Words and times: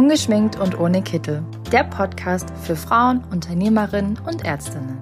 Ungeschminkt 0.00 0.58
und 0.58 0.80
ohne 0.80 1.02
Kittel. 1.02 1.44
Der 1.70 1.84
Podcast 1.84 2.48
für 2.62 2.74
Frauen, 2.74 3.22
Unternehmerinnen 3.30 4.18
und 4.26 4.46
Ärztinnen. 4.46 4.96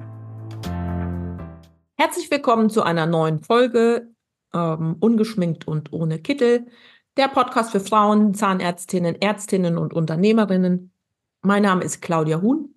Herzlich 1.97 2.29
willkommen 2.33 2.69
zu 2.69 2.83
einer 2.83 3.07
neuen 3.07 3.39
Folge 3.39 4.11
ähm, 4.53 4.97
Ungeschminkt 4.99 5.69
und 5.69 5.93
ohne 5.93 6.19
Kittel. 6.19 6.67
Der 7.17 7.29
Podcast 7.29 7.71
für 7.71 7.79
Frauen, 7.79 8.35
Zahnärztinnen, 8.35 9.23
Ärztinnen 9.23 9.79
und 9.79 9.95
Unternehmerinnen. 9.95 10.91
Mein 11.43 11.63
Name 11.63 11.85
ist 11.85 12.03
Claudia 12.03 12.43
Huhn. 12.43 12.75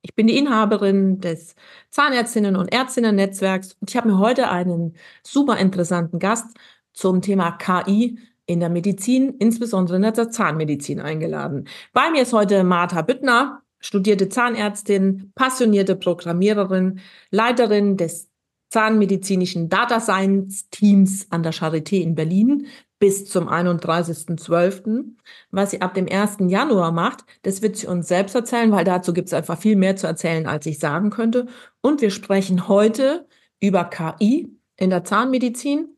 Ich 0.00 0.14
bin 0.14 0.28
die 0.28 0.38
Inhaberin 0.38 1.20
des 1.20 1.54
Zahnärztinnen 1.90 2.56
und 2.56 2.72
Ärztinnen-Netzwerks 2.72 3.76
und 3.78 3.90
ich 3.90 3.96
habe 3.98 4.08
mir 4.08 4.18
heute 4.18 4.48
einen 4.48 4.96
super 5.22 5.58
interessanten 5.58 6.18
Gast 6.18 6.46
zum 6.94 7.20
Thema 7.20 7.52
KI 7.52 8.18
in 8.52 8.60
der 8.60 8.68
Medizin, 8.68 9.34
insbesondere 9.38 9.96
in 9.96 10.02
der 10.02 10.30
Zahnmedizin 10.30 11.00
eingeladen. 11.00 11.66
Bei 11.92 12.10
mir 12.10 12.22
ist 12.22 12.32
heute 12.32 12.62
Martha 12.64 13.02
Büttner, 13.02 13.62
studierte 13.80 14.28
Zahnärztin, 14.28 15.32
passionierte 15.34 15.96
Programmiererin, 15.96 17.00
Leiterin 17.30 17.96
des 17.96 18.28
Zahnmedizinischen 18.70 19.68
Data 19.68 20.00
Science 20.00 20.70
Teams 20.70 21.26
an 21.30 21.42
der 21.42 21.52
Charité 21.52 22.00
in 22.00 22.14
Berlin 22.14 22.66
bis 22.98 23.26
zum 23.26 23.48
31.12. 23.48 25.16
Was 25.50 25.72
sie 25.72 25.82
ab 25.82 25.92
dem 25.94 26.08
1. 26.08 26.36
Januar 26.48 26.92
macht, 26.92 27.24
das 27.42 27.60
wird 27.60 27.76
sie 27.76 27.86
uns 27.86 28.08
selbst 28.08 28.34
erzählen, 28.34 28.70
weil 28.72 28.84
dazu 28.84 29.12
gibt 29.12 29.26
es 29.26 29.34
einfach 29.34 29.58
viel 29.58 29.76
mehr 29.76 29.96
zu 29.96 30.06
erzählen, 30.06 30.46
als 30.46 30.64
ich 30.66 30.78
sagen 30.78 31.10
könnte. 31.10 31.48
Und 31.80 32.00
wir 32.00 32.10
sprechen 32.10 32.68
heute 32.68 33.26
über 33.60 33.84
KI 33.84 34.56
in 34.76 34.90
der 34.90 35.04
Zahnmedizin 35.04 35.91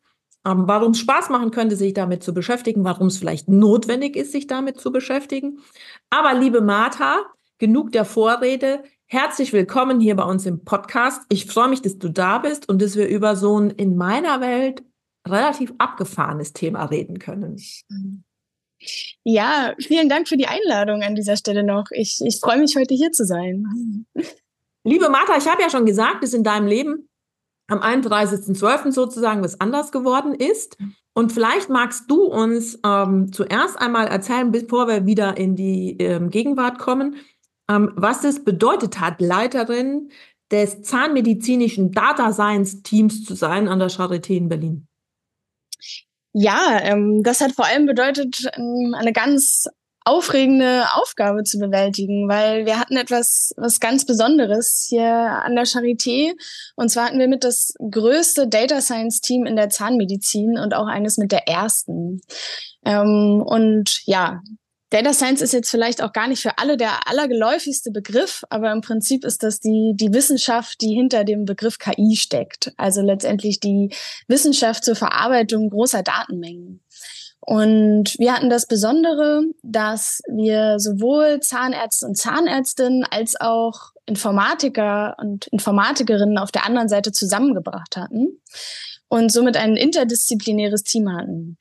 warum 0.44 0.92
es 0.92 0.98
Spaß 0.98 1.30
machen 1.30 1.50
könnte, 1.50 1.76
sich 1.76 1.94
damit 1.94 2.22
zu 2.22 2.34
beschäftigen, 2.34 2.84
warum 2.84 3.06
es 3.06 3.16
vielleicht 3.16 3.48
notwendig 3.48 4.16
ist, 4.16 4.32
sich 4.32 4.46
damit 4.46 4.78
zu 4.78 4.92
beschäftigen. 4.92 5.60
Aber 6.10 6.34
liebe 6.34 6.60
Martha, 6.60 7.22
genug 7.58 7.92
der 7.92 8.04
Vorrede. 8.04 8.82
Herzlich 9.06 9.52
willkommen 9.52 10.00
hier 10.00 10.16
bei 10.16 10.24
uns 10.24 10.44
im 10.44 10.64
Podcast. 10.64 11.22
Ich 11.28 11.46
freue 11.46 11.68
mich, 11.68 11.82
dass 11.82 11.98
du 11.98 12.08
da 12.10 12.38
bist 12.38 12.68
und 12.68 12.82
dass 12.82 12.96
wir 12.96 13.08
über 13.08 13.36
so 13.36 13.58
ein 13.58 13.70
in 13.70 13.96
meiner 13.96 14.40
Welt 14.40 14.82
relativ 15.26 15.72
abgefahrenes 15.78 16.52
Thema 16.52 16.84
reden 16.84 17.18
können. 17.18 17.58
Ja, 19.22 19.74
vielen 19.78 20.08
Dank 20.08 20.28
für 20.28 20.36
die 20.36 20.46
Einladung 20.46 21.02
an 21.02 21.14
dieser 21.14 21.36
Stelle 21.36 21.62
noch. 21.62 21.86
Ich, 21.90 22.20
ich 22.22 22.38
freue 22.40 22.58
mich, 22.58 22.76
heute 22.76 22.94
hier 22.94 23.12
zu 23.12 23.24
sein. 23.24 24.06
Liebe 24.84 25.08
Martha, 25.08 25.38
ich 25.38 25.48
habe 25.48 25.62
ja 25.62 25.70
schon 25.70 25.86
gesagt, 25.86 26.22
dass 26.22 26.34
in 26.34 26.44
deinem 26.44 26.66
Leben 26.66 27.08
am 27.68 27.80
31.12. 27.80 28.92
sozusagen 28.92 29.42
was 29.42 29.60
anders 29.60 29.92
geworden 29.92 30.34
ist. 30.34 30.76
Und 31.14 31.32
vielleicht 31.32 31.68
magst 31.68 32.10
du 32.10 32.24
uns 32.24 32.78
ähm, 32.84 33.32
zuerst 33.32 33.78
einmal 33.78 34.08
erzählen, 34.08 34.50
bevor 34.50 34.88
wir 34.88 35.06
wieder 35.06 35.36
in 35.36 35.56
die 35.56 35.96
ähm, 35.98 36.30
Gegenwart 36.30 36.78
kommen, 36.78 37.16
ähm, 37.70 37.92
was 37.94 38.24
es 38.24 38.44
bedeutet 38.44 39.00
hat, 39.00 39.20
Leiterin 39.20 40.10
des 40.50 40.82
zahnmedizinischen 40.82 41.92
Data 41.92 42.32
Science 42.32 42.82
Teams 42.82 43.24
zu 43.24 43.34
sein 43.34 43.68
an 43.68 43.78
der 43.78 43.90
Charité 43.90 44.36
in 44.36 44.48
Berlin. 44.48 44.86
Ja, 46.32 46.80
ähm, 46.82 47.22
das 47.22 47.40
hat 47.40 47.52
vor 47.52 47.64
allem 47.64 47.86
bedeutet, 47.86 48.50
ähm, 48.56 48.94
eine 48.98 49.12
ganz 49.12 49.68
aufregende 50.04 50.84
Aufgabe 50.94 51.44
zu 51.44 51.58
bewältigen, 51.58 52.28
weil 52.28 52.66
wir 52.66 52.78
hatten 52.78 52.96
etwas 52.96 53.54
was 53.56 53.80
ganz 53.80 54.04
Besonderes 54.04 54.86
hier 54.88 55.06
an 55.06 55.56
der 55.56 55.64
Charité. 55.64 56.32
Und 56.76 56.90
zwar 56.90 57.06
hatten 57.06 57.18
wir 57.18 57.28
mit 57.28 57.42
das 57.42 57.74
größte 57.78 58.46
Data 58.46 58.80
Science 58.80 59.20
Team 59.20 59.46
in 59.46 59.56
der 59.56 59.70
Zahnmedizin 59.70 60.58
und 60.58 60.74
auch 60.74 60.86
eines 60.86 61.16
mit 61.16 61.32
der 61.32 61.48
ersten. 61.48 62.20
Ähm, 62.84 63.42
und 63.44 64.02
ja, 64.04 64.42
Data 64.94 65.12
Science 65.12 65.40
ist 65.40 65.52
jetzt 65.52 65.70
vielleicht 65.70 66.02
auch 66.02 66.12
gar 66.12 66.28
nicht 66.28 66.40
für 66.40 66.58
alle 66.58 66.76
der 66.76 67.08
allergeläufigste 67.08 67.90
Begriff, 67.90 68.44
aber 68.48 68.70
im 68.70 68.80
Prinzip 68.80 69.24
ist 69.24 69.42
das 69.42 69.58
die, 69.58 69.94
die 69.96 70.12
Wissenschaft, 70.12 70.80
die 70.82 70.94
hinter 70.94 71.24
dem 71.24 71.46
Begriff 71.46 71.80
KI 71.80 72.14
steckt. 72.14 72.72
Also 72.76 73.00
letztendlich 73.00 73.58
die 73.58 73.92
Wissenschaft 74.28 74.84
zur 74.84 74.94
Verarbeitung 74.94 75.68
großer 75.70 76.04
Datenmengen. 76.04 76.83
Und 77.46 78.18
wir 78.18 78.32
hatten 78.32 78.48
das 78.48 78.66
Besondere, 78.66 79.42
dass 79.62 80.22
wir 80.28 80.78
sowohl 80.78 81.40
Zahnärzte 81.40 82.06
und 82.06 82.16
Zahnärztinnen 82.16 83.04
als 83.10 83.38
auch 83.38 83.92
Informatiker 84.06 85.14
und 85.18 85.46
Informatikerinnen 85.48 86.38
auf 86.38 86.52
der 86.52 86.64
anderen 86.64 86.88
Seite 86.88 87.12
zusammengebracht 87.12 87.98
hatten 87.98 88.40
und 89.08 89.30
somit 89.30 89.58
ein 89.58 89.76
interdisziplinäres 89.76 90.84
Team 90.84 91.12
hatten. 91.12 91.58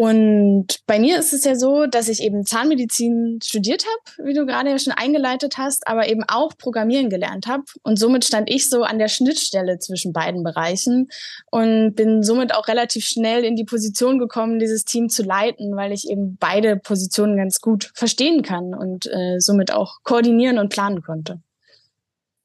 Und 0.00 0.78
bei 0.86 0.98
mir 0.98 1.18
ist 1.18 1.34
es 1.34 1.44
ja 1.44 1.54
so, 1.54 1.84
dass 1.84 2.08
ich 2.08 2.22
eben 2.22 2.46
Zahnmedizin 2.46 3.38
studiert 3.44 3.84
habe, 3.84 4.26
wie 4.26 4.32
du 4.32 4.46
gerade 4.46 4.70
ja 4.70 4.78
schon 4.78 4.94
eingeleitet 4.94 5.58
hast, 5.58 5.86
aber 5.86 6.08
eben 6.08 6.24
auch 6.26 6.56
Programmieren 6.56 7.10
gelernt 7.10 7.46
habe. 7.46 7.64
Und 7.82 7.98
somit 7.98 8.24
stand 8.24 8.48
ich 8.48 8.70
so 8.70 8.82
an 8.82 8.98
der 8.98 9.08
Schnittstelle 9.08 9.78
zwischen 9.78 10.14
beiden 10.14 10.42
Bereichen 10.42 11.10
und 11.50 11.96
bin 11.96 12.22
somit 12.22 12.54
auch 12.54 12.66
relativ 12.66 13.04
schnell 13.04 13.44
in 13.44 13.56
die 13.56 13.64
Position 13.64 14.18
gekommen, 14.18 14.58
dieses 14.58 14.86
Team 14.86 15.10
zu 15.10 15.22
leiten, 15.22 15.76
weil 15.76 15.92
ich 15.92 16.08
eben 16.08 16.38
beide 16.40 16.78
Positionen 16.78 17.36
ganz 17.36 17.60
gut 17.60 17.92
verstehen 17.94 18.40
kann 18.40 18.74
und 18.74 19.04
äh, 19.04 19.38
somit 19.38 19.70
auch 19.70 19.98
koordinieren 20.02 20.58
und 20.58 20.70
planen 20.70 21.02
konnte. 21.02 21.42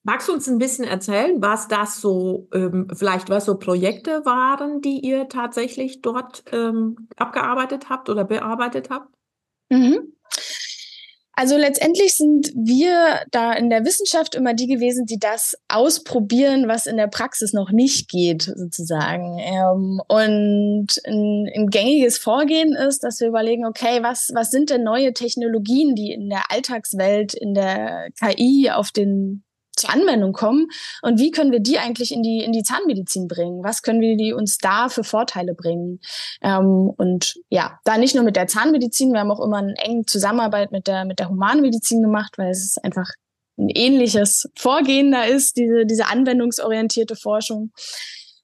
Magst 0.07 0.27
du 0.27 0.33
uns 0.33 0.47
ein 0.47 0.59
bisschen 0.59 0.85
erzählen, 0.85 1.41
was 1.41 1.67
das 1.67 1.99
so, 1.99 2.47
ähm, 2.53 2.87
vielleicht 2.93 3.31
was 3.31 3.45
so 3.45 3.57
Projekte 3.57 4.23
waren, 4.23 4.79
die 4.79 4.99
ihr 4.99 5.29
tatsächlich 5.29 6.03
dort 6.03 6.43
ähm, 6.51 7.09
abgearbeitet 7.17 7.89
habt 7.89 8.07
oder 8.09 8.23
bearbeitet 8.23 8.91
habt? 8.91 9.09
Mhm. 9.69 10.13
Also 11.33 11.57
letztendlich 11.57 12.15
sind 12.15 12.51
wir 12.55 13.23
da 13.31 13.53
in 13.53 13.71
der 13.71 13.83
Wissenschaft 13.83 14.35
immer 14.35 14.53
die 14.53 14.67
gewesen, 14.67 15.07
die 15.07 15.17
das 15.17 15.57
ausprobieren, 15.69 16.67
was 16.67 16.85
in 16.85 16.97
der 16.97 17.07
Praxis 17.07 17.51
noch 17.51 17.71
nicht 17.71 18.07
geht, 18.07 18.43
sozusagen. 18.43 19.39
Ähm, 19.39 20.01
und 20.07 20.87
ein, 21.03 21.67
gängiges 21.71 22.19
Vorgehen 22.19 22.75
ist, 22.75 23.03
dass 23.03 23.19
wir 23.21 23.27
überlegen, 23.27 23.65
okay, 23.65 24.03
was, 24.03 24.31
was 24.35 24.51
sind 24.51 24.69
denn 24.69 24.83
neue 24.83 25.13
Technologien, 25.13 25.95
die 25.95 26.11
in 26.11 26.29
der 26.29 26.51
Alltagswelt, 26.51 27.33
in 27.33 27.55
der 27.55 28.09
KI 28.19 28.69
auf 28.69 28.91
den 28.91 29.41
zur 29.75 29.89
Anwendung 29.89 30.33
kommen 30.33 30.67
und 31.01 31.19
wie 31.19 31.31
können 31.31 31.51
wir 31.51 31.59
die 31.59 31.77
eigentlich 31.77 32.11
in 32.11 32.23
die 32.23 32.43
in 32.43 32.51
die 32.51 32.63
Zahnmedizin 32.63 33.27
bringen? 33.27 33.63
Was 33.63 33.81
können 33.81 34.01
wir 34.01 34.17
die 34.17 34.33
uns 34.33 34.57
da 34.57 34.89
für 34.89 35.03
Vorteile 35.03 35.53
bringen? 35.53 35.99
Ähm, 36.41 36.91
und 36.97 37.35
ja, 37.49 37.79
da 37.83 37.97
nicht 37.97 38.15
nur 38.15 38.23
mit 38.23 38.35
der 38.35 38.47
Zahnmedizin, 38.47 39.13
wir 39.13 39.19
haben 39.19 39.31
auch 39.31 39.43
immer 39.43 39.57
eine 39.57 39.75
enge 39.77 40.05
Zusammenarbeit 40.05 40.71
mit 40.71 40.87
der 40.87 41.05
mit 41.05 41.19
der 41.19 41.29
Humanmedizin 41.29 42.01
gemacht, 42.01 42.37
weil 42.37 42.51
es 42.51 42.77
einfach 42.77 43.09
ein 43.57 43.69
ähnliches 43.69 44.49
Vorgehen 44.57 45.11
da 45.11 45.23
ist, 45.23 45.57
diese 45.57 45.85
diese 45.85 46.07
anwendungsorientierte 46.07 47.15
Forschung. 47.15 47.71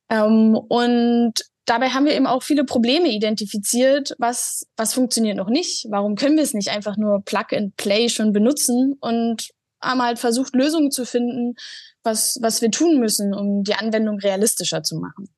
Ähm, 0.10 0.56
und 0.56 1.34
dabei 1.66 1.90
haben 1.90 2.06
wir 2.06 2.14
eben 2.14 2.28
auch 2.28 2.44
viele 2.44 2.66
Probleme 2.66 3.10
identifiziert, 3.10 4.14
was, 4.18 4.68
was 4.76 4.94
funktioniert 4.94 5.38
noch 5.38 5.50
nicht. 5.50 5.88
Warum 5.90 6.16
können 6.16 6.36
wir 6.36 6.44
es 6.44 6.54
nicht 6.54 6.70
einfach 6.70 6.98
nur 6.98 7.24
Plug 7.24 7.46
and 7.54 7.76
Play 7.78 8.10
schon 8.10 8.34
benutzen 8.34 8.98
und 9.00 9.52
haben 9.82 10.02
halt 10.02 10.20
versucht, 10.20 10.56
Lösungen 10.56 10.92
zu 10.92 11.06
finden, 11.06 11.56
was, 12.04 12.40
was 12.42 12.62
wir 12.62 12.72
tun 12.72 13.00
müssen, 13.00 13.34
um 13.34 13.64
die 13.64 13.76
Anwendung 13.76 14.20
realistischer 14.20 14.84
zu 14.84 14.98
machen. 14.98 15.30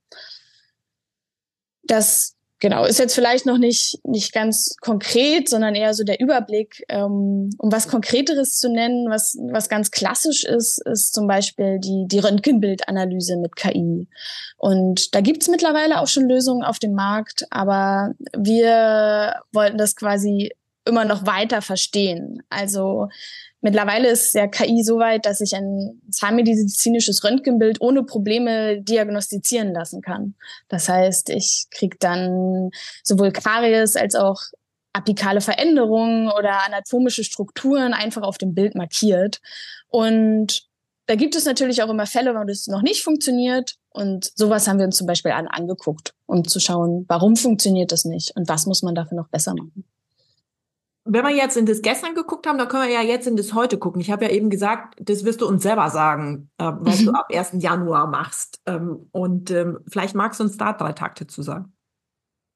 Das 1.84 2.36
genau 2.64 2.86
ist 2.86 2.98
jetzt 2.98 3.14
vielleicht 3.14 3.46
noch 3.46 3.58
nicht, 3.58 4.00
nicht 4.06 4.32
ganz 4.32 4.78
konkret, 4.80 5.50
sondern 5.50 5.76
eher 5.76 5.94
so 5.94 6.06
der 6.06 6.22
Überblick. 6.22 6.84
Ähm, 6.88 7.50
um 7.58 7.72
was 7.72 7.90
Konkreteres 7.90 8.58
zu 8.58 8.70
nennen, 8.72 9.10
was, 9.10 9.38
was 9.52 9.68
ganz 9.68 9.92
klassisch 9.92 10.46
ist, 10.46 10.82
ist 10.88 11.14
zum 11.14 11.28
Beispiel 11.28 11.80
die, 11.80 12.06
die 12.08 12.20
Röntgenbildanalyse 12.20 13.36
mit 13.36 13.58
KI. 13.58 14.08
Und 14.58 15.14
da 15.14 15.20
gibt's 15.20 15.50
mittlerweile 15.50 16.00
auch 16.00 16.08
schon 16.08 16.30
Lösungen 16.30 16.64
auf 16.64 16.80
dem 16.80 16.94
Markt, 16.94 17.46
aber 17.52 18.14
wir 18.36 19.42
wollten 19.52 19.78
das 19.78 19.98
quasi 19.98 20.54
immer 20.86 21.04
noch 21.04 21.26
weiter 21.26 21.62
verstehen. 21.62 22.44
Also 22.50 23.10
Mittlerweile 23.64 24.10
ist 24.10 24.34
ja 24.34 24.46
KI 24.46 24.84
so 24.84 25.00
weit, 25.00 25.26
dass 25.26 25.40
ich 25.40 25.56
ein 25.56 26.02
zahnmedizinisches 26.12 27.24
Röntgenbild 27.24 27.80
ohne 27.80 28.04
Probleme 28.04 28.82
diagnostizieren 28.82 29.72
lassen 29.72 30.02
kann. 30.02 30.36
Das 30.68 30.90
heißt, 30.90 31.30
ich 31.30 31.68
kriege 31.72 31.96
dann 31.98 32.72
sowohl 33.04 33.32
Karies 33.32 33.96
als 33.96 34.16
auch 34.16 34.42
apikale 34.92 35.40
Veränderungen 35.40 36.28
oder 36.28 36.66
anatomische 36.66 37.24
Strukturen 37.24 37.94
einfach 37.94 38.24
auf 38.24 38.38
dem 38.38 38.54
Bild 38.54 38.76
markiert. 38.76 39.40
Und 39.88 40.64
da 41.06 41.16
gibt 41.16 41.34
es 41.34 41.46
natürlich 41.46 41.82
auch 41.84 41.90
immer 41.90 42.06
Fälle, 42.06 42.36
wo 42.36 42.44
das 42.44 42.68
noch 42.68 42.82
nicht 42.82 43.02
funktioniert. 43.02 43.76
Und 43.92 44.30
sowas 44.36 44.68
haben 44.68 44.80
wir 44.80 44.86
uns 44.86 44.98
zum 44.98 45.08
Beispiel 45.08 45.32
an, 45.32 45.48
angeguckt, 45.48 46.14
um 46.26 46.46
zu 46.46 46.60
schauen, 46.60 47.06
warum 47.08 47.38
funktioniert 47.38 47.94
das 47.94 48.04
nicht 48.04 48.36
und 48.36 48.50
was 48.50 48.66
muss 48.66 48.84
man 48.84 48.94
dafür 48.94 49.16
noch 49.16 49.30
besser 49.30 49.56
machen 49.56 49.86
wenn 51.06 51.26
wir 51.26 51.36
jetzt 51.36 51.58
in 51.58 51.66
das 51.66 51.82
gestern 51.82 52.16
geguckt 52.16 52.48
haben, 52.48 52.58
dann 52.58 52.68
können 52.68 52.88
wir 52.88 52.94
ja 52.94 53.02
jetzt 53.02 53.28
in 53.28 53.36
das 53.36 53.54
heute 53.54 53.78
gucken. 53.78 54.02
Ich 54.02 54.10
habe 54.10 54.26
ja 54.26 54.32
eben 54.32 54.50
gesagt, 54.50 54.96
das 55.02 55.26
wirst 55.26 55.42
du 55.42 55.48
uns 55.48 55.64
selber 55.64 55.90
sagen, 55.90 56.50
äh, 56.58 56.72
was 56.80 57.02
mhm. 57.02 57.06
du 57.06 57.12
ab 57.12 57.28
1. 57.32 57.52
Januar 57.60 58.08
machst. 58.08 58.62
Ähm, 58.66 59.08
und 59.12 59.52
ähm, 59.52 59.80
vielleicht 59.88 60.16
magst 60.16 60.40
du 60.40 60.46
uns 60.46 60.58
da 60.58 60.74
drei 60.74 60.94
Takte 60.94 61.28
zu 61.28 61.42
sagen. 61.42 61.74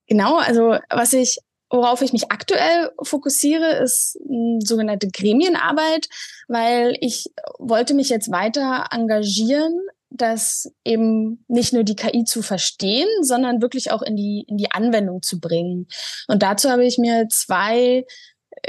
Genau, 0.07 0.37
also 0.37 0.77
was 0.89 1.11
ich 1.11 1.39
worauf 1.69 2.01
ich 2.01 2.13
mich 2.13 2.31
aktuell 2.31 2.91
fokussiere, 3.01 3.77
ist 3.83 4.17
m, 4.27 4.59
sogenannte 4.61 5.09
Gremienarbeit, 5.09 6.07
weil 6.47 6.95
ich 7.01 7.25
wollte 7.59 7.93
mich 7.93 8.09
jetzt 8.09 8.31
weiter 8.31 8.85
engagieren, 8.91 9.77
das 10.09 10.71
eben 10.85 11.43
nicht 11.47 11.73
nur 11.73 11.83
die 11.83 11.95
KI 11.95 12.23
zu 12.23 12.41
verstehen, 12.41 13.09
sondern 13.21 13.61
wirklich 13.61 13.91
auch 13.91 14.01
in 14.01 14.15
die, 14.15 14.45
in 14.47 14.57
die 14.57 14.71
Anwendung 14.71 15.21
zu 15.21 15.39
bringen. 15.39 15.87
Und 16.27 16.43
dazu 16.43 16.69
habe 16.69 16.85
ich 16.85 16.97
mir 16.97 17.27
zwei 17.29 18.05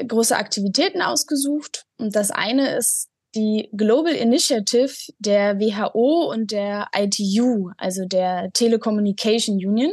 große 0.07 0.37
Aktivitäten 0.37 1.03
ausgesucht. 1.03 1.87
Und 1.99 2.15
das 2.15 2.31
eine 2.31 2.77
ist 2.77 3.09
die 3.35 3.69
Global 3.77 4.15
Initiative 4.15 4.93
der 5.19 5.61
WHO 5.61 6.31
und 6.33 6.51
der 6.51 6.89
ITU, 6.97 7.71
also 7.77 8.05
der 8.07 8.51
Telecommunication 8.53 9.57
Union. 9.57 9.93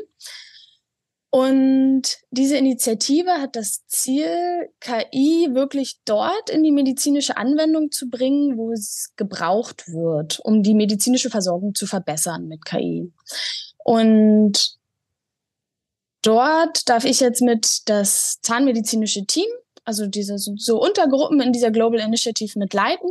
Und 1.30 2.20
diese 2.32 2.56
Initiative 2.56 3.30
hat 3.42 3.58
das 3.58 3.86
Ziel, 3.88 4.70
KI 4.80 5.50
wirklich 5.52 5.98
dort 6.06 6.50
in 6.50 6.64
die 6.64 6.72
medizinische 6.72 7.36
Anwendung 7.36 7.92
zu 7.92 8.10
bringen, 8.10 8.58
wo 8.58 8.72
es 8.72 9.12
gebraucht 9.18 9.90
wird, 9.90 10.40
um 10.40 10.64
die 10.64 10.74
medizinische 10.74 11.30
Versorgung 11.30 11.76
zu 11.76 11.88
verbessern 11.88 12.48
mit 12.48 12.64
KI. 12.64 13.12
Und 13.84 14.78
dort 16.22 16.88
darf 16.88 17.04
ich 17.04 17.20
jetzt 17.20 17.42
mit 17.42 17.82
das 17.90 18.40
zahnmedizinische 18.42 19.26
Team, 19.26 19.50
also 19.86 20.08
diese 20.08 20.38
so 20.38 20.82
Untergruppen 20.82 21.40
in 21.42 21.54
dieser 21.54 21.72
Global 21.72 22.00
Initiative 22.00 22.58
mitleiten. 22.60 23.10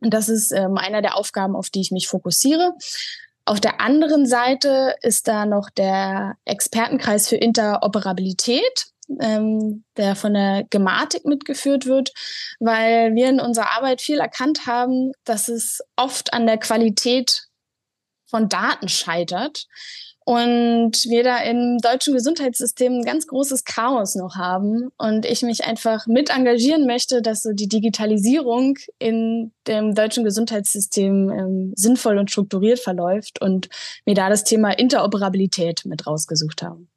Und 0.00 0.12
das 0.12 0.28
ist 0.28 0.52
ähm, 0.52 0.76
einer 0.76 1.02
der 1.02 1.16
Aufgaben, 1.16 1.54
auf 1.54 1.70
die 1.70 1.80
ich 1.80 1.90
mich 1.90 2.08
fokussiere. 2.08 2.72
Auf 3.46 3.60
der 3.60 3.80
anderen 3.80 4.26
Seite 4.26 4.96
ist 5.02 5.28
da 5.28 5.44
noch 5.44 5.70
der 5.70 6.36
Expertenkreis 6.46 7.28
für 7.28 7.36
Interoperabilität, 7.36 8.86
ähm, 9.20 9.84
der 9.96 10.16
von 10.16 10.32
der 10.32 10.64
Gematik 10.70 11.26
mitgeführt 11.26 11.84
wird, 11.84 12.12
weil 12.58 13.14
wir 13.14 13.28
in 13.28 13.40
unserer 13.40 13.76
Arbeit 13.76 14.00
viel 14.00 14.18
erkannt 14.18 14.66
haben, 14.66 15.12
dass 15.24 15.48
es 15.48 15.80
oft 15.96 16.32
an 16.32 16.46
der 16.46 16.58
Qualität 16.58 17.48
von 18.26 18.48
Daten 18.48 18.88
scheitert 18.88 19.66
und 20.24 21.04
wir 21.04 21.22
da 21.22 21.38
im 21.38 21.78
deutschen 21.78 22.14
Gesundheitssystem 22.14 22.94
ein 22.94 23.04
ganz 23.04 23.26
großes 23.26 23.64
Chaos 23.64 24.14
noch 24.14 24.36
haben 24.36 24.88
und 24.96 25.26
ich 25.26 25.42
mich 25.42 25.64
einfach 25.64 26.06
mit 26.06 26.30
engagieren 26.30 26.86
möchte, 26.86 27.20
dass 27.20 27.42
so 27.42 27.52
die 27.52 27.68
Digitalisierung 27.68 28.78
in 28.98 29.52
dem 29.66 29.94
deutschen 29.94 30.24
Gesundheitssystem 30.24 31.30
ähm, 31.30 31.72
sinnvoll 31.76 32.16
und 32.16 32.30
strukturiert 32.30 32.80
verläuft 32.80 33.42
und 33.42 33.68
mir 34.06 34.14
da 34.14 34.30
das 34.30 34.44
Thema 34.44 34.70
Interoperabilität 34.70 35.84
mit 35.84 36.06
rausgesucht 36.06 36.62
haben. 36.62 36.88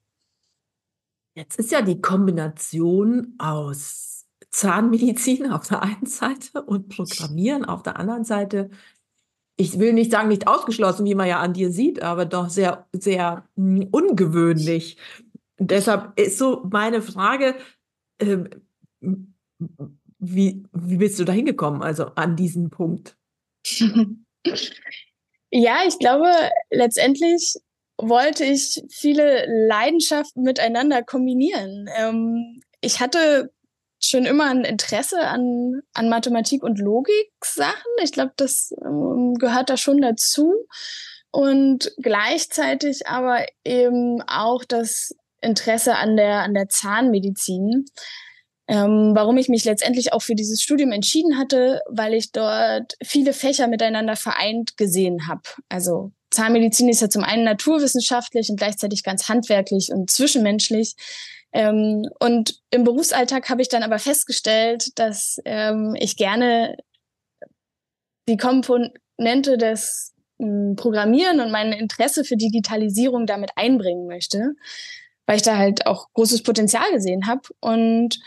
Jetzt 1.36 1.60
ist 1.60 1.72
ja 1.72 1.82
die 1.82 2.02
Kombination 2.02 3.36
aus 3.38 4.26
Zahnmedizin 4.52 5.52
auf 5.52 5.68
der 5.68 5.84
einen 5.84 6.06
Seite 6.06 6.64
und 6.64 6.90
Programmieren 6.90 7.66
auf 7.66 7.84
der 7.84 8.00
anderen 8.00 8.24
Seite 8.24 8.70
ich 9.58 9.80
will 9.80 9.94
nicht 9.94 10.12
sagen, 10.12 10.30
nicht 10.30 10.48
ausgeschlossen, 10.48 11.06
wie 11.06 11.16
man 11.16 11.28
ja 11.28 11.40
an 11.40 11.54
dir 11.54 11.72
sieht, 11.72 12.04
aber 12.04 12.26
doch 12.26 12.50
sehr, 12.50 12.88
sehr 12.94 13.48
hm, 13.56 13.90
ungewöhnlich. 13.92 14.98
Deshalb 15.60 16.18
ist 16.20 16.38
so 16.38 16.64
meine 16.72 17.02
Frage, 17.02 17.56
äh, 18.20 18.38
wie, 20.20 20.64
wie 20.72 20.98
bist 20.98 21.20
du 21.20 21.26
da 21.26 21.34
hingekommen, 21.34 21.82
also 21.82 22.06
an 22.16 22.36
diesen 22.36 22.70
Punkt? 22.70 23.18
ja, 25.52 25.80
ich 25.88 25.98
glaube, 25.98 26.32
letztendlich 26.70 27.56
wollte 28.00 28.46
ich 28.46 28.84
viele 28.90 29.46
Leidenschaften 29.68 30.44
miteinander 30.44 31.02
kombinieren. 31.02 31.90
Ähm, 31.98 32.62
ich 32.82 33.00
hatte 33.00 33.52
schon 34.00 34.26
immer 34.26 34.50
ein 34.50 34.64
Interesse 34.64 35.22
an, 35.22 35.82
an 35.94 36.10
Mathematik 36.10 36.64
und 36.64 36.80
Logik-Sachen. 36.80 37.92
Ich 38.04 38.12
glaube, 38.12 38.34
das 38.38 38.74
ähm, 38.84 39.36
gehört 39.40 39.70
da 39.70 39.78
schon 39.78 40.02
dazu. 40.02 40.54
Und 41.32 41.92
gleichzeitig 42.02 43.08
aber 43.08 43.46
eben 43.64 44.22
auch 44.28 44.64
das 44.64 45.16
Interesse 45.42 45.96
an 45.96 46.16
der, 46.16 46.42
an 46.42 46.54
der 46.54 46.70
Zahnmedizin. 46.70 47.86
Ähm, 48.70 49.12
warum 49.14 49.38
ich 49.38 49.48
mich 49.48 49.64
letztendlich 49.64 50.12
auch 50.12 50.22
für 50.22 50.36
dieses 50.36 50.62
Studium 50.62 50.92
entschieden 50.92 51.38
hatte, 51.38 51.82
weil 51.88 52.14
ich 52.14 52.34
dort 52.34 52.96
viele 53.02 53.32
Fächer 53.32 53.68
miteinander 53.68 54.18
vereint 54.18 54.76
gesehen 54.76 55.28
habe. 55.28 55.44
Also 55.70 56.12
Zahnmedizin 56.32 56.90
ist 56.90 57.02
ja 57.02 57.10
zum 57.10 57.24
einen 57.24 57.46
naturwissenschaftlich 57.46 58.50
und 58.50 58.58
gleichzeitig 58.58 59.04
ganz 59.04 59.30
handwerklich 59.30 59.92
und 59.94 60.12
zwischenmenschlich. 60.12 60.96
Ähm, 61.58 62.08
und 62.20 62.62
im 62.70 62.84
Berufsalltag 62.84 63.50
habe 63.50 63.64
ich 63.64 63.68
dann 63.68 63.82
aber 63.82 63.98
festgestellt, 63.98 65.00
dass 65.00 65.42
ähm, 65.44 65.96
ich 66.00 66.16
gerne 66.16 66.78
die 68.30 68.38
Komponente 68.38 69.58
des 69.58 70.14
ähm, 70.40 70.76
Programmieren 70.76 71.40
und 71.40 71.50
mein 71.50 71.74
Interesse 71.74 72.24
für 72.26 72.38
Digitalisierung 72.38 73.26
damit 73.26 73.50
einbringen 73.56 74.06
möchte, 74.06 74.54
weil 75.26 75.38
ich 75.38 75.42
da 75.42 75.58
halt 75.58 75.88
auch 75.88 76.14
großes 76.14 76.44
Potenzial 76.44 76.92
gesehen 76.92 77.26
habe. 77.26 77.42
Und 77.60 78.20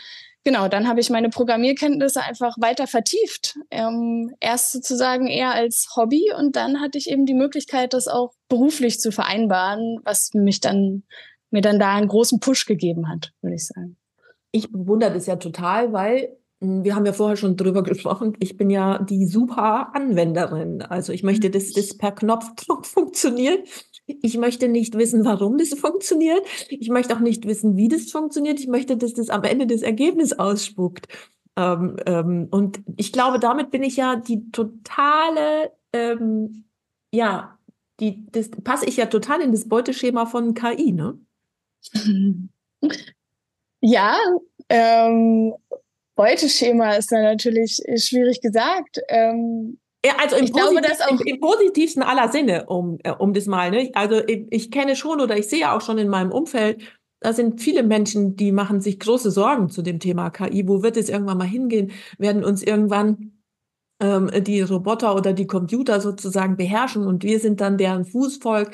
genau, 0.43 0.67
dann 0.67 0.89
habe 0.89 0.99
ich 0.99 1.09
meine 1.09 1.29
Programmierkenntnisse 1.29 2.21
einfach 2.21 2.57
weiter 2.59 2.85
vertieft. 2.85 3.55
Ähm, 3.69 4.35
erst 4.41 4.73
sozusagen 4.73 5.27
eher 5.27 5.53
als 5.53 5.87
Hobby 5.95 6.33
und 6.37 6.57
dann 6.57 6.81
hatte 6.81 6.97
ich 6.97 7.09
eben 7.09 7.25
die 7.25 7.33
Möglichkeit, 7.33 7.93
das 7.93 8.09
auch 8.09 8.33
beruflich 8.49 8.99
zu 8.99 9.13
vereinbaren, 9.13 10.01
was 10.03 10.33
mich 10.33 10.59
dann 10.59 11.03
mir 11.51 11.61
dann 11.61 11.79
da 11.79 11.95
einen 11.95 12.07
großen 12.07 12.39
Push 12.39 12.65
gegeben 12.65 13.09
hat, 13.09 13.33
würde 13.41 13.55
ich 13.55 13.67
sagen. 13.67 13.97
Ich 14.51 14.71
bewundere 14.71 15.13
das 15.13 15.27
ja 15.27 15.37
total, 15.37 15.93
weil 15.93 16.37
hm, 16.61 16.83
wir 16.83 16.95
haben 16.95 17.05
ja 17.05 17.13
vorher 17.13 17.37
schon 17.37 17.57
drüber 17.57 17.83
gesprochen. 17.83 18.35
Ich 18.39 18.57
bin 18.57 18.69
ja 18.69 18.99
die 18.99 19.25
super 19.25 19.95
Anwenderin. 19.95 20.81
Also 20.81 21.13
ich 21.13 21.23
möchte, 21.23 21.49
dass 21.49 21.71
das 21.73 21.97
per 21.97 22.11
Knopfdruck 22.11 22.85
funktioniert. 22.85 23.67
Ich 24.05 24.37
möchte 24.37 24.67
nicht 24.67 24.97
wissen, 24.97 25.25
warum 25.25 25.57
das 25.57 25.69
funktioniert. 25.69 26.41
Ich 26.69 26.89
möchte 26.89 27.15
auch 27.15 27.19
nicht 27.19 27.45
wissen, 27.45 27.77
wie 27.77 27.87
das 27.87 28.11
funktioniert. 28.11 28.59
Ich 28.59 28.67
möchte, 28.67 28.97
dass 28.97 29.13
das 29.13 29.29
am 29.29 29.43
Ende 29.43 29.67
das 29.67 29.81
Ergebnis 29.81 30.33
ausspuckt. 30.33 31.07
Ähm, 31.57 31.97
ähm, 32.05 32.47
und 32.51 32.81
ich 32.97 33.11
glaube, 33.11 33.39
damit 33.39 33.71
bin 33.71 33.83
ich 33.83 33.97
ja 33.97 34.15
die 34.15 34.51
totale, 34.51 35.71
ähm, 35.93 36.65
ja, 37.13 37.57
die, 37.99 38.25
das 38.31 38.49
passe 38.49 38.85
ich 38.85 38.97
ja 38.97 39.05
total 39.05 39.41
in 39.41 39.51
das 39.51 39.67
Beuteschema 39.67 40.25
von 40.25 40.53
KI, 40.53 40.91
ne? 40.91 41.19
Ja, 43.81 44.15
ähm, 44.69 45.53
Beuteschema 46.15 46.91
ist 46.93 47.11
dann 47.11 47.23
natürlich 47.23 47.81
schwierig 47.97 48.41
gesagt. 48.41 48.99
Ähm, 49.09 49.79
ja, 50.05 50.13
also 50.19 50.35
im, 50.35 50.45
ich 50.45 50.53
glaube, 50.53 50.81
dass 50.81 51.01
auch 51.01 51.09
im, 51.09 51.19
im, 51.25 51.39
positivsten 51.39 52.03
aller 52.03 52.31
Sinne, 52.31 52.65
um, 52.67 52.97
äh, 53.03 53.11
um 53.11 53.33
das 53.33 53.45
mal. 53.45 53.71
Ne? 53.71 53.91
Also 53.93 54.21
ich, 54.27 54.45
ich 54.49 54.71
kenne 54.71 54.95
schon 54.95 55.19
oder 55.19 55.37
ich 55.37 55.47
sehe 55.47 55.71
auch 55.71 55.81
schon 55.81 55.97
in 55.97 56.09
meinem 56.09 56.31
Umfeld, 56.31 56.81
da 57.19 57.33
sind 57.33 57.61
viele 57.61 57.83
Menschen, 57.83 58.35
die 58.35 58.51
machen 58.51 58.81
sich 58.81 58.99
große 58.99 59.29
Sorgen 59.29 59.69
zu 59.69 59.83
dem 59.83 59.99
Thema 59.99 60.31
KI. 60.31 60.67
Wo 60.67 60.81
wird 60.81 60.97
es 60.97 61.07
irgendwann 61.07 61.37
mal 61.37 61.47
hingehen? 61.47 61.91
Werden 62.17 62.43
uns 62.43 62.63
irgendwann 62.63 63.33
ähm, 63.99 64.31
die 64.43 64.61
Roboter 64.61 65.15
oder 65.15 65.33
die 65.33 65.45
Computer 65.45 66.01
sozusagen 66.01 66.57
beherrschen 66.57 67.05
und 67.05 67.23
wir 67.23 67.39
sind 67.39 67.61
dann 67.61 67.77
deren 67.77 68.05
Fußvolk? 68.05 68.71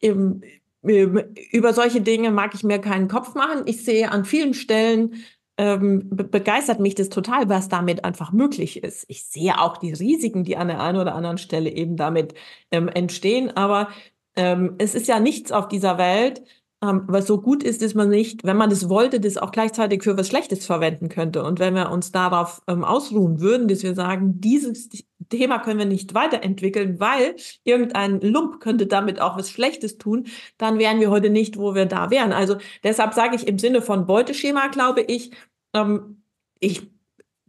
Im, 0.00 0.42
über 0.86 1.72
solche 1.72 2.00
Dinge 2.00 2.30
mag 2.30 2.54
ich 2.54 2.62
mir 2.62 2.78
keinen 2.78 3.08
Kopf 3.08 3.34
machen. 3.34 3.62
Ich 3.66 3.84
sehe 3.84 4.10
an 4.10 4.24
vielen 4.24 4.54
Stellen, 4.54 5.14
ähm, 5.58 6.08
be 6.10 6.24
begeistert 6.24 6.80
mich 6.80 6.94
das 6.94 7.08
total, 7.08 7.48
was 7.48 7.68
damit 7.68 8.04
einfach 8.04 8.32
möglich 8.32 8.82
ist. 8.82 9.04
Ich 9.08 9.24
sehe 9.24 9.58
auch 9.60 9.78
die 9.78 9.92
Risiken, 9.92 10.44
die 10.44 10.56
an 10.56 10.68
der 10.68 10.80
einen 10.80 10.98
oder 10.98 11.14
anderen 11.14 11.38
Stelle 11.38 11.70
eben 11.70 11.96
damit 11.96 12.34
ähm, 12.70 12.88
entstehen. 12.88 13.56
Aber 13.56 13.88
ähm, 14.36 14.74
es 14.78 14.94
ist 14.94 15.08
ja 15.08 15.18
nichts 15.18 15.52
auf 15.52 15.68
dieser 15.68 15.98
Welt, 15.98 16.42
ähm, 16.82 17.04
was 17.06 17.26
so 17.26 17.40
gut 17.40 17.62
ist, 17.62 17.82
dass 17.82 17.94
man 17.94 18.10
nicht, 18.10 18.44
wenn 18.44 18.56
man 18.56 18.70
das 18.70 18.88
wollte, 18.88 19.18
das 19.18 19.38
auch 19.38 19.50
gleichzeitig 19.50 20.02
für 20.02 20.16
was 20.18 20.28
Schlechtes 20.28 20.66
verwenden 20.66 21.08
könnte. 21.08 21.42
Und 21.42 21.58
wenn 21.58 21.74
wir 21.74 21.90
uns 21.90 22.12
darauf 22.12 22.62
ähm, 22.66 22.84
ausruhen 22.84 23.40
würden, 23.40 23.66
dass 23.68 23.82
wir 23.82 23.94
sagen, 23.94 24.40
dieses 24.40 24.90
Thema 25.30 25.58
können 25.58 25.78
wir 25.78 25.86
nicht 25.86 26.14
weiterentwickeln, 26.14 27.00
weil 27.00 27.36
irgendein 27.64 28.20
Lump 28.20 28.60
könnte 28.60 28.86
damit 28.86 29.20
auch 29.20 29.38
was 29.38 29.50
Schlechtes 29.50 29.96
tun, 29.98 30.26
dann 30.58 30.78
wären 30.78 31.00
wir 31.00 31.10
heute 31.10 31.30
nicht, 31.30 31.56
wo 31.56 31.74
wir 31.74 31.86
da 31.86 32.10
wären. 32.10 32.32
Also 32.32 32.56
deshalb 32.84 33.14
sage 33.14 33.36
ich 33.36 33.48
im 33.48 33.58
Sinne 33.58 33.80
von 33.80 34.06
Beuteschema, 34.06 34.68
glaube 34.68 35.00
ich, 35.00 35.32
ähm, 35.74 36.22
ich 36.60 36.90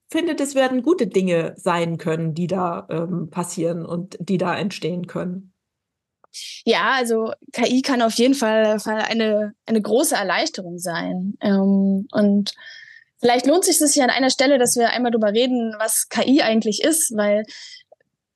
finde, 0.09 0.35
das 0.35 0.55
werden 0.55 0.83
gute 0.83 1.07
Dinge 1.07 1.53
sein 1.57 1.97
können, 1.97 2.33
die 2.33 2.47
da 2.47 2.87
ähm, 2.89 3.29
passieren 3.29 3.85
und 3.85 4.17
die 4.21 4.37
da 4.37 4.55
entstehen 4.57 5.07
können. 5.07 5.53
Ja, 6.65 6.91
also 6.95 7.31
KI 7.53 7.81
kann 7.81 8.01
auf 8.01 8.13
jeden 8.13 8.33
Fall, 8.35 8.77
eine, 8.85 9.53
eine 9.65 9.81
große 9.81 10.15
Erleichterung 10.15 10.77
sein. 10.77 11.35
Ähm, 11.41 12.07
und 12.11 12.53
vielleicht 13.19 13.45
lohnt 13.45 13.65
sich 13.65 13.79
das 13.79 13.93
hier 13.93 14.03
an 14.03 14.09
einer 14.09 14.29
Stelle, 14.29 14.57
dass 14.57 14.75
wir 14.75 14.91
einmal 14.91 15.11
darüber 15.11 15.31
reden, 15.31 15.75
was 15.79 16.09
KI 16.09 16.41
eigentlich 16.41 16.83
ist, 16.83 17.15
weil 17.15 17.43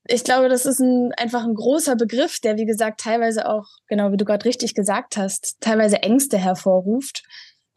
ich 0.07 0.23
glaube, 0.23 0.49
das 0.49 0.65
ist 0.65 0.79
ein, 0.79 1.11
einfach 1.17 1.43
ein 1.43 1.53
großer 1.53 1.95
Begriff, 1.95 2.39
der, 2.39 2.57
wie 2.57 2.65
gesagt, 2.65 3.01
teilweise 3.01 3.47
auch, 3.47 3.65
genau 3.87 4.11
wie 4.11 4.17
du 4.17 4.25
gerade 4.25 4.45
richtig 4.45 4.73
gesagt 4.73 5.15
hast, 5.15 5.57
teilweise 5.61 6.01
Ängste 6.01 6.37
hervorruft. 6.37 7.23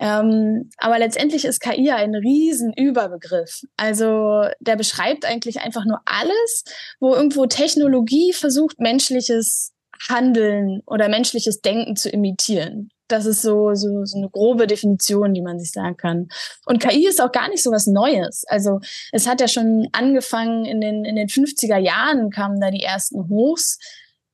Ähm, 0.00 0.70
aber 0.78 0.98
letztendlich 0.98 1.44
ist 1.44 1.60
KI 1.60 1.90
ein 1.90 2.14
Riesenüberbegriff. 2.14 3.62
Also 3.76 4.46
der 4.58 4.76
beschreibt 4.76 5.24
eigentlich 5.24 5.60
einfach 5.60 5.84
nur 5.84 6.00
alles, 6.04 6.64
wo 6.98 7.14
irgendwo 7.14 7.46
Technologie 7.46 8.32
versucht, 8.32 8.80
menschliches 8.80 9.73
Handeln 10.08 10.82
oder 10.86 11.08
menschliches 11.08 11.60
Denken 11.60 11.96
zu 11.96 12.10
imitieren. 12.10 12.90
Das 13.08 13.26
ist 13.26 13.42
so, 13.42 13.74
so, 13.74 14.04
so 14.04 14.16
eine 14.16 14.30
grobe 14.30 14.66
Definition, 14.66 15.34
die 15.34 15.42
man 15.42 15.58
sich 15.58 15.72
sagen 15.72 15.96
kann. 15.96 16.28
Und 16.64 16.80
KI 16.80 17.06
ist 17.06 17.20
auch 17.20 17.32
gar 17.32 17.48
nicht 17.48 17.62
so 17.62 17.70
was 17.70 17.86
Neues. 17.86 18.44
Also 18.48 18.80
es 19.12 19.26
hat 19.26 19.40
ja 19.40 19.48
schon 19.48 19.88
angefangen 19.92 20.64
in 20.64 20.80
den, 20.80 21.04
in 21.04 21.16
den 21.16 21.28
50er 21.28 21.76
Jahren 21.76 22.30
kamen 22.30 22.60
da 22.60 22.70
die 22.70 22.82
ersten 22.82 23.28
Hochs. 23.28 23.78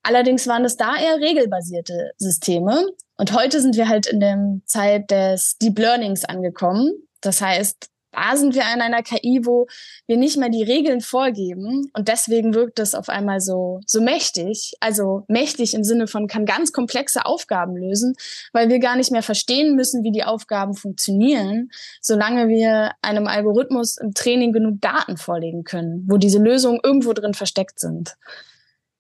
Allerdings 0.03 0.47
waren 0.47 0.65
es 0.65 0.77
da 0.77 0.97
eher 0.97 1.17
regelbasierte 1.17 2.13
Systeme. 2.17 2.87
Und 3.17 3.35
heute 3.35 3.61
sind 3.61 3.77
wir 3.77 3.89
halt 3.89 4.07
in 4.07 4.21
der 4.21 4.39
Zeit 4.65 5.11
des 5.11 5.59
Deep 5.59 5.79
Learnings 5.79 6.25
angekommen. 6.25 6.93
Das 7.21 7.43
heißt, 7.43 7.90
da 8.13 8.37
sind 8.37 8.55
wir 8.55 8.63
in 8.75 8.81
einer 8.81 9.03
KI, 9.03 9.41
wo 9.45 9.67
wir 10.07 10.17
nicht 10.17 10.37
mehr 10.37 10.49
die 10.49 10.63
Regeln 10.63 11.01
vorgeben 11.01 11.91
und 11.95 12.09
deswegen 12.09 12.55
wirkt 12.55 12.79
es 12.79 12.95
auf 12.95 13.09
einmal 13.09 13.41
so, 13.41 13.81
so 13.87 14.01
mächtig. 14.01 14.75
Also 14.81 15.25
mächtig 15.29 15.75
im 15.75 15.85
Sinne 15.85 16.07
von 16.07 16.27
kann 16.27 16.47
ganz 16.47 16.73
komplexe 16.73 17.25
Aufgaben 17.25 17.77
lösen, 17.77 18.15
weil 18.53 18.69
wir 18.69 18.79
gar 18.79 18.97
nicht 18.97 19.13
mehr 19.13 19.23
verstehen 19.23 19.77
müssen, 19.77 20.03
wie 20.03 20.13
die 20.13 20.25
Aufgaben 20.25 20.75
funktionieren, 20.75 21.71
solange 22.01 22.49
wir 22.49 22.93
einem 23.03 23.27
Algorithmus 23.27 23.97
im 23.97 24.15
Training 24.15 24.53
genug 24.53 24.81
Daten 24.81 25.17
vorlegen 25.17 25.65
können, 25.65 26.05
wo 26.09 26.17
diese 26.17 26.39
Lösungen 26.39 26.81
irgendwo 26.83 27.13
drin 27.13 27.35
versteckt 27.35 27.79
sind. 27.79 28.17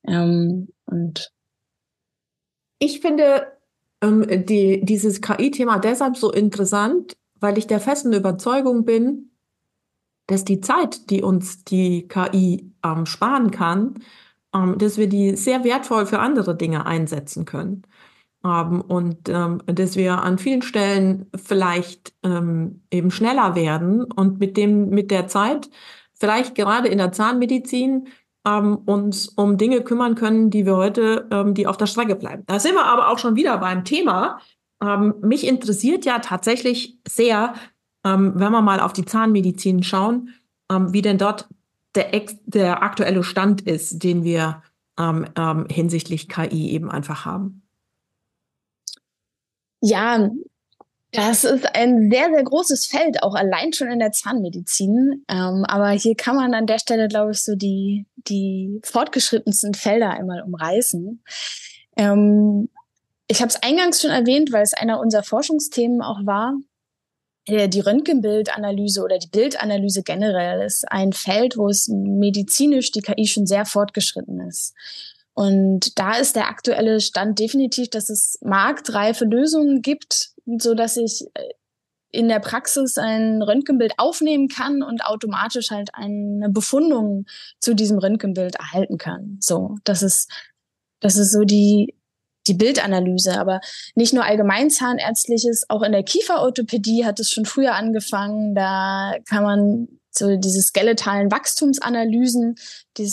Ähm, 0.06 0.68
und 0.86 1.32
ich 2.78 3.00
finde 3.00 3.46
ähm, 4.02 4.46
die, 4.46 4.84
dieses 4.84 5.20
KI-Thema 5.20 5.78
deshalb 5.78 6.16
so 6.16 6.32
interessant, 6.32 7.16
weil 7.40 7.58
ich 7.58 7.66
der 7.66 7.80
festen 7.80 8.12
Überzeugung 8.12 8.84
bin, 8.84 9.30
dass 10.26 10.44
die 10.44 10.60
Zeit, 10.60 11.10
die 11.10 11.22
uns 11.22 11.64
die 11.64 12.06
KI 12.06 12.72
ähm, 12.84 13.04
sparen 13.04 13.50
kann, 13.50 13.94
ähm, 14.54 14.78
dass 14.78 14.96
wir 14.96 15.08
die 15.08 15.36
sehr 15.36 15.64
wertvoll 15.64 16.06
für 16.06 16.20
andere 16.20 16.56
Dinge 16.56 16.86
einsetzen 16.86 17.44
können. 17.44 17.82
Ähm, 18.44 18.80
und 18.80 19.28
ähm, 19.28 19.60
dass 19.66 19.96
wir 19.96 20.22
an 20.22 20.38
vielen 20.38 20.62
Stellen 20.62 21.26
vielleicht 21.34 22.14
ähm, 22.22 22.82
eben 22.90 23.10
schneller 23.10 23.54
werden 23.54 24.04
und 24.04 24.38
mit 24.38 24.56
dem, 24.56 24.90
mit 24.90 25.10
der 25.10 25.26
Zeit 25.26 25.68
vielleicht 26.14 26.54
gerade 26.54 26.88
in 26.88 26.98
der 26.98 27.12
Zahnmedizin 27.12 28.08
ähm, 28.46 28.76
uns 28.86 29.28
um 29.28 29.58
Dinge 29.58 29.82
kümmern 29.82 30.14
können, 30.14 30.50
die 30.50 30.64
wir 30.64 30.76
heute, 30.76 31.28
die 31.54 31.66
auf 31.66 31.76
der 31.76 31.86
Strecke 31.86 32.14
bleiben. 32.14 32.44
Da 32.46 32.58
sind 32.58 32.74
wir 32.74 32.84
aber 32.84 33.08
auch 33.08 33.18
schon 33.18 33.36
wieder 33.36 33.58
beim 33.58 33.84
Thema, 33.84 34.38
ähm, 34.82 35.14
mich 35.20 35.46
interessiert 35.46 36.04
ja 36.04 36.18
tatsächlich 36.20 36.98
sehr, 37.06 37.54
ähm, 38.04 38.32
wenn 38.36 38.52
wir 38.52 38.62
mal 38.62 38.80
auf 38.80 38.92
die 38.92 39.04
Zahnmedizin 39.04 39.82
schauen, 39.82 40.30
ähm, 40.70 40.92
wie 40.92 41.02
denn 41.02 41.18
dort 41.18 41.48
der, 41.94 42.10
der 42.44 42.82
aktuelle 42.82 43.24
Stand 43.24 43.62
ist, 43.62 44.02
den 44.02 44.24
wir 44.24 44.62
ähm, 44.98 45.26
ähm, 45.36 45.66
hinsichtlich 45.70 46.28
KI 46.28 46.70
eben 46.70 46.90
einfach 46.90 47.24
haben. 47.24 47.62
Ja, 49.82 50.30
das 51.12 51.42
ist 51.42 51.74
ein 51.74 52.10
sehr, 52.10 52.28
sehr 52.32 52.44
großes 52.44 52.86
Feld, 52.86 53.22
auch 53.22 53.34
allein 53.34 53.72
schon 53.72 53.90
in 53.90 53.98
der 53.98 54.12
Zahnmedizin. 54.12 55.24
Ähm, 55.28 55.64
aber 55.66 55.90
hier 55.90 56.14
kann 56.14 56.36
man 56.36 56.54
an 56.54 56.66
der 56.66 56.78
Stelle, 56.78 57.08
glaube 57.08 57.32
ich, 57.32 57.42
so 57.42 57.56
die, 57.56 58.06
die 58.16 58.80
fortgeschrittensten 58.84 59.74
Felder 59.74 60.10
einmal 60.10 60.42
umreißen. 60.42 61.22
Ähm, 61.96 62.68
ich 63.30 63.40
habe 63.40 63.48
es 63.48 63.62
eingangs 63.62 64.02
schon 64.02 64.10
erwähnt, 64.10 64.50
weil 64.50 64.62
es 64.62 64.74
einer 64.74 64.98
unserer 64.98 65.22
Forschungsthemen 65.22 66.02
auch 66.02 66.26
war. 66.26 66.54
Äh, 67.46 67.68
die 67.68 67.78
Röntgenbildanalyse 67.78 69.04
oder 69.04 69.18
die 69.18 69.28
Bildanalyse 69.28 70.02
generell 70.02 70.62
ist 70.62 70.90
ein 70.90 71.12
Feld, 71.12 71.56
wo 71.56 71.68
es 71.68 71.86
medizinisch 71.86 72.90
die 72.90 73.02
KI 73.02 73.28
schon 73.28 73.46
sehr 73.46 73.66
fortgeschritten 73.66 74.40
ist. 74.40 74.74
Und 75.32 75.96
da 76.00 76.16
ist 76.16 76.34
der 76.34 76.48
aktuelle 76.48 77.00
Stand 77.00 77.38
definitiv, 77.38 77.88
dass 77.88 78.10
es 78.10 78.36
marktreife 78.42 79.24
Lösungen 79.26 79.80
gibt, 79.80 80.30
so 80.58 80.74
dass 80.74 80.96
ich 80.96 81.24
äh, 81.34 81.50
in 82.10 82.28
der 82.28 82.40
Praxis 82.40 82.98
ein 82.98 83.42
Röntgenbild 83.42 83.92
aufnehmen 83.96 84.48
kann 84.48 84.82
und 84.82 85.04
automatisch 85.04 85.70
halt 85.70 85.90
eine 85.92 86.48
Befundung 86.48 87.26
zu 87.60 87.74
diesem 87.74 87.98
Röntgenbild 87.98 88.56
erhalten 88.56 88.98
kann. 88.98 89.38
So, 89.40 89.76
das 89.84 90.02
ist, 90.02 90.28
das 90.98 91.16
ist 91.16 91.30
so 91.30 91.44
die 91.44 91.94
die 92.46 92.54
Bildanalyse, 92.54 93.38
aber 93.38 93.60
nicht 93.94 94.12
nur 94.12 94.24
allgemeinzahnärztliches, 94.24 95.68
auch 95.68 95.82
in 95.82 95.92
der 95.92 96.02
Kieferorthopädie 96.02 97.04
hat 97.04 97.20
es 97.20 97.30
schon 97.30 97.44
früher 97.44 97.74
angefangen. 97.74 98.54
Da 98.54 99.14
kann 99.28 99.42
man 99.42 99.88
so 100.10 100.36
diese 100.36 100.62
skeletalen 100.62 101.30
Wachstumsanalysen, 101.30 102.56
die 102.96 103.10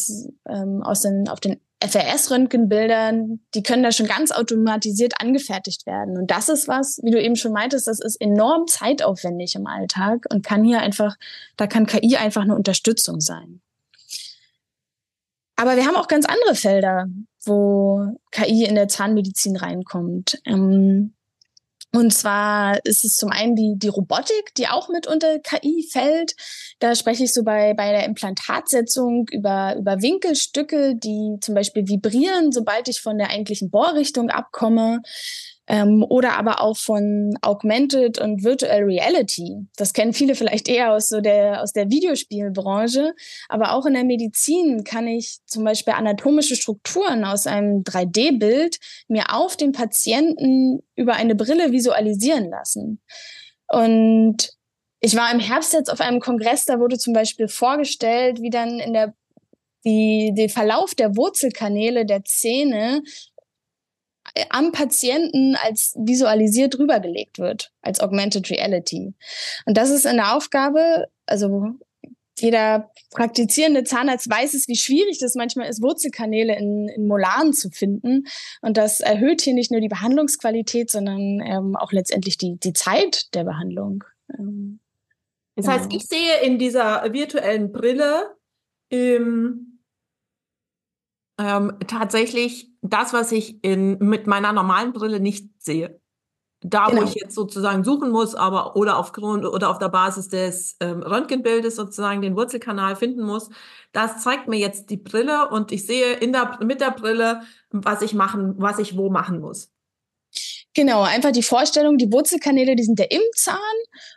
ähm, 0.48 0.82
aus 0.84 1.02
den, 1.02 1.28
auf 1.28 1.40
den 1.40 1.60
FRS-Röntgenbildern, 1.84 3.40
die 3.54 3.62
können 3.62 3.84
da 3.84 3.92
schon 3.92 4.08
ganz 4.08 4.32
automatisiert 4.32 5.22
angefertigt 5.22 5.86
werden. 5.86 6.18
Und 6.18 6.32
das 6.32 6.50
ist 6.50 6.68
was, 6.68 7.00
wie 7.04 7.12
du 7.12 7.22
eben 7.22 7.36
schon 7.36 7.52
meintest, 7.52 7.86
das 7.86 8.00
ist 8.00 8.20
enorm 8.20 8.66
zeitaufwendig 8.68 9.54
im 9.56 9.68
Alltag 9.68 10.26
und 10.32 10.44
kann 10.44 10.64
hier 10.64 10.80
einfach, 10.80 11.16
da 11.56 11.68
kann 11.68 11.86
KI 11.86 12.18
einfach 12.18 12.42
eine 12.42 12.56
Unterstützung 12.56 13.22
sein. 13.22 13.62
Aber 15.58 15.76
wir 15.76 15.86
haben 15.86 15.96
auch 15.96 16.08
ganz 16.08 16.26
andere 16.26 16.56
Felder, 16.56 17.08
wo 17.44 18.16
KI 18.32 18.64
in 18.64 18.76
der 18.76 18.88
Zahnmedizin 18.88 19.58
reinkommt. 19.58 20.40
Ähm, 20.46 21.16
und 21.94 22.14
zwar 22.14 22.84
ist 22.86 23.04
es 23.04 23.16
zum 23.16 23.32
einen 23.32 23.56
die, 23.56 23.74
die 23.78 23.88
Robotik, 23.88 24.54
die 24.56 24.68
auch 24.68 24.88
mit 24.90 25.08
unter 25.08 25.40
KI 25.40 25.88
fällt. 25.92 26.36
Da 26.80 26.94
spreche 26.94 27.24
ich 27.24 27.34
so 27.34 27.44
bei, 27.44 27.74
bei 27.74 27.92
der 27.92 28.06
Implantatsetzung 28.06 29.26
über, 29.32 29.76
über 29.78 30.02
Winkelstücke, 30.02 30.96
die 30.96 31.38
zum 31.42 31.56
Beispiel 31.56 31.88
vibrieren, 31.88 32.52
sobald 32.52 32.88
ich 32.88 33.02
von 33.02 33.18
der 33.18 33.32
eigentlichen 33.32 33.72
Bohrrichtung 33.72 34.30
abkomme 34.30 35.02
ähm, 35.68 36.06
oder 36.08 36.38
aber 36.38 36.62
auch 36.62 36.78
von 36.78 37.38
Augmented 37.42 38.20
und 38.20 38.44
Virtual 38.44 38.84
Reality. 38.84 39.68
Das 39.76 39.94
kennen 39.94 40.14
viele 40.14 40.36
vielleicht 40.36 40.68
eher 40.68 40.94
aus 40.94 41.10
so 41.10 41.20
der 41.20 41.62
aus 41.62 41.74
der 41.74 41.90
Videospielbranche, 41.90 43.14
aber 43.50 43.74
auch 43.74 43.86
in 43.86 43.94
der 43.94 44.06
Medizin 44.06 44.84
kann 44.84 45.08
ich 45.08 45.40
zum 45.46 45.64
Beispiel 45.64 45.94
anatomische 45.94 46.56
Strukturen 46.56 47.26
aus 47.26 47.48
einem 47.48 47.84
3D-Bild 47.84 48.78
mir 49.08 49.34
auf 49.34 49.58
den 49.58 49.74
Patienten 49.74 50.80
über 50.96 51.14
eine 51.14 51.36
Brille 51.36 51.72
visualisieren 51.72 52.50
lassen. 52.50 53.02
Und 53.68 54.54
ich 55.00 55.16
war 55.16 55.32
im 55.32 55.40
Herbst 55.40 55.74
jetzt 55.74 55.92
auf 55.92 56.00
einem 56.00 56.22
Kongress, 56.22 56.66
da 56.66 56.80
wurde 56.80 56.98
zum 56.98 57.14
Beispiel 57.14 57.50
vorgestellt, 57.50 58.42
wie 58.42 58.50
dann 58.50 58.80
in 58.80 58.94
der 58.94 59.14
die, 59.86 60.34
der 60.36 60.50
Verlauf 60.50 60.96
der 60.96 61.16
Wurzelkanäle 61.16 62.06
der 62.06 62.26
Zähne 62.26 63.04
am 64.50 64.72
Patienten 64.72 65.56
als 65.56 65.94
visualisiert 65.98 66.78
rübergelegt 66.78 67.40
wird, 67.40 67.72
als 67.82 68.00
Augmented 68.00 68.50
Reality. 68.50 69.14
Und 69.66 69.78
das 69.78 69.90
ist 69.90 70.06
eine 70.06 70.34
Aufgabe, 70.34 71.08
also 71.26 71.78
jeder 72.40 72.92
praktizierende 73.12 73.84
Zahnarzt 73.84 74.30
weiß 74.30 74.54
es, 74.54 74.68
wie 74.68 74.76
schwierig 74.76 75.18
das 75.20 75.36
manchmal 75.36 75.70
ist, 75.70 75.82
Wurzelkanäle 75.82 76.56
in, 76.56 76.88
in 76.88 77.08
Molaren 77.08 77.54
zu 77.54 77.70
finden. 77.70 78.28
Und 78.62 78.78
das 78.78 79.00
erhöht 79.00 79.42
hier 79.42 79.54
nicht 79.54 79.72
nur 79.72 79.82
die 79.82 79.88
Behandlungsqualität, 79.88 80.92
sondern 80.92 81.40
ähm, 81.42 81.76
auch 81.76 81.92
letztendlich 81.92 82.38
die, 82.38 82.58
die 82.58 82.74
Zeit 82.74 83.34
der 83.34 83.44
Behandlung. 83.44 84.04
Ähm, 84.38 84.80
das 85.56 85.66
genau. 85.66 85.78
heißt, 85.78 85.94
ich 85.94 86.06
sehe 86.06 86.42
in 86.44 86.60
dieser 86.60 87.12
virtuellen 87.12 87.72
Brille 87.72 88.36
ähm, 88.92 89.77
ähm, 91.38 91.74
tatsächlich 91.88 92.72
das, 92.82 93.14
was 93.14 93.32
ich 93.32 93.64
in, 93.64 93.98
mit 94.00 94.28
meiner 94.28 94.54
normalen 94.54 94.94
Brille 94.94 95.20
nicht 95.20 95.50
sehe. 95.60 96.00
Da, 96.62 96.88
genau. 96.88 97.02
wo 97.02 97.06
ich 97.06 97.14
jetzt 97.14 97.36
sozusagen 97.36 97.84
suchen 97.84 98.10
muss, 98.10 98.34
aber 98.34 98.76
oder 98.76 98.98
aufgrund 98.98 99.46
oder 99.46 99.70
auf 99.70 99.78
der 99.78 99.90
Basis 99.90 100.28
des 100.30 100.76
ähm, 100.80 101.04
Röntgenbildes 101.04 101.76
sozusagen 101.76 102.24
den 102.24 102.36
Wurzelkanal 102.36 102.96
finden 102.96 103.22
muss, 103.22 103.50
das 103.92 104.24
zeigt 104.24 104.48
mir 104.48 104.58
jetzt 104.58 104.90
die 104.90 104.98
Brille 104.98 105.50
und 105.50 105.72
ich 105.72 105.86
sehe 105.86 106.14
in 106.14 106.34
der, 106.34 106.58
mit 106.64 106.82
der 106.82 106.92
Brille, 106.92 107.42
was 107.70 108.02
ich 108.02 108.16
machen, 108.16 108.56
was 108.58 108.80
ich 108.80 108.98
wo 108.98 109.12
machen 109.12 109.40
muss. 109.40 109.70
Genau, 110.74 111.02
einfach 111.02 111.32
die 111.32 111.44
Vorstellung, 111.44 111.98
die 111.98 112.12
Wurzelkanäle, 112.12 112.76
die 112.76 112.84
sind 112.84 113.00
ja 113.00 113.06
im 113.10 113.22
Zahn 113.36 113.58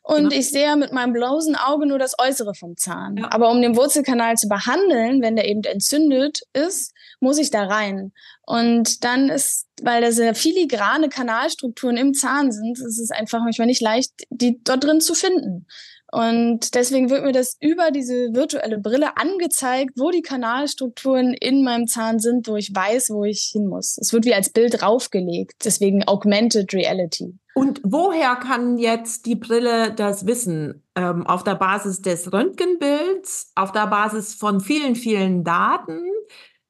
und 0.02 0.28
genau. 0.28 0.34
ich 0.34 0.50
sehe 0.50 0.76
mit 0.76 0.92
meinem 0.92 1.14
bloßen 1.14 1.56
Auge 1.56 1.86
nur 1.86 1.98
das 1.98 2.18
Äußere 2.18 2.54
vom 2.54 2.76
Zahn. 2.76 3.16
Ja. 3.16 3.32
Aber 3.32 3.50
um 3.50 3.62
den 3.62 3.76
Wurzelkanal 3.76 4.36
zu 4.36 4.46
behandeln, 4.46 5.22
wenn 5.22 5.36
der 5.36 5.48
eben 5.48 5.62
entzündet 5.64 6.40
ist, 6.52 6.92
muss 7.20 7.38
ich 7.38 7.50
da 7.50 7.64
rein. 7.64 8.12
Und 8.46 9.04
dann 9.04 9.28
ist, 9.28 9.66
weil 9.82 10.02
da 10.02 10.10
sehr 10.10 10.34
filigrane 10.34 11.08
Kanalstrukturen 11.08 11.96
im 11.96 12.14
Zahn 12.14 12.50
sind, 12.50 12.78
ist 12.78 12.98
es 12.98 13.10
einfach 13.10 13.40
manchmal 13.40 13.66
nicht 13.66 13.82
leicht, 13.82 14.12
die 14.30 14.60
dort 14.64 14.84
drin 14.84 15.00
zu 15.00 15.14
finden. 15.14 15.66
Und 16.12 16.74
deswegen 16.74 17.08
wird 17.08 17.24
mir 17.24 17.32
das 17.32 17.56
über 17.60 17.92
diese 17.92 18.34
virtuelle 18.34 18.78
Brille 18.78 19.16
angezeigt, 19.16 19.92
wo 19.96 20.10
die 20.10 20.22
Kanalstrukturen 20.22 21.34
in 21.34 21.62
meinem 21.62 21.86
Zahn 21.86 22.18
sind, 22.18 22.48
wo 22.48 22.56
ich 22.56 22.74
weiß, 22.74 23.10
wo 23.10 23.24
ich 23.24 23.50
hin 23.52 23.68
muss. 23.68 23.96
Es 24.00 24.12
wird 24.12 24.24
wie 24.24 24.34
als 24.34 24.50
Bild 24.50 24.80
draufgelegt. 24.80 25.64
Deswegen 25.64 26.06
Augmented 26.08 26.72
Reality. 26.74 27.38
Und 27.54 27.80
woher 27.84 28.36
kann 28.36 28.78
jetzt 28.78 29.26
die 29.26 29.36
Brille 29.36 29.92
das 29.92 30.26
wissen? 30.26 30.82
Ähm, 30.96 31.26
auf 31.26 31.44
der 31.44 31.54
Basis 31.54 32.00
des 32.00 32.32
Röntgenbilds, 32.32 33.52
auf 33.54 33.70
der 33.70 33.86
Basis 33.86 34.34
von 34.34 34.60
vielen, 34.60 34.96
vielen 34.96 35.44
Daten? 35.44 36.00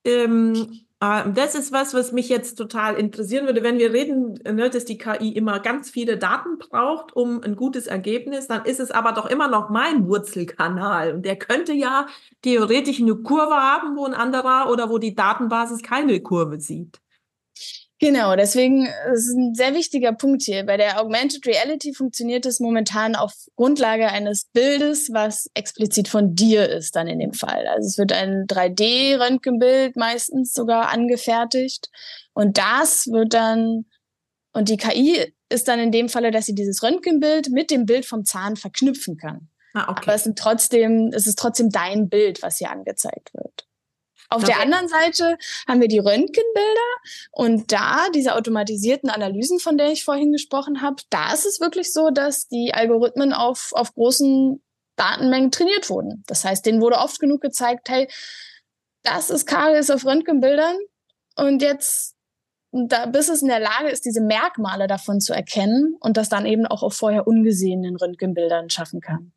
Ähm, 0.04 0.84
äh, 1.00 1.30
das 1.32 1.54
ist 1.54 1.72
was, 1.72 1.94
was 1.94 2.12
mich 2.12 2.28
jetzt 2.28 2.56
total 2.56 2.96
interessieren 2.96 3.46
würde. 3.46 3.62
Wenn 3.62 3.78
wir 3.78 3.92
reden, 3.92 4.34
ne, 4.44 4.70
dass 4.70 4.84
die 4.84 4.98
KI 4.98 5.30
immer 5.32 5.60
ganz 5.60 5.90
viele 5.90 6.18
Daten 6.18 6.58
braucht, 6.58 7.16
um 7.16 7.42
ein 7.42 7.56
gutes 7.56 7.86
Ergebnis, 7.86 8.46
dann 8.46 8.64
ist 8.64 8.80
es 8.80 8.90
aber 8.90 9.12
doch 9.12 9.26
immer 9.26 9.48
noch 9.48 9.70
mein 9.70 10.06
Wurzelkanal. 10.06 11.14
Und 11.14 11.24
der 11.24 11.36
könnte 11.36 11.72
ja 11.72 12.06
theoretisch 12.42 13.00
eine 13.00 13.16
Kurve 13.16 13.54
haben, 13.54 13.96
wo 13.96 14.04
ein 14.04 14.14
anderer 14.14 14.70
oder 14.70 14.90
wo 14.90 14.98
die 14.98 15.14
Datenbasis 15.14 15.82
keine 15.82 16.20
Kurve 16.20 16.60
sieht. 16.60 17.00
Genau, 18.02 18.34
deswegen 18.34 18.86
ist 18.86 19.28
es 19.28 19.34
ein 19.34 19.54
sehr 19.54 19.74
wichtiger 19.74 20.12
Punkt 20.14 20.42
hier. 20.42 20.64
Bei 20.64 20.78
der 20.78 21.02
Augmented 21.02 21.46
Reality 21.46 21.92
funktioniert 21.92 22.46
es 22.46 22.58
momentan 22.58 23.14
auf 23.14 23.34
Grundlage 23.56 24.08
eines 24.08 24.46
Bildes, 24.46 25.10
was 25.12 25.50
explizit 25.52 26.08
von 26.08 26.34
dir 26.34 26.66
ist 26.66 26.96
dann 26.96 27.08
in 27.08 27.18
dem 27.18 27.34
Fall. 27.34 27.66
Also 27.66 27.86
es 27.86 27.98
wird 27.98 28.12
ein 28.12 28.46
3D-Röntgenbild 28.46 29.96
meistens 29.96 30.54
sogar 30.54 30.88
angefertigt 30.88 31.90
und 32.32 32.56
das 32.56 33.06
wird 33.08 33.34
dann 33.34 33.84
und 34.54 34.70
die 34.70 34.78
KI 34.78 35.34
ist 35.50 35.68
dann 35.68 35.78
in 35.78 35.92
dem 35.92 36.08
Falle, 36.08 36.30
dass 36.30 36.46
sie 36.46 36.54
dieses 36.54 36.82
Röntgenbild 36.82 37.50
mit 37.50 37.70
dem 37.70 37.84
Bild 37.84 38.06
vom 38.06 38.24
Zahn 38.24 38.56
verknüpfen 38.56 39.18
kann. 39.18 39.50
Ah, 39.74 39.90
okay. 39.90 40.02
Aber 40.04 40.14
es, 40.14 40.24
sind 40.24 40.38
trotzdem, 40.38 41.10
es 41.12 41.26
ist 41.26 41.38
trotzdem 41.38 41.68
dein 41.68 42.08
Bild, 42.08 42.42
was 42.42 42.56
hier 42.56 42.70
angezeigt 42.70 43.34
wird. 43.34 43.66
Auf 44.30 44.44
okay. 44.44 44.52
der 44.52 44.62
anderen 44.62 44.86
Seite 44.86 45.36
haben 45.66 45.80
wir 45.80 45.88
die 45.88 45.98
Röntgenbilder 45.98 46.90
und 47.32 47.72
da 47.72 48.08
diese 48.14 48.36
automatisierten 48.36 49.10
Analysen, 49.10 49.58
von 49.58 49.76
der 49.76 49.90
ich 49.90 50.04
vorhin 50.04 50.30
gesprochen 50.30 50.82
habe, 50.82 51.02
da 51.10 51.32
ist 51.32 51.46
es 51.46 51.60
wirklich 51.60 51.92
so, 51.92 52.10
dass 52.10 52.46
die 52.46 52.72
Algorithmen 52.72 53.32
auf, 53.32 53.72
auf 53.72 53.92
großen 53.92 54.62
Datenmengen 54.94 55.50
trainiert 55.50 55.90
wurden. 55.90 56.22
Das 56.28 56.44
heißt, 56.44 56.64
denen 56.64 56.80
wurde 56.80 56.98
oft 56.98 57.18
genug 57.18 57.40
gezeigt, 57.40 57.88
hey, 57.88 58.08
das 59.02 59.30
ist 59.30 59.46
Karies 59.46 59.90
auf 59.90 60.04
Röntgenbildern 60.04 60.76
und 61.36 61.60
jetzt 61.60 62.14
da, 62.72 63.06
bis 63.06 63.28
es 63.28 63.42
in 63.42 63.48
der 63.48 63.58
Lage 63.58 63.88
ist, 63.88 64.04
diese 64.04 64.20
Merkmale 64.20 64.86
davon 64.86 65.20
zu 65.20 65.32
erkennen 65.32 65.96
und 65.98 66.16
das 66.16 66.28
dann 66.28 66.46
eben 66.46 66.66
auch 66.66 66.84
auf 66.84 66.94
vorher 66.94 67.26
ungesehenen 67.26 67.96
Röntgenbildern 67.96 68.70
schaffen 68.70 69.00
kann. 69.00 69.32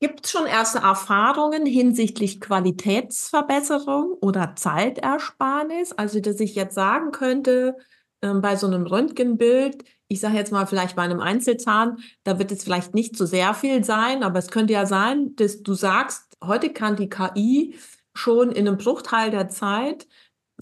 Gibt 0.00 0.26
es 0.26 0.30
schon 0.30 0.46
erste 0.46 0.78
Erfahrungen 0.78 1.66
hinsichtlich 1.66 2.40
Qualitätsverbesserung 2.40 4.12
oder 4.20 4.54
Zeitersparnis? 4.54 5.92
Also, 5.92 6.20
dass 6.20 6.38
ich 6.38 6.54
jetzt 6.54 6.74
sagen 6.74 7.10
könnte, 7.10 7.76
ähm, 8.22 8.40
bei 8.40 8.54
so 8.56 8.68
einem 8.68 8.86
Röntgenbild, 8.86 9.84
ich 10.06 10.20
sage 10.20 10.36
jetzt 10.36 10.52
mal 10.52 10.66
vielleicht 10.66 10.94
bei 10.94 11.02
einem 11.02 11.20
Einzelzahn, 11.20 11.98
da 12.22 12.38
wird 12.38 12.52
es 12.52 12.62
vielleicht 12.62 12.94
nicht 12.94 13.16
so 13.16 13.26
sehr 13.26 13.54
viel 13.54 13.82
sein, 13.82 14.22
aber 14.22 14.38
es 14.38 14.48
könnte 14.48 14.72
ja 14.72 14.86
sein, 14.86 15.34
dass 15.34 15.62
du 15.62 15.74
sagst, 15.74 16.36
heute 16.44 16.72
kann 16.72 16.96
die 16.96 17.08
KI 17.08 17.74
schon 18.14 18.52
in 18.52 18.68
einem 18.68 18.78
Bruchteil 18.78 19.30
der 19.30 19.48
Zeit 19.48 20.06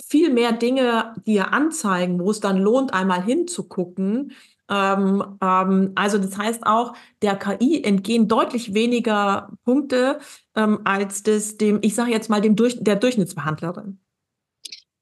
viel 0.02 0.30
mehr 0.30 0.52
Dinge 0.52 1.14
dir 1.26 1.52
anzeigen, 1.52 2.20
wo 2.20 2.30
es 2.30 2.40
dann 2.40 2.58
lohnt, 2.58 2.92
einmal 2.92 3.22
hinzugucken, 3.22 4.32
ähm, 4.70 5.38
ähm, 5.42 5.92
also 5.94 6.18
das 6.18 6.36
heißt 6.36 6.66
auch, 6.66 6.94
der 7.22 7.36
KI 7.36 7.82
entgehen 7.84 8.28
deutlich 8.28 8.74
weniger 8.74 9.50
Punkte 9.64 10.18
ähm, 10.54 10.80
als 10.84 11.22
das 11.22 11.56
dem, 11.56 11.78
ich 11.82 11.94
sage 11.94 12.10
jetzt 12.10 12.30
mal, 12.30 12.40
dem 12.40 12.56
Durch 12.56 12.76
der 12.82 12.96
Durchschnittsbehandlerin. 12.96 13.98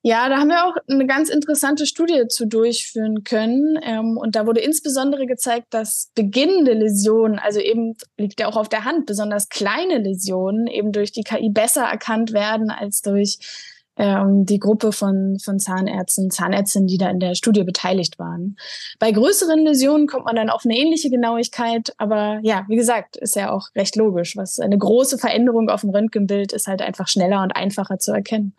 Ja, 0.07 0.29
da 0.29 0.37
haben 0.37 0.49
wir 0.49 0.67
auch 0.67 0.77
eine 0.87 1.07
ganz 1.07 1.31
interessante 1.31 1.87
Studie 1.87 2.29
zu 2.29 2.47
durchführen 2.47 3.25
können. 3.25 3.79
Ähm, 3.83 4.19
und 4.19 4.37
da 4.37 4.47
wurde 4.47 4.61
insbesondere 4.61 5.25
gezeigt, 5.25 5.69
dass 5.71 6.11
beginnende 6.15 6.75
Läsionen, 6.75 7.39
also 7.39 7.59
eben 7.59 7.97
liegt 8.19 8.39
ja 8.39 8.49
auch 8.49 8.59
auf 8.59 8.69
der 8.69 8.85
Hand, 8.85 9.07
besonders 9.07 9.49
kleine 9.49 9.97
Läsionen 9.97 10.67
eben 10.67 10.93
durch 10.93 11.13
die 11.13 11.23
KI 11.23 11.49
besser 11.49 11.85
erkannt 11.85 12.35
werden 12.35 12.69
als 12.69 13.01
durch 13.01 13.39
ähm, 13.97 14.45
die 14.45 14.59
Gruppe 14.59 14.93
von, 14.93 15.39
von 15.43 15.59
Zahnärzten, 15.59 16.31
Zahnärztinnen, 16.31 16.89
die 16.89 16.99
da 16.99 17.09
in 17.11 17.21
der 17.21 17.35
Studie 17.35 17.65
beteiligt 17.65 18.19
waren. 18.19 18.57
Bei 18.99 19.13
größeren 19.13 19.61
Läsionen 19.65 20.07
kommt 20.07 20.25
man 20.25 20.37
dann 20.37 20.51
auf 20.51 20.65
eine 20.65 20.77
ähnliche 20.77 21.11
Genauigkeit, 21.11 21.95
aber 21.99 22.41
ja, 22.43 22.65
wie 22.69 22.77
gesagt, 22.77 23.17
ist 23.17 23.37
ja 23.37 23.53
auch 23.53 23.69
recht 23.77 23.97
logisch. 23.97 24.37
Was 24.37 24.59
eine 24.59 24.79
große 24.79 25.19
Veränderung 25.19 25.69
auf 25.69 25.83
dem 25.83 25.91
Röntgenbild 25.91 26.53
ist 26.53 26.67
halt 26.67 26.83
einfach 26.83 27.09
schneller 27.09 27.43
und 27.43 27.53
einfacher 27.53 27.99
zu 27.99 28.13
erkennen. 28.13 28.55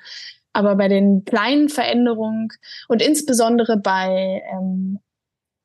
Aber 0.53 0.75
bei 0.75 0.87
den 0.87 1.25
kleinen 1.25 1.67
Veränderungen 1.67 2.47
und 2.87 3.01
insbesondere 3.01 3.77
bei 3.77 4.41
ähm, 4.53 4.99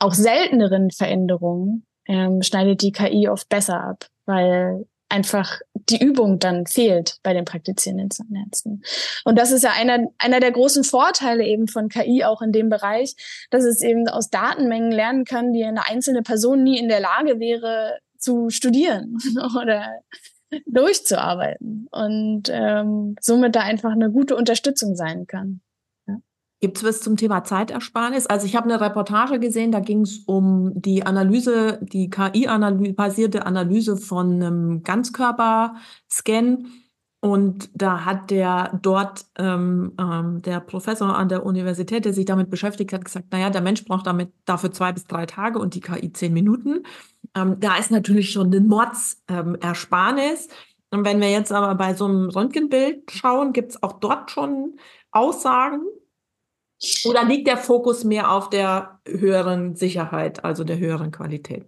auch 0.01 0.15
selteneren 0.15 0.91
Veränderungen 0.91 1.87
ähm, 2.09 2.43
schneidet 2.43 2.83
die 2.83 2.91
KI 2.91 3.29
oft 3.29 3.49
besser 3.49 3.81
ab, 3.81 4.07
weil 4.27 4.87
einfach 5.11 5.61
die 5.75 6.03
Übung 6.03 6.39
dann 6.39 6.67
fehlt 6.67 7.19
bei 7.23 7.35
den 7.35 7.45
praktizierenden 7.45 8.11
Zahnärzten. 8.11 8.83
Und 9.25 9.39
das 9.39 9.51
ist 9.51 9.63
ja 9.63 9.73
einer, 9.73 10.09
einer 10.19 10.41
der 10.41 10.53
großen 10.53 10.85
Vorteile 10.85 11.45
eben 11.45 11.69
von 11.69 11.89
KI 11.89 12.25
auch 12.25 12.43
in 12.43 12.53
dem 12.53 12.69
Bereich, 12.69 13.15
dass 13.51 13.65
es 13.65 13.83
eben 13.83 14.09
aus 14.09 14.31
Datenmengen 14.31 14.93
lernen 14.93 15.25
kann, 15.25 15.53
die 15.53 15.65
eine 15.65 15.87
einzelne 15.87 16.23
Person 16.23 16.63
nie 16.63 16.79
in 16.79 16.89
der 16.89 17.01
Lage 17.01 17.41
wäre 17.41 17.99
zu 18.19 18.51
studieren 18.51 19.19
oder 19.61 20.01
durchzuarbeiten 20.67 21.89
und 21.91 22.45
ähm, 22.51 23.17
somit 23.21 23.55
da 23.55 23.61
einfach 23.61 23.93
eine 23.93 24.11
gute 24.11 24.37
Unterstützung 24.37 24.97
sein 24.97 25.27
kann. 25.27 25.61
Gibt 26.61 26.77
es 26.77 26.85
was 26.85 27.01
zum 27.01 27.17
Thema 27.17 27.43
Zeitersparnis? 27.43 28.27
Also 28.27 28.45
ich 28.45 28.55
habe 28.55 28.67
eine 28.67 28.83
Reportage 28.83 29.41
gesehen, 29.41 29.73
da 29.73 29.81
ging 29.81 30.03
es 30.03 30.19
um 30.27 30.73
die 30.75 31.07
Analyse, 31.07 31.79
die 31.81 32.11
KI-basierte 32.11 33.47
Analyse 33.47 33.97
von 33.97 34.35
einem 34.35 34.83
Ganzkörperscan. 34.83 36.67
Und 37.23 37.71
da 37.75 38.05
hat 38.05 38.31
der 38.31 38.79
dort, 38.83 39.27
ähm, 39.39 39.93
ähm, 39.99 40.43
der 40.43 40.61
Professor 40.61 41.17
an 41.17 41.29
der 41.29 41.45
Universität, 41.45 42.05
der 42.05 42.13
sich 42.13 42.25
damit 42.27 42.51
beschäftigt 42.51 42.93
hat, 42.93 43.05
gesagt, 43.05 43.33
naja, 43.33 43.51
der 43.51 43.61
Mensch 43.63 43.85
braucht 43.85 44.07
damit 44.07 44.33
dafür 44.45 44.71
zwei 44.71 44.93
bis 44.93 45.05
drei 45.05 45.27
Tage 45.27 45.59
und 45.59 45.75
die 45.75 45.81
KI 45.81 46.13
zehn 46.13 46.33
Minuten. 46.33 46.83
Ähm, 47.35 47.59
da 47.61 47.77
ist 47.77 47.91
natürlich 47.91 48.31
schon 48.31 48.53
ein 48.53 48.67
Mordsersparnis. 48.67 50.49
und 50.91 51.05
wenn 51.05 51.21
wir 51.21 51.31
jetzt 51.31 51.53
aber 51.53 51.75
bei 51.75 51.95
so 51.95 52.07
einem 52.07 52.29
Röntgenbild 52.31 53.11
schauen, 53.11 53.53
gibt 53.53 53.73
es 53.73 53.83
auch 53.83 54.01
dort 54.01 54.31
schon 54.31 54.79
Aussagen, 55.13 55.83
oder 57.05 57.25
liegt 57.25 57.47
der 57.47 57.59
Fokus 57.59 58.05
mehr 58.05 58.33
auf 58.33 58.51
der 58.51 59.01
höheren 59.07 59.77
Sicherheit, 59.77 60.45
also 60.45 60.65
der 60.65 60.79
höheren 60.79 61.11
Qualität? 61.11 61.67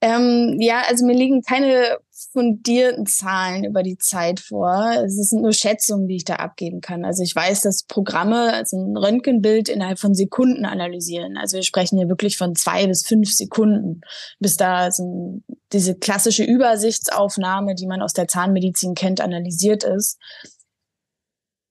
Ähm, 0.00 0.56
ja, 0.60 0.82
also 0.88 1.06
mir 1.06 1.14
liegen 1.14 1.42
keine 1.42 1.98
fundierten 2.32 3.06
Zahlen 3.06 3.64
über 3.64 3.82
die 3.82 3.96
Zeit 3.96 4.40
vor. 4.40 4.92
Es 5.04 5.16
sind 5.30 5.40
nur 5.40 5.54
Schätzungen, 5.54 6.06
die 6.06 6.16
ich 6.16 6.24
da 6.24 6.34
abgeben 6.34 6.82
kann. 6.82 7.04
Also 7.04 7.22
ich 7.22 7.34
weiß, 7.34 7.62
dass 7.62 7.84
Programme 7.84 8.52
also 8.52 8.76
ein 8.76 8.96
Röntgenbild 8.96 9.70
innerhalb 9.70 9.98
von 9.98 10.14
Sekunden 10.14 10.66
analysieren. 10.66 11.38
Also 11.38 11.56
wir 11.56 11.62
sprechen 11.62 11.96
hier 11.96 12.10
wirklich 12.10 12.36
von 12.36 12.54
zwei 12.54 12.86
bis 12.86 13.06
fünf 13.06 13.32
Sekunden, 13.32 14.02
bis 14.38 14.58
da 14.58 14.76
also 14.80 15.40
diese 15.72 15.94
klassische 15.94 16.44
Übersichtsaufnahme, 16.44 17.74
die 17.74 17.86
man 17.86 18.02
aus 18.02 18.12
der 18.12 18.28
Zahnmedizin 18.28 18.94
kennt, 18.94 19.22
analysiert 19.22 19.84
ist 19.84 20.18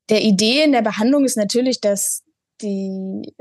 der 0.09 0.23
Idee 0.23 0.63
in 0.63 0.71
der 0.71 0.81
Behandlung 0.81 1.25
ist 1.25 1.37
natürlich, 1.37 1.81
dass 1.81 2.23
die 2.61 3.33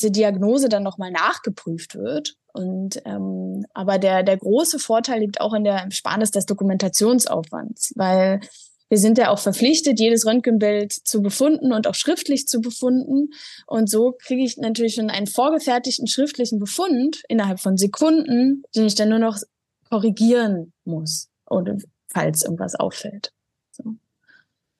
diese 0.00 0.10
Diagnose 0.10 0.68
dann 0.68 0.82
nochmal 0.82 1.10
nachgeprüft 1.10 1.94
wird. 1.94 2.36
Und 2.52 3.00
ähm, 3.04 3.66
aber 3.74 3.98
der, 3.98 4.22
der 4.22 4.36
große 4.36 4.78
Vorteil 4.78 5.20
liegt 5.20 5.40
auch 5.40 5.52
in 5.52 5.64
der 5.64 5.76
Ersparnis 5.76 6.30
des 6.30 6.46
Dokumentationsaufwands, 6.46 7.92
weil 7.96 8.40
wir 8.88 8.98
sind 8.98 9.18
ja 9.18 9.30
auch 9.30 9.38
verpflichtet, 9.38 9.98
jedes 9.98 10.26
Röntgenbild 10.26 10.92
zu 10.92 11.20
befunden 11.20 11.72
und 11.72 11.86
auch 11.86 11.94
schriftlich 11.94 12.46
zu 12.46 12.60
befunden. 12.60 13.30
Und 13.66 13.90
so 13.90 14.14
kriege 14.16 14.44
ich 14.44 14.58
natürlich 14.58 14.94
schon 14.94 15.10
einen 15.10 15.26
vorgefertigten 15.26 16.06
schriftlichen 16.06 16.60
Befund 16.60 17.22
innerhalb 17.28 17.58
von 17.58 17.76
Sekunden, 17.76 18.62
den 18.74 18.86
ich 18.86 18.94
dann 18.94 19.08
nur 19.08 19.18
noch 19.18 19.38
korrigieren 19.90 20.72
muss, 20.84 21.28
oder 21.50 21.76
falls 22.08 22.44
irgendwas 22.44 22.76
auffällt. 22.76 23.32
So. 23.72 23.96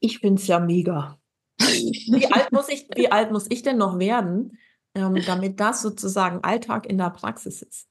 Ich 0.00 0.18
finde 0.18 0.40
es 0.40 0.46
ja 0.46 0.58
mega. 0.58 1.18
Wie 1.58 2.26
alt, 2.30 2.52
muss 2.52 2.68
ich, 2.68 2.86
wie 2.94 3.10
alt 3.10 3.32
muss 3.32 3.46
ich 3.48 3.62
denn 3.62 3.78
noch 3.78 3.98
werden, 3.98 4.58
ähm, 4.94 5.18
damit 5.26 5.58
das 5.58 5.82
sozusagen 5.82 6.44
Alltag 6.44 6.86
in 6.86 6.98
der 6.98 7.10
Praxis 7.10 7.62
ist? 7.62 7.88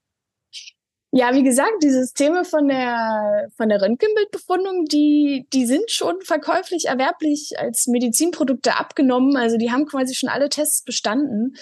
Ja, 1.17 1.33
wie 1.33 1.43
gesagt, 1.43 1.81
die 1.81 1.91
Systeme 1.91 2.43
von 2.43 2.67
der, 2.67 3.47
von 3.55 3.69
der 3.69 3.81
Röntgenbildbefundung, 3.81 4.83
die, 4.83 5.47
die 5.53 5.65
sind 5.65 5.89
schon 5.89 6.19
verkäuflich 6.21 6.87
erwerblich 6.87 7.53
als 7.57 7.87
Medizinprodukte 7.87 8.75
abgenommen. 8.75 9.37
Also 9.37 9.57
die 9.57 9.71
haben 9.71 9.85
quasi 9.85 10.13
schon 10.13 10.27
alle 10.27 10.49
Tests 10.49 10.83
bestanden. 10.83 11.55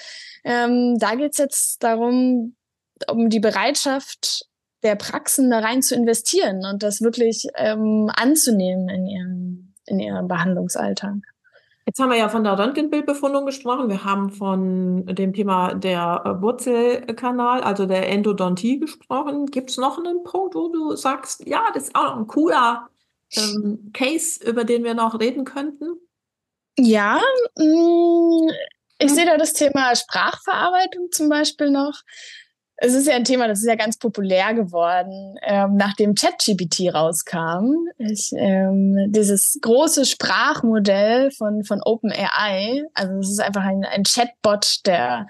Ähm, 0.44 0.98
da 0.98 1.14
geht 1.14 1.34
es 1.34 1.38
jetzt 1.38 1.84
darum, 1.84 2.56
um 3.08 3.30
die 3.30 3.40
Bereitschaft 3.40 4.48
der 4.82 4.96
Praxen 4.96 5.52
da 5.52 5.60
rein 5.60 5.84
zu 5.84 5.94
investieren 5.94 6.66
und 6.66 6.82
das 6.82 7.02
wirklich 7.02 7.48
ähm, 7.56 8.10
anzunehmen 8.14 8.90
in 8.90 9.06
ihrem, 9.06 9.43
in 9.88 10.00
ihrem 10.00 10.28
Behandlungsalltag. 10.28 11.16
Jetzt 11.86 12.00
haben 12.00 12.12
wir 12.12 12.18
ja 12.18 12.30
von 12.30 12.46
der 12.46 12.58
Röntgenbildbefundung 12.58 13.46
gesprochen. 13.46 13.90
Wir 13.90 14.06
haben 14.06 14.30
von 14.30 15.06
dem 15.06 15.34
Thema 15.34 15.74
der 15.74 16.38
Wurzelkanal, 16.40 17.62
also 17.62 17.86
der 17.86 18.08
Endodontie 18.08 18.80
gesprochen. 18.80 19.48
Gibt 19.48 19.70
es 19.70 19.78
noch 19.78 19.98
einen 19.98 20.24
Punkt, 20.24 20.56
wo 20.56 20.70
du 20.70 20.96
sagst, 20.96 21.46
ja, 21.46 21.66
das 21.74 21.84
ist 21.84 21.96
auch 21.96 22.04
noch 22.04 22.18
ein 22.18 22.28
cooler 22.28 22.88
ähm, 23.36 23.92
Case, 23.94 24.42
über 24.48 24.64
den 24.64 24.86
wir 24.86 24.94
noch 24.94 25.20
reden 25.20 25.44
könnten? 25.44 26.00
Ja, 26.78 27.20
mm, 27.58 28.50
ich 29.00 29.12
sehe 29.14 29.26
da 29.26 29.36
das 29.38 29.54
Thema 29.54 29.94
Sprachverarbeitung 29.94 31.12
zum 31.12 31.28
Beispiel 31.28 31.70
noch 31.70 32.02
es 32.86 32.94
ist 32.94 33.08
ja 33.08 33.16
ein 33.16 33.24
Thema, 33.24 33.48
das 33.48 33.60
ist 33.60 33.68
ja 33.68 33.76
ganz 33.76 33.98
populär 33.98 34.54
geworden, 34.54 35.38
ähm, 35.42 35.78
nachdem 35.78 36.16
ChatGPT 36.16 36.94
rauskam. 36.94 37.88
Ich, 37.98 38.34
ähm, 38.36 38.98
dieses 39.08 39.58
große 39.62 40.04
Sprachmodell 40.04 41.32
von, 41.32 41.64
von 41.64 41.82
OpenAI, 41.82 42.84
also 42.94 43.14
es 43.20 43.30
ist 43.30 43.40
einfach 43.40 43.64
ein, 43.64 43.86
ein 43.86 44.04
Chatbot, 44.04 44.86
der 44.86 45.28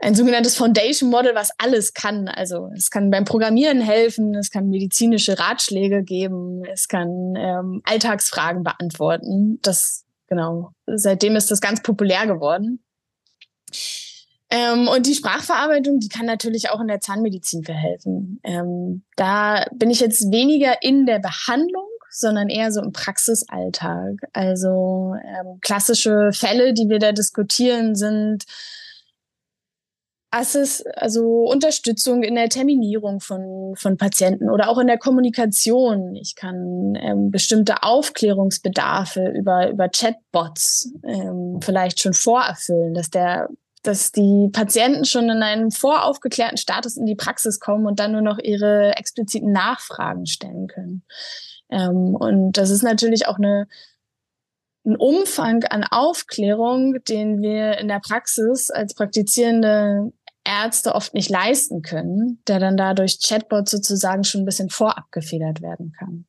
ein 0.00 0.14
sogenanntes 0.14 0.56
Foundation 0.56 1.10
Model, 1.10 1.34
was 1.34 1.50
alles 1.58 1.92
kann. 1.92 2.28
Also 2.28 2.70
es 2.74 2.90
kann 2.90 3.10
beim 3.10 3.26
Programmieren 3.26 3.82
helfen, 3.82 4.34
es 4.34 4.50
kann 4.50 4.70
medizinische 4.70 5.38
Ratschläge 5.38 6.02
geben, 6.02 6.64
es 6.64 6.88
kann 6.88 7.34
ähm, 7.36 7.82
Alltagsfragen 7.84 8.64
beantworten. 8.64 9.58
Das 9.60 10.06
genau. 10.28 10.72
Seitdem 10.86 11.36
ist 11.36 11.50
das 11.50 11.60
ganz 11.60 11.82
populär 11.82 12.26
geworden. 12.26 12.82
Ähm, 14.54 14.86
und 14.86 15.06
die 15.06 15.14
Sprachverarbeitung, 15.14 15.98
die 15.98 16.08
kann 16.08 16.26
natürlich 16.26 16.70
auch 16.70 16.80
in 16.80 16.86
der 16.86 17.00
Zahnmedizin 17.00 17.64
verhelfen. 17.64 18.38
Ähm, 18.44 19.02
da 19.16 19.66
bin 19.74 19.90
ich 19.90 19.98
jetzt 19.98 20.30
weniger 20.30 20.80
in 20.80 21.06
der 21.06 21.18
Behandlung, 21.18 21.88
sondern 22.08 22.48
eher 22.48 22.70
so 22.70 22.80
im 22.80 22.92
Praxisalltag. 22.92 24.12
Also 24.32 25.14
ähm, 25.24 25.58
klassische 25.60 26.30
Fälle, 26.32 26.72
die 26.72 26.88
wir 26.88 27.00
da 27.00 27.10
diskutieren, 27.10 27.96
sind 27.96 28.44
Assist, 30.30 30.86
also 30.96 31.48
Unterstützung 31.50 32.22
in 32.22 32.36
der 32.36 32.48
Terminierung 32.48 33.18
von, 33.18 33.74
von 33.76 33.96
Patienten 33.96 34.50
oder 34.50 34.68
auch 34.68 34.78
in 34.78 34.86
der 34.86 34.98
Kommunikation. 34.98 36.14
Ich 36.14 36.36
kann 36.36 36.94
ähm, 37.00 37.32
bestimmte 37.32 37.82
Aufklärungsbedarfe 37.82 39.32
über, 39.36 39.70
über 39.70 39.88
Chatbots 39.88 40.92
ähm, 41.02 41.58
vielleicht 41.60 41.98
schon 41.98 42.14
vorerfüllen, 42.14 42.94
dass 42.94 43.10
der 43.10 43.48
dass 43.86 44.12
die 44.12 44.48
Patienten 44.52 45.04
schon 45.04 45.30
in 45.30 45.42
einen 45.42 45.70
voraufgeklärten 45.70 46.56
Status 46.56 46.96
in 46.96 47.06
die 47.06 47.14
Praxis 47.14 47.60
kommen 47.60 47.86
und 47.86 48.00
dann 48.00 48.12
nur 48.12 48.22
noch 48.22 48.38
ihre 48.38 48.96
expliziten 48.96 49.52
Nachfragen 49.52 50.26
stellen 50.26 50.66
können. 50.66 51.02
Ähm, 51.70 52.14
und 52.14 52.52
das 52.52 52.70
ist 52.70 52.82
natürlich 52.82 53.28
auch 53.28 53.36
eine, 53.36 53.68
ein 54.86 54.96
Umfang 54.96 55.64
an 55.64 55.84
Aufklärung, 55.84 57.02
den 57.04 57.42
wir 57.42 57.78
in 57.78 57.88
der 57.88 58.00
Praxis 58.00 58.70
als 58.70 58.94
praktizierende 58.94 60.12
Ärzte 60.44 60.94
oft 60.94 61.14
nicht 61.14 61.30
leisten 61.30 61.82
können, 61.82 62.42
der 62.48 62.60
dann 62.60 62.76
dadurch 62.76 63.18
Chatbot 63.20 63.68
sozusagen 63.68 64.24
schon 64.24 64.42
ein 64.42 64.46
bisschen 64.46 64.70
vorab 64.70 65.10
gefedert 65.10 65.62
werden 65.62 65.92
kann. 65.98 66.26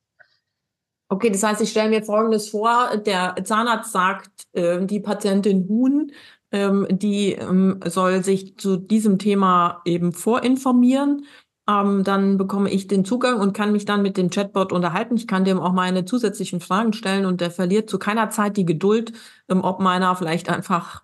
Okay, 1.07 1.29
das 1.29 1.43
heißt, 1.43 1.61
ich 1.61 1.69
stelle 1.69 1.89
mir 1.89 2.03
Folgendes 2.03 2.49
vor. 2.49 2.97
Der 2.97 3.35
Zahnarzt 3.43 3.91
sagt, 3.91 4.47
äh, 4.53 4.83
die 4.85 4.99
Patientin 4.99 5.67
Huhn 5.69 6.11
ähm, 6.55 6.87
die 6.89 7.33
ähm, 7.33 7.79
soll 7.85 8.23
sich 8.23 8.57
zu 8.57 8.77
diesem 8.77 9.19
Thema 9.19 9.81
eben 9.85 10.13
vorinformieren. 10.13 11.25
Ähm, 11.67 12.03
dann 12.03 12.37
bekomme 12.37 12.69
ich 12.69 12.87
den 12.87 13.05
Zugang 13.05 13.39
und 13.39 13.53
kann 13.53 13.71
mich 13.71 13.85
dann 13.85 14.01
mit 14.01 14.17
dem 14.17 14.29
Chatbot 14.29 14.71
unterhalten. 14.71 15.17
Ich 15.17 15.27
kann 15.27 15.45
dem 15.45 15.59
auch 15.59 15.73
meine 15.73 16.05
zusätzlichen 16.05 16.61
Fragen 16.61 16.93
stellen 16.93 17.25
und 17.25 17.41
der 17.41 17.51
verliert 17.51 17.89
zu 17.89 17.99
keiner 17.99 18.29
Zeit 18.29 18.55
die 18.55 18.65
Geduld, 18.65 19.13
ähm, 19.49 19.63
ob 19.63 19.79
meiner 19.79 20.15
vielleicht 20.15 20.49
einfach 20.49 21.03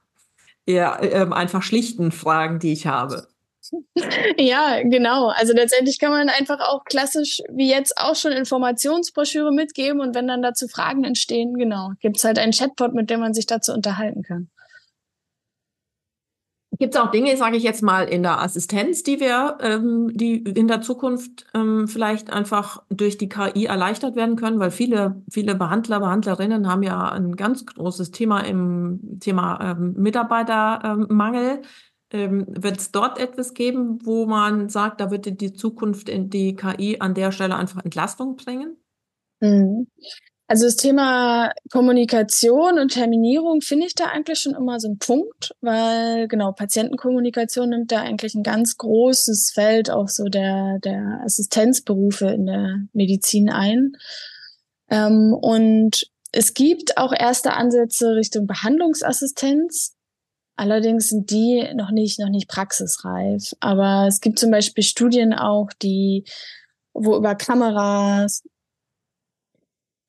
eher 0.65 0.99
ähm, 1.01 1.33
einfach 1.33 1.63
schlichten 1.63 2.11
Fragen, 2.11 2.59
die 2.59 2.73
ich 2.73 2.87
habe. 2.87 3.27
Ja, 4.37 4.81
genau. 4.83 5.27
Also 5.29 5.53
letztendlich 5.53 5.99
kann 5.99 6.11
man 6.11 6.29
einfach 6.29 6.59
auch 6.59 6.83
klassisch 6.83 7.41
wie 7.49 7.69
jetzt 7.69 7.97
auch 7.97 8.15
schon 8.15 8.31
Informationsbroschüre 8.31 9.53
mitgeben 9.53 10.01
und 10.01 10.15
wenn 10.15 10.27
dann 10.27 10.41
dazu 10.41 10.67
Fragen 10.67 11.03
entstehen, 11.03 11.53
genau, 11.53 11.91
gibt 11.99 12.17
es 12.17 12.23
halt 12.23 12.39
einen 12.39 12.51
Chatbot, 12.51 12.93
mit 12.93 13.09
dem 13.09 13.19
man 13.19 13.33
sich 13.33 13.45
dazu 13.45 13.71
unterhalten 13.71 14.23
kann. 14.23 14.49
Gibt 16.79 16.95
es 16.95 17.01
auch 17.01 17.11
Dinge, 17.11 17.35
sage 17.35 17.57
ich 17.57 17.63
jetzt 17.63 17.83
mal, 17.83 18.03
in 18.03 18.23
der 18.23 18.41
Assistenz, 18.41 19.03
die 19.03 19.19
wir, 19.19 19.57
ähm, 19.59 20.09
die 20.13 20.37
in 20.37 20.69
der 20.69 20.81
Zukunft 20.81 21.45
ähm, 21.53 21.87
vielleicht 21.87 22.31
einfach 22.31 22.81
durch 22.89 23.17
die 23.17 23.27
KI 23.27 23.65
erleichtert 23.65 24.15
werden 24.15 24.37
können? 24.37 24.59
Weil 24.59 24.71
viele, 24.71 25.21
viele 25.29 25.55
Behandler, 25.55 25.99
Behandlerinnen 25.99 26.69
haben 26.69 26.81
ja 26.81 27.09
ein 27.11 27.35
ganz 27.35 27.65
großes 27.65 28.11
Thema 28.11 28.39
im 28.41 29.19
Thema 29.19 29.59
ähm, 29.71 29.93
Mitarbeitermangel. 29.97 31.61
Ähm, 32.13 32.45
wird 32.47 32.77
es 32.77 32.91
dort 32.91 33.19
etwas 33.19 33.53
geben, 33.53 33.99
wo 34.05 34.25
man 34.25 34.69
sagt, 34.69 35.01
da 35.01 35.11
wird 35.11 35.41
die 35.41 35.53
Zukunft 35.53 36.07
in 36.07 36.29
die 36.29 36.55
KI 36.55 36.97
an 36.99 37.13
der 37.13 37.33
Stelle 37.33 37.57
einfach 37.57 37.83
Entlastung 37.83 38.37
bringen? 38.37 38.77
Mhm. 39.41 39.87
Also 40.51 40.65
das 40.65 40.75
Thema 40.75 41.53
Kommunikation 41.71 42.77
und 42.77 42.91
Terminierung 42.91 43.61
finde 43.61 43.85
ich 43.85 43.95
da 43.95 44.07
eigentlich 44.07 44.39
schon 44.39 44.53
immer 44.53 44.81
so 44.81 44.89
ein 44.89 44.97
Punkt, 44.97 45.55
weil 45.61 46.27
genau 46.27 46.51
Patientenkommunikation 46.51 47.69
nimmt 47.69 47.93
da 47.93 48.01
eigentlich 48.01 48.35
ein 48.35 48.43
ganz 48.43 48.75
großes 48.75 49.51
Feld 49.53 49.89
auch 49.89 50.09
so 50.09 50.25
der, 50.25 50.79
der 50.83 51.21
Assistenzberufe 51.23 52.27
in 52.31 52.47
der 52.47 52.79
Medizin 52.91 53.49
ein. 53.49 53.93
Ähm, 54.89 55.33
und 55.33 56.11
es 56.33 56.53
gibt 56.53 56.97
auch 56.97 57.13
erste 57.17 57.53
Ansätze 57.53 58.15
Richtung 58.15 58.45
Behandlungsassistenz. 58.45 59.95
Allerdings 60.57 61.07
sind 61.07 61.31
die 61.31 61.65
noch 61.75 61.91
nicht, 61.91 62.19
noch 62.19 62.27
nicht 62.27 62.49
praxisreif. 62.49 63.53
Aber 63.61 64.07
es 64.09 64.19
gibt 64.19 64.37
zum 64.37 64.51
Beispiel 64.51 64.83
Studien 64.83 65.33
auch, 65.33 65.69
die, 65.81 66.25
wo 66.93 67.15
über 67.15 67.35
Kameras 67.35 68.43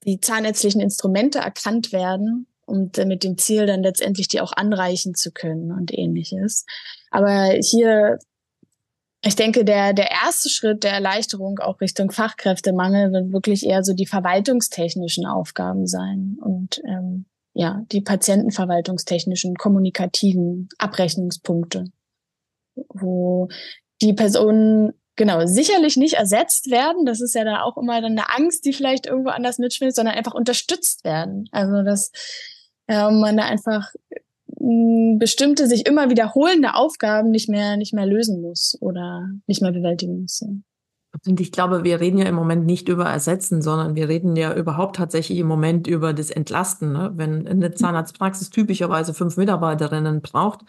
die 0.04 0.20
zahnärztlichen 0.20 0.80
Instrumente 0.80 1.38
erkannt 1.38 1.92
werden 1.92 2.46
und 2.64 2.96
mit 3.06 3.24
dem 3.24 3.38
Ziel 3.38 3.66
dann 3.66 3.82
letztendlich 3.82 4.28
die 4.28 4.40
auch 4.40 4.52
anreichen 4.52 5.14
zu 5.14 5.30
können 5.32 5.72
und 5.72 5.92
ähnliches. 5.92 6.64
Aber 7.10 7.50
hier, 7.60 8.18
ich 9.22 9.36
denke, 9.36 9.64
der, 9.64 9.92
der 9.92 10.10
erste 10.10 10.48
Schritt 10.48 10.84
der 10.84 10.92
Erleichterung 10.92 11.58
auch 11.58 11.80
Richtung 11.80 12.10
Fachkräftemangel 12.10 13.12
wird 13.12 13.32
wirklich 13.32 13.66
eher 13.66 13.84
so 13.84 13.92
die 13.94 14.06
verwaltungstechnischen 14.06 15.26
Aufgaben 15.26 15.86
sein 15.86 16.38
und 16.40 16.80
ähm, 16.86 17.26
ja, 17.54 17.82
die 17.92 18.00
patientenverwaltungstechnischen, 18.00 19.56
kommunikativen 19.56 20.68
Abrechnungspunkte, 20.78 21.84
wo 22.88 23.48
die 24.00 24.14
Personen 24.14 24.92
genau, 25.16 25.46
sicherlich 25.46 25.96
nicht 25.96 26.14
ersetzt 26.14 26.70
werden. 26.70 27.04
Das 27.04 27.20
ist 27.20 27.34
ja 27.34 27.44
da 27.44 27.62
auch 27.62 27.76
immer 27.76 28.00
dann 28.00 28.12
eine 28.12 28.30
Angst, 28.30 28.64
die 28.64 28.72
vielleicht 28.72 29.06
irgendwo 29.06 29.30
anders 29.30 29.58
mitschwingt, 29.58 29.94
sondern 29.94 30.14
einfach 30.14 30.34
unterstützt 30.34 31.04
werden. 31.04 31.48
Also, 31.52 31.82
dass 31.82 32.12
äh, 32.86 33.10
man 33.10 33.36
da 33.36 33.44
einfach 33.44 33.92
mh, 34.58 35.18
bestimmte 35.18 35.66
sich 35.66 35.86
immer 35.86 36.10
wiederholende 36.10 36.74
Aufgaben 36.74 37.30
nicht 37.30 37.48
mehr, 37.48 37.76
nicht 37.76 37.94
mehr 37.94 38.06
lösen 38.06 38.40
muss 38.40 38.76
oder 38.80 39.28
nicht 39.46 39.62
mehr 39.62 39.72
bewältigen 39.72 40.22
muss. 40.22 40.44
Und 41.26 41.40
ich 41.40 41.52
glaube, 41.52 41.84
wir 41.84 42.00
reden 42.00 42.18
ja 42.18 42.24
im 42.24 42.34
Moment 42.34 42.64
nicht 42.64 42.88
über 42.88 43.04
Ersetzen, 43.04 43.60
sondern 43.60 43.94
wir 43.94 44.08
reden 44.08 44.34
ja 44.34 44.54
überhaupt 44.54 44.96
tatsächlich 44.96 45.38
im 45.38 45.46
Moment 45.46 45.86
über 45.86 46.14
das 46.14 46.30
Entlasten. 46.30 46.92
Ne? 46.92 47.12
Wenn 47.14 47.46
eine 47.46 47.74
Zahnarztpraxis 47.74 48.48
typischerweise 48.50 49.12
fünf 49.12 49.36
Mitarbeiterinnen 49.36 50.22
braucht 50.22 50.60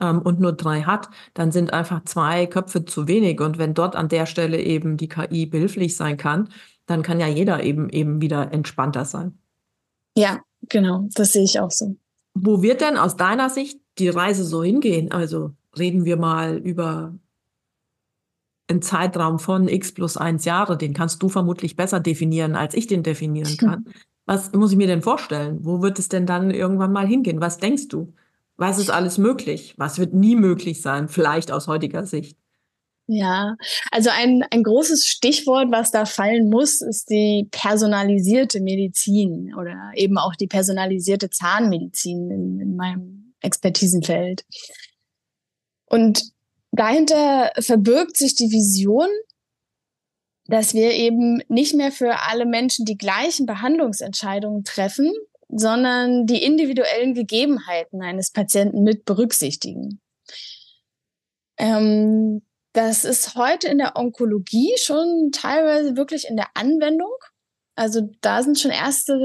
ähm, 0.00 0.20
und 0.20 0.38
nur 0.38 0.52
drei 0.52 0.82
hat, 0.82 1.08
dann 1.32 1.50
sind 1.50 1.72
einfach 1.72 2.04
zwei 2.04 2.46
Köpfe 2.46 2.84
zu 2.84 3.08
wenig. 3.08 3.40
Und 3.40 3.56
wenn 3.58 3.72
dort 3.72 3.96
an 3.96 4.08
der 4.08 4.26
Stelle 4.26 4.60
eben 4.60 4.98
die 4.98 5.08
KI 5.08 5.46
behilflich 5.46 5.96
sein 5.96 6.18
kann, 6.18 6.50
dann 6.84 7.02
kann 7.02 7.18
ja 7.18 7.26
jeder 7.26 7.62
eben 7.62 7.88
eben 7.88 8.20
wieder 8.20 8.52
entspannter 8.52 9.04
sein. 9.04 9.38
Ja, 10.14 10.40
genau, 10.68 11.08
das 11.14 11.32
sehe 11.32 11.44
ich 11.44 11.58
auch 11.58 11.70
so. 11.70 11.96
Wo 12.34 12.62
wird 12.62 12.82
denn 12.82 12.96
aus 12.96 13.16
deiner 13.16 13.50
Sicht 13.50 13.80
die 13.98 14.10
Reise 14.10 14.44
so 14.44 14.62
hingehen? 14.62 15.10
Also 15.10 15.52
reden 15.76 16.04
wir 16.04 16.16
mal 16.16 16.58
über 16.58 17.14
einen 18.68 18.82
Zeitraum 18.82 19.38
von 19.38 19.68
x 19.68 19.92
plus 19.92 20.16
eins 20.16 20.44
Jahre, 20.44 20.76
den 20.76 20.92
kannst 20.92 21.22
du 21.22 21.28
vermutlich 21.28 21.76
besser 21.76 22.00
definieren, 22.00 22.56
als 22.56 22.74
ich 22.74 22.86
den 22.86 23.02
definieren 23.02 23.56
kann. 23.56 23.84
Was 24.26 24.52
muss 24.52 24.72
ich 24.72 24.76
mir 24.76 24.88
denn 24.88 25.02
vorstellen? 25.02 25.60
Wo 25.62 25.82
wird 25.82 25.98
es 25.98 26.08
denn 26.08 26.26
dann 26.26 26.50
irgendwann 26.50 26.92
mal 26.92 27.06
hingehen? 27.06 27.40
Was 27.40 27.58
denkst 27.58 27.88
du? 27.88 28.12
Was 28.56 28.78
ist 28.78 28.90
alles 28.90 29.18
möglich? 29.18 29.74
Was 29.76 29.98
wird 29.98 30.14
nie 30.14 30.34
möglich 30.34 30.82
sein? 30.82 31.08
Vielleicht 31.08 31.52
aus 31.52 31.68
heutiger 31.68 32.06
Sicht. 32.06 32.36
Ja, 33.08 33.56
also 33.92 34.10
ein, 34.10 34.42
ein 34.50 34.64
großes 34.64 35.06
Stichwort, 35.06 35.70
was 35.70 35.92
da 35.92 36.06
fallen 36.06 36.50
muss, 36.50 36.80
ist 36.80 37.08
die 37.08 37.46
personalisierte 37.52 38.60
Medizin 38.60 39.54
oder 39.54 39.92
eben 39.94 40.18
auch 40.18 40.34
die 40.34 40.48
personalisierte 40.48 41.30
Zahnmedizin 41.30 42.30
in, 42.32 42.60
in 42.60 42.76
meinem 42.76 43.34
Expertisenfeld. 43.42 44.44
Und 45.84 46.32
dahinter 46.78 47.52
verbirgt 47.58 48.16
sich 48.16 48.34
die 48.34 48.50
Vision, 48.50 49.08
dass 50.46 50.74
wir 50.74 50.92
eben 50.92 51.42
nicht 51.48 51.74
mehr 51.74 51.90
für 51.90 52.22
alle 52.22 52.46
Menschen 52.46 52.84
die 52.84 52.96
gleichen 52.96 53.46
Behandlungsentscheidungen 53.46 54.64
treffen, 54.64 55.12
sondern 55.48 56.26
die 56.26 56.42
individuellen 56.42 57.14
Gegebenheiten 57.14 58.02
eines 58.02 58.30
Patienten 58.30 58.82
mit 58.82 59.04
berücksichtigen. 59.04 60.00
Ähm, 61.58 62.42
das 62.72 63.04
ist 63.04 63.36
heute 63.36 63.68
in 63.68 63.78
der 63.78 63.96
Onkologie 63.96 64.74
schon 64.76 65.30
teilweise 65.32 65.96
wirklich 65.96 66.28
in 66.28 66.36
der 66.36 66.48
Anwendung. 66.54 67.12
Also 67.74 68.02
da 68.20 68.42
sind 68.42 68.58
schon 68.58 68.70
erste, 68.70 69.18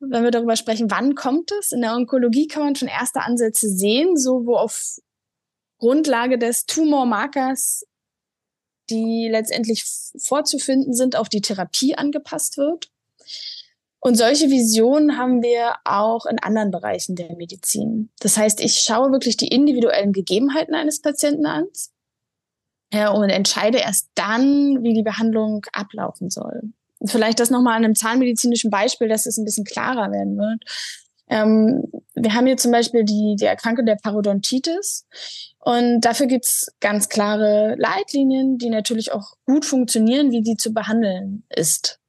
wenn 0.00 0.24
wir 0.24 0.30
darüber 0.30 0.56
sprechen, 0.56 0.90
wann 0.90 1.14
kommt 1.14 1.50
es? 1.52 1.72
In 1.72 1.80
der 1.80 1.94
Onkologie 1.94 2.48
kann 2.48 2.62
man 2.62 2.74
schon 2.74 2.88
erste 2.88 3.20
Ansätze 3.20 3.68
sehen, 3.68 4.16
so 4.16 4.44
wo 4.44 4.56
auf 4.56 4.98
Grundlage 5.78 6.38
des 6.38 6.66
Tumormarkers, 6.66 7.84
die 8.90 9.28
letztendlich 9.30 9.84
vorzufinden 10.18 10.94
sind, 10.94 11.16
auf 11.16 11.28
die 11.28 11.40
Therapie 11.40 11.94
angepasst 11.94 12.56
wird. 12.56 12.90
Und 14.00 14.16
solche 14.16 14.48
Visionen 14.48 15.18
haben 15.18 15.42
wir 15.42 15.74
auch 15.84 16.24
in 16.26 16.38
anderen 16.38 16.70
Bereichen 16.70 17.16
der 17.16 17.34
Medizin. 17.36 18.10
Das 18.20 18.36
heißt, 18.36 18.60
ich 18.60 18.80
schaue 18.80 19.10
wirklich 19.10 19.36
die 19.36 19.48
individuellen 19.48 20.12
Gegebenheiten 20.12 20.74
eines 20.74 21.02
Patienten 21.02 21.46
an 21.46 21.66
ja, 22.92 23.10
und 23.10 23.28
entscheide 23.28 23.78
erst 23.78 24.08
dann, 24.14 24.82
wie 24.82 24.94
die 24.94 25.02
Behandlung 25.02 25.66
ablaufen 25.72 26.30
soll. 26.30 26.62
Vielleicht 27.04 27.40
das 27.40 27.50
nochmal 27.50 27.76
an 27.76 27.84
einem 27.84 27.94
zahnmedizinischen 27.94 28.70
Beispiel, 28.70 29.08
dass 29.08 29.26
es 29.26 29.36
ein 29.36 29.44
bisschen 29.44 29.64
klarer 29.64 30.10
werden 30.10 30.36
wird. 30.38 30.64
Ähm, 31.30 31.84
wir 32.14 32.34
haben 32.34 32.46
hier 32.46 32.56
zum 32.56 32.72
Beispiel 32.72 33.04
die, 33.04 33.36
die 33.38 33.44
Erkrankung 33.44 33.86
der 33.86 33.96
Parodontitis. 33.96 35.06
Und 35.58 36.00
dafür 36.00 36.26
gibt's 36.26 36.72
ganz 36.80 37.08
klare 37.08 37.74
Leitlinien, 37.78 38.58
die 38.58 38.70
natürlich 38.70 39.12
auch 39.12 39.34
gut 39.44 39.64
funktionieren, 39.64 40.30
wie 40.30 40.42
die 40.42 40.56
zu 40.56 40.72
behandeln 40.72 41.44
ist. 41.48 42.00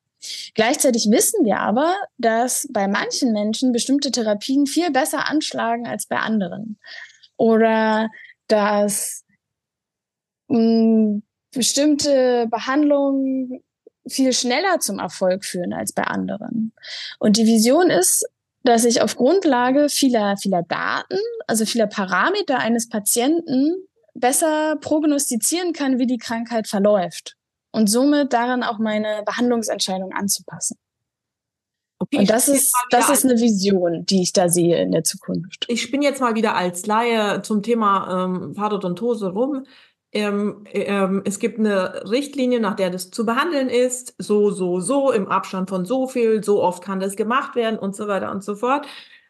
Gleichzeitig 0.53 1.09
wissen 1.09 1.45
wir 1.45 1.59
aber, 1.59 1.95
dass 2.17 2.67
bei 2.71 2.87
manchen 2.87 3.31
Menschen 3.31 3.71
bestimmte 3.71 4.11
Therapien 4.11 4.67
viel 4.67 4.91
besser 4.91 5.29
anschlagen 5.29 5.87
als 5.87 6.07
bei 6.07 6.17
anderen. 6.17 6.77
Oder 7.37 8.09
dass 8.47 9.23
mh, 10.47 10.57
hm, 10.57 11.23
bestimmte 11.51 12.47
Behandlungen 12.49 13.63
viel 14.07 14.33
schneller 14.33 14.79
zum 14.79 14.99
Erfolg 14.99 15.45
führen 15.45 15.73
als 15.73 15.93
bei 15.93 16.03
anderen. 16.03 16.73
Und 17.19 17.37
die 17.37 17.45
Vision 17.45 17.89
ist, 17.89 18.25
dass 18.69 18.85
ich 18.85 19.01
auf 19.01 19.15
Grundlage 19.15 19.89
vieler, 19.89 20.37
vieler 20.37 20.63
Daten, 20.63 21.19
also 21.47 21.65
vieler 21.65 21.87
Parameter 21.87 22.59
eines 22.59 22.87
Patienten 22.87 23.75
besser 24.13 24.77
prognostizieren 24.79 25.73
kann, 25.73 25.99
wie 25.99 26.07
die 26.07 26.17
Krankheit 26.17 26.67
verläuft 26.67 27.35
und 27.71 27.89
somit 27.89 28.33
daran 28.33 28.63
auch 28.63 28.79
meine 28.79 29.23
Behandlungsentscheidung 29.25 30.13
anzupassen. 30.13 30.77
Okay, 32.01 32.19
und 32.19 32.29
das 32.29 32.47
ist, 32.47 32.73
das 32.91 33.09
ist 33.09 33.25
eine 33.25 33.39
Vision, 33.39 34.05
die 34.05 34.21
ich 34.21 34.31
da 34.31 34.47
sehe 34.47 34.81
in 34.81 34.93
der 34.93 35.03
Zukunft. 35.03 35.65
Ich 35.67 35.91
bin 35.91 36.01
jetzt 36.01 36.21
mal 36.21 36.33
wieder 36.33 36.55
als 36.55 36.85
Laie 36.85 37.41
zum 37.41 37.61
Thema 37.61 38.23
ähm, 38.23 38.53
Parodontose 38.53 39.27
rum. 39.27 39.65
Ähm, 40.11 40.63
ähm, 40.71 41.21
es 41.25 41.39
gibt 41.39 41.59
eine 41.59 42.09
Richtlinie, 42.09 42.59
nach 42.59 42.75
der 42.75 42.89
das 42.89 43.11
zu 43.11 43.25
behandeln 43.25 43.69
ist, 43.69 44.15
so, 44.17 44.49
so, 44.49 44.79
so, 44.79 45.11
im 45.11 45.27
Abstand 45.27 45.69
von 45.69 45.85
so 45.85 46.07
viel, 46.07 46.43
so 46.43 46.63
oft 46.63 46.83
kann 46.83 46.99
das 46.99 47.15
gemacht 47.15 47.55
werden 47.55 47.77
und 47.77 47.95
so 47.95 48.07
weiter 48.07 48.31
und 48.31 48.43
so 48.43 48.55
fort. 48.55 48.87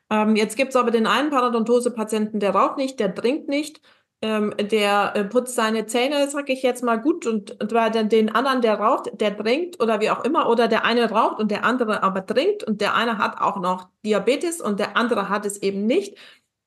Ähm, 0.09 0.35
jetzt 0.35 0.55
gibt 0.55 0.69
es 0.69 0.75
aber 0.77 0.91
den 0.91 1.05
einen 1.07 1.29
Parodontose-Patienten, 1.31 2.39
der 2.39 2.51
raucht 2.51 2.77
nicht, 2.77 2.99
der 2.99 3.13
trinkt 3.13 3.49
nicht 3.49 3.81
ähm, 4.21 4.53
der 4.57 5.15
äh, 5.15 5.23
putzt 5.23 5.55
seine 5.55 5.85
Zähne, 5.85 6.29
sag 6.29 6.49
ich 6.49 6.61
jetzt 6.61 6.83
mal 6.83 6.97
gut, 6.97 7.25
und, 7.25 7.59
und 7.61 7.73
bei 7.73 7.89
den, 7.89 8.09
den 8.09 8.29
anderen, 8.29 8.61
der 8.61 8.75
raucht, 8.75 9.09
der 9.19 9.37
trinkt 9.37 9.81
oder 9.81 10.01
wie 10.01 10.09
auch 10.09 10.25
immer, 10.25 10.49
oder 10.49 10.67
der 10.67 10.83
eine 10.83 11.09
raucht 11.09 11.39
und 11.39 11.51
der 11.51 11.63
andere 11.63 12.03
aber 12.03 12.25
trinkt 12.25 12.63
und 12.63 12.81
der 12.81 12.95
eine 12.95 13.17
hat 13.17 13.39
auch 13.39 13.57
noch 13.59 13.87
Diabetes 14.05 14.59
und 14.59 14.79
der 14.79 14.97
andere 14.97 15.29
hat 15.29 15.45
es 15.45 15.61
eben 15.61 15.85
nicht. 15.85 16.17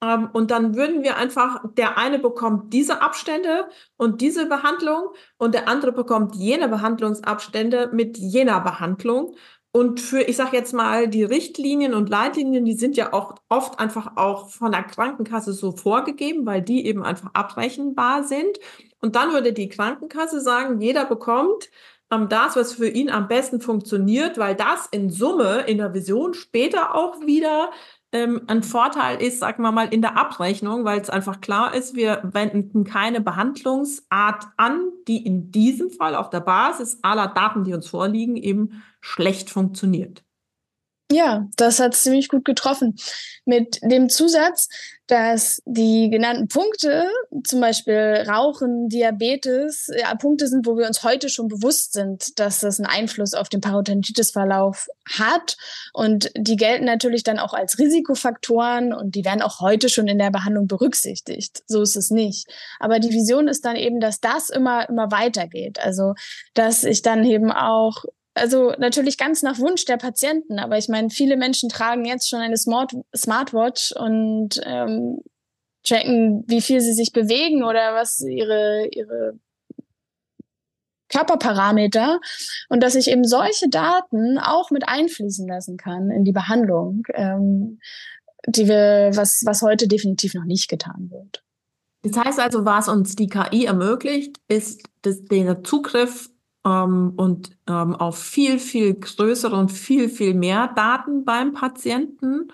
Ähm, 0.03 0.29
und 0.33 0.51
dann 0.51 0.75
würden 0.75 1.03
wir 1.03 1.17
einfach, 1.17 1.63
der 1.77 1.97
eine 1.97 2.19
bekommt 2.19 2.73
diese 2.73 3.01
Abstände 3.01 3.69
und 3.97 4.21
diese 4.21 4.47
Behandlung 4.47 5.11
und 5.39 5.55
der 5.55 5.69
andere 5.69 5.93
bekommt 5.93 6.35
jene 6.35 6.69
Behandlungsabstände 6.69 7.91
mit 7.93 8.19
jener 8.19 8.61
Behandlung. 8.61 9.37
Und 9.75 10.01
für, 10.01 10.21
ich 10.21 10.37
sage 10.37 10.57
jetzt 10.57 10.75
mal, 10.75 11.09
die 11.09 11.25
Richtlinien 11.25 11.95
und 11.95 12.11
Leitlinien, 12.11 12.67
die 12.67 12.75
sind 12.75 12.95
ja 12.97 13.15
auch 13.15 13.37
oft 13.49 13.79
einfach 13.81 14.17
auch 14.17 14.51
von 14.51 14.73
der 14.73 14.83
Krankenkasse 14.83 15.55
so 15.55 15.73
vorgegeben, 15.73 16.45
weil 16.45 16.61
die 16.61 16.85
eben 16.85 17.03
einfach 17.03 17.31
abrechenbar 17.33 18.25
sind. 18.25 18.59
Und 19.01 19.17
dann 19.17 19.33
würde 19.33 19.55
die 19.55 19.71
Krankenkasse 19.71 20.43
sagen, 20.43 20.81
jeder 20.83 21.07
bekommt 21.07 21.71
ähm, 22.11 22.29
das, 22.29 22.55
was 22.57 22.75
für 22.75 22.89
ihn 22.89 23.09
am 23.09 23.29
besten 23.29 23.61
funktioniert, 23.63 24.37
weil 24.37 24.55
das 24.55 24.89
in 24.91 25.09
Summe 25.11 25.63
in 25.67 25.79
der 25.79 25.95
Vision 25.95 26.35
später 26.35 26.95
auch 26.95 27.21
wieder 27.21 27.71
ähm, 28.13 28.43
ein 28.47 28.63
Vorteil 28.63 29.21
ist, 29.23 29.41
sagen 29.41 29.63
wir 29.63 29.73
mal, 29.73 29.89
in 29.89 30.03
der 30.03 30.17
Abrechnung, 30.19 30.85
weil 30.85 31.01
es 31.01 31.11
einfach 31.11 31.41
klar 31.41 31.75
ist, 31.75 31.97
wir 31.97 32.21
wenden 32.23 32.85
keine 32.85 33.21
Behandlungsart 33.21 34.49
an, 34.59 34.91
die 35.09 35.25
in 35.25 35.51
diesem 35.51 35.91
Fall 35.91 36.15
auf 36.15 36.29
der 36.29 36.41
Basis 36.41 36.99
aller 37.03 37.29
Daten, 37.29 37.65
die 37.65 37.73
uns 37.73 37.89
vorliegen, 37.89 38.37
eben 38.37 38.83
schlecht 39.01 39.51
funktioniert. 39.51 40.23
Ja, 41.13 41.47
das 41.57 41.79
hat 41.79 41.95
ziemlich 41.95 42.29
gut 42.29 42.47
getroffen. 42.47 42.97
Mit 43.45 43.81
dem 43.83 44.09
Zusatz, 44.09 44.69
dass 45.09 45.61
die 45.67 46.09
genannten 46.09 46.49
Punkte, 46.49 47.07
zum 47.45 47.61
Beispiel 47.61 48.25
Rauchen, 48.27 48.89
Diabetes, 48.89 49.91
ja, 49.95 50.15
Punkte 50.15 50.49
sind, 50.49 50.67
wo 50.67 50.79
wir 50.79 50.87
uns 50.87 51.03
heute 51.03 51.29
schon 51.29 51.49
bewusst 51.49 51.93
sind, 51.93 52.39
dass 52.39 52.61
das 52.61 52.81
einen 52.81 52.87
Einfluss 52.87 53.35
auf 53.35 53.51
den 53.51 53.61
Parodontitis-Verlauf 53.61 54.87
hat. 55.19 55.59
Und 55.93 56.31
die 56.35 56.57
gelten 56.57 56.87
natürlich 56.87 57.25
dann 57.25 57.39
auch 57.39 57.53
als 57.53 57.79
Risikofaktoren 57.79 58.95
und 58.95 59.15
die 59.15 59.27
werden 59.27 59.43
auch 59.43 59.61
heute 59.61 59.91
schon 59.91 60.09
in 60.09 60.19
der 60.19 60.31
Behandlung 60.31 60.67
berücksichtigt. 60.67 61.63
So 61.67 61.83
ist 61.83 61.97
es 61.97 62.11
nicht. 62.11 62.47
Aber 62.81 63.01
die 63.01 63.11
Vision 63.11 63.49
ist 63.49 63.67
dann 63.67 63.77
eben, 63.77 64.01
dass 64.01 64.21
das 64.21 64.49
immer, 64.49 64.89
immer 64.89 65.11
weitergeht. 65.11 65.79
Also, 65.79 66.15
dass 66.55 66.85
ich 66.85 67.03
dann 67.03 67.23
eben 67.25 67.53
auch 67.53 68.05
also 68.35 68.73
natürlich 68.79 69.19
ganz 69.19 69.43
nach 69.43 69.59
Wunsch 69.59 69.85
der 69.85 69.97
Patienten, 69.97 70.59
aber 70.59 70.79
ich 70.79 70.89
meine, 70.89 71.11
viele 71.11 71.37
Menschen 71.37 71.69
tragen 71.69 72.05
jetzt 72.05 72.29
schon 72.29 72.41
eine 72.41 72.57
Smart 72.57 72.93
Smartwatch 73.15 73.93
und 73.93 74.61
ähm, 74.65 75.21
checken, 75.85 76.45
wie 76.47 76.61
viel 76.61 76.81
sie 76.81 76.93
sich 76.93 77.13
bewegen 77.13 77.65
oder 77.65 77.95
was 77.95 78.21
ihre, 78.21 78.89
ihre 78.93 79.39
Körperparameter 81.09 82.21
und 82.69 82.83
dass 82.83 82.95
ich 82.95 83.09
eben 83.09 83.25
solche 83.25 83.69
Daten 83.69 84.39
auch 84.39 84.71
mit 84.71 84.89
einfließen 84.89 85.47
lassen 85.47 85.77
kann 85.77 86.11
in 86.11 86.25
die 86.25 86.33
Behandlung, 86.33 87.03
ähm, 87.13 87.81
die 88.47 88.67
wir, 88.67 89.11
was, 89.15 89.43
was 89.45 89.63
heute 89.63 89.89
definitiv 89.89 90.35
noch 90.35 90.45
nicht 90.45 90.69
getan 90.69 91.11
wird. 91.11 91.45
Das 92.03 92.17
heißt 92.17 92.41
also, 92.41 92.65
was 92.65 92.89
uns 92.89 93.15
die 93.15 93.29
KI 93.29 93.67
ermöglicht, 93.67 94.39
ist 94.49 94.83
den 95.05 95.65
Zugriff 95.65 96.32
ähm, 96.67 97.13
und 97.17 97.57
ähm, 97.69 97.95
auf 97.95 98.19
viel, 98.19 98.59
viel 98.59 98.95
größere 98.95 99.57
und 99.57 99.71
viel, 99.71 100.09
viel 100.09 100.35
mehr 100.35 100.69
Daten 100.75 101.25
beim 101.25 101.53
Patienten 101.53 102.49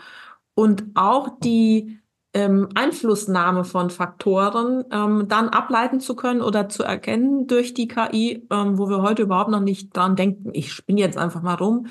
und 0.55 0.85
auch 0.95 1.39
die 1.41 1.99
ähm, 2.35 2.69
Einflussnahme 2.75 3.65
von 3.65 3.91
Faktoren 3.91 4.85
ähm, 4.91 5.29
dann 5.29 5.49
ableiten 5.49 6.01
zu 6.01 6.15
können 6.15 6.43
oder 6.43 6.69
zu 6.69 6.83
erkennen 6.83 7.47
durch 7.47 7.75
die 7.75 7.89
KI, 7.89 8.47
ähm, 8.51 8.79
wo 8.79 8.89
wir 8.89 9.03
heute 9.03 9.23
überhaupt 9.23 9.51
noch 9.51 9.61
nicht 9.61 9.97
dran 9.97 10.17
denken. 10.17 10.51
Ich 10.53 10.73
spinne 10.73 11.01
jetzt 11.01 11.17
einfach 11.17 11.43
mal 11.43 11.55
rum 11.55 11.87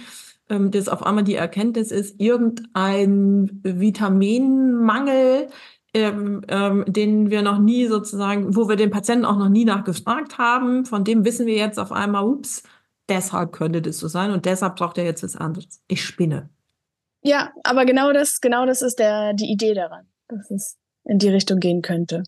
ähm, 0.49 0.71
dass 0.71 0.87
auf 0.87 1.05
einmal 1.05 1.23
die 1.23 1.35
Erkenntnis 1.35 1.91
ist, 1.91 2.19
irgendein 2.19 3.59
Vitaminmangel 3.63 5.49
ähm, 5.97 6.41
ähm, 6.47 6.85
den 6.87 7.31
wir 7.31 7.41
noch 7.41 7.57
nie 7.57 7.87
sozusagen, 7.87 8.55
wo 8.55 8.69
wir 8.69 8.75
den 8.75 8.91
Patienten 8.91 9.25
auch 9.25 9.37
noch 9.37 9.49
nie 9.49 9.65
nachgefragt 9.65 10.37
haben, 10.37 10.85
von 10.85 11.03
dem 11.03 11.25
wissen 11.25 11.47
wir 11.47 11.55
jetzt 11.55 11.79
auf 11.79 11.91
einmal, 11.91 12.23
ups, 12.23 12.61
deshalb 13.09 13.51
könnte 13.51 13.81
das 13.81 13.97
so 13.97 14.07
sein 14.07 14.31
und 14.31 14.45
deshalb 14.45 14.75
braucht 14.75 14.97
er 14.97 15.05
jetzt 15.05 15.23
was 15.23 15.35
anderes. 15.35 15.81
Ich 15.87 16.03
spinne. 16.05 16.49
Ja, 17.23 17.51
aber 17.63 17.85
genau 17.85 18.13
das, 18.13 18.41
genau 18.41 18.65
das 18.65 18.83
ist 18.83 18.99
der, 18.99 19.33
die 19.33 19.51
Idee 19.51 19.73
daran, 19.73 20.05
dass 20.27 20.51
es 20.51 20.77
in 21.03 21.17
die 21.17 21.29
Richtung 21.29 21.59
gehen 21.59 21.81
könnte. 21.81 22.23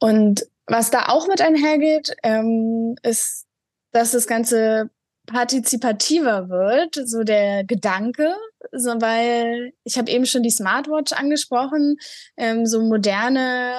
Und 0.00 0.44
was 0.66 0.90
da 0.90 1.06
auch 1.08 1.28
mit 1.28 1.40
einhergeht, 1.40 2.16
ähm, 2.24 2.96
ist, 3.02 3.46
dass 3.92 4.10
das 4.10 4.26
Ganze 4.26 4.90
partizipativer 5.26 6.48
wird, 6.48 7.08
so 7.08 7.22
der 7.22 7.64
Gedanke, 7.64 8.34
so 8.72 8.90
weil 9.00 9.72
ich 9.84 9.98
habe 9.98 10.10
eben 10.10 10.26
schon 10.26 10.42
die 10.42 10.50
Smartwatch 10.50 11.12
angesprochen, 11.12 11.96
ähm, 12.36 12.66
so 12.66 12.80
moderne 12.82 13.72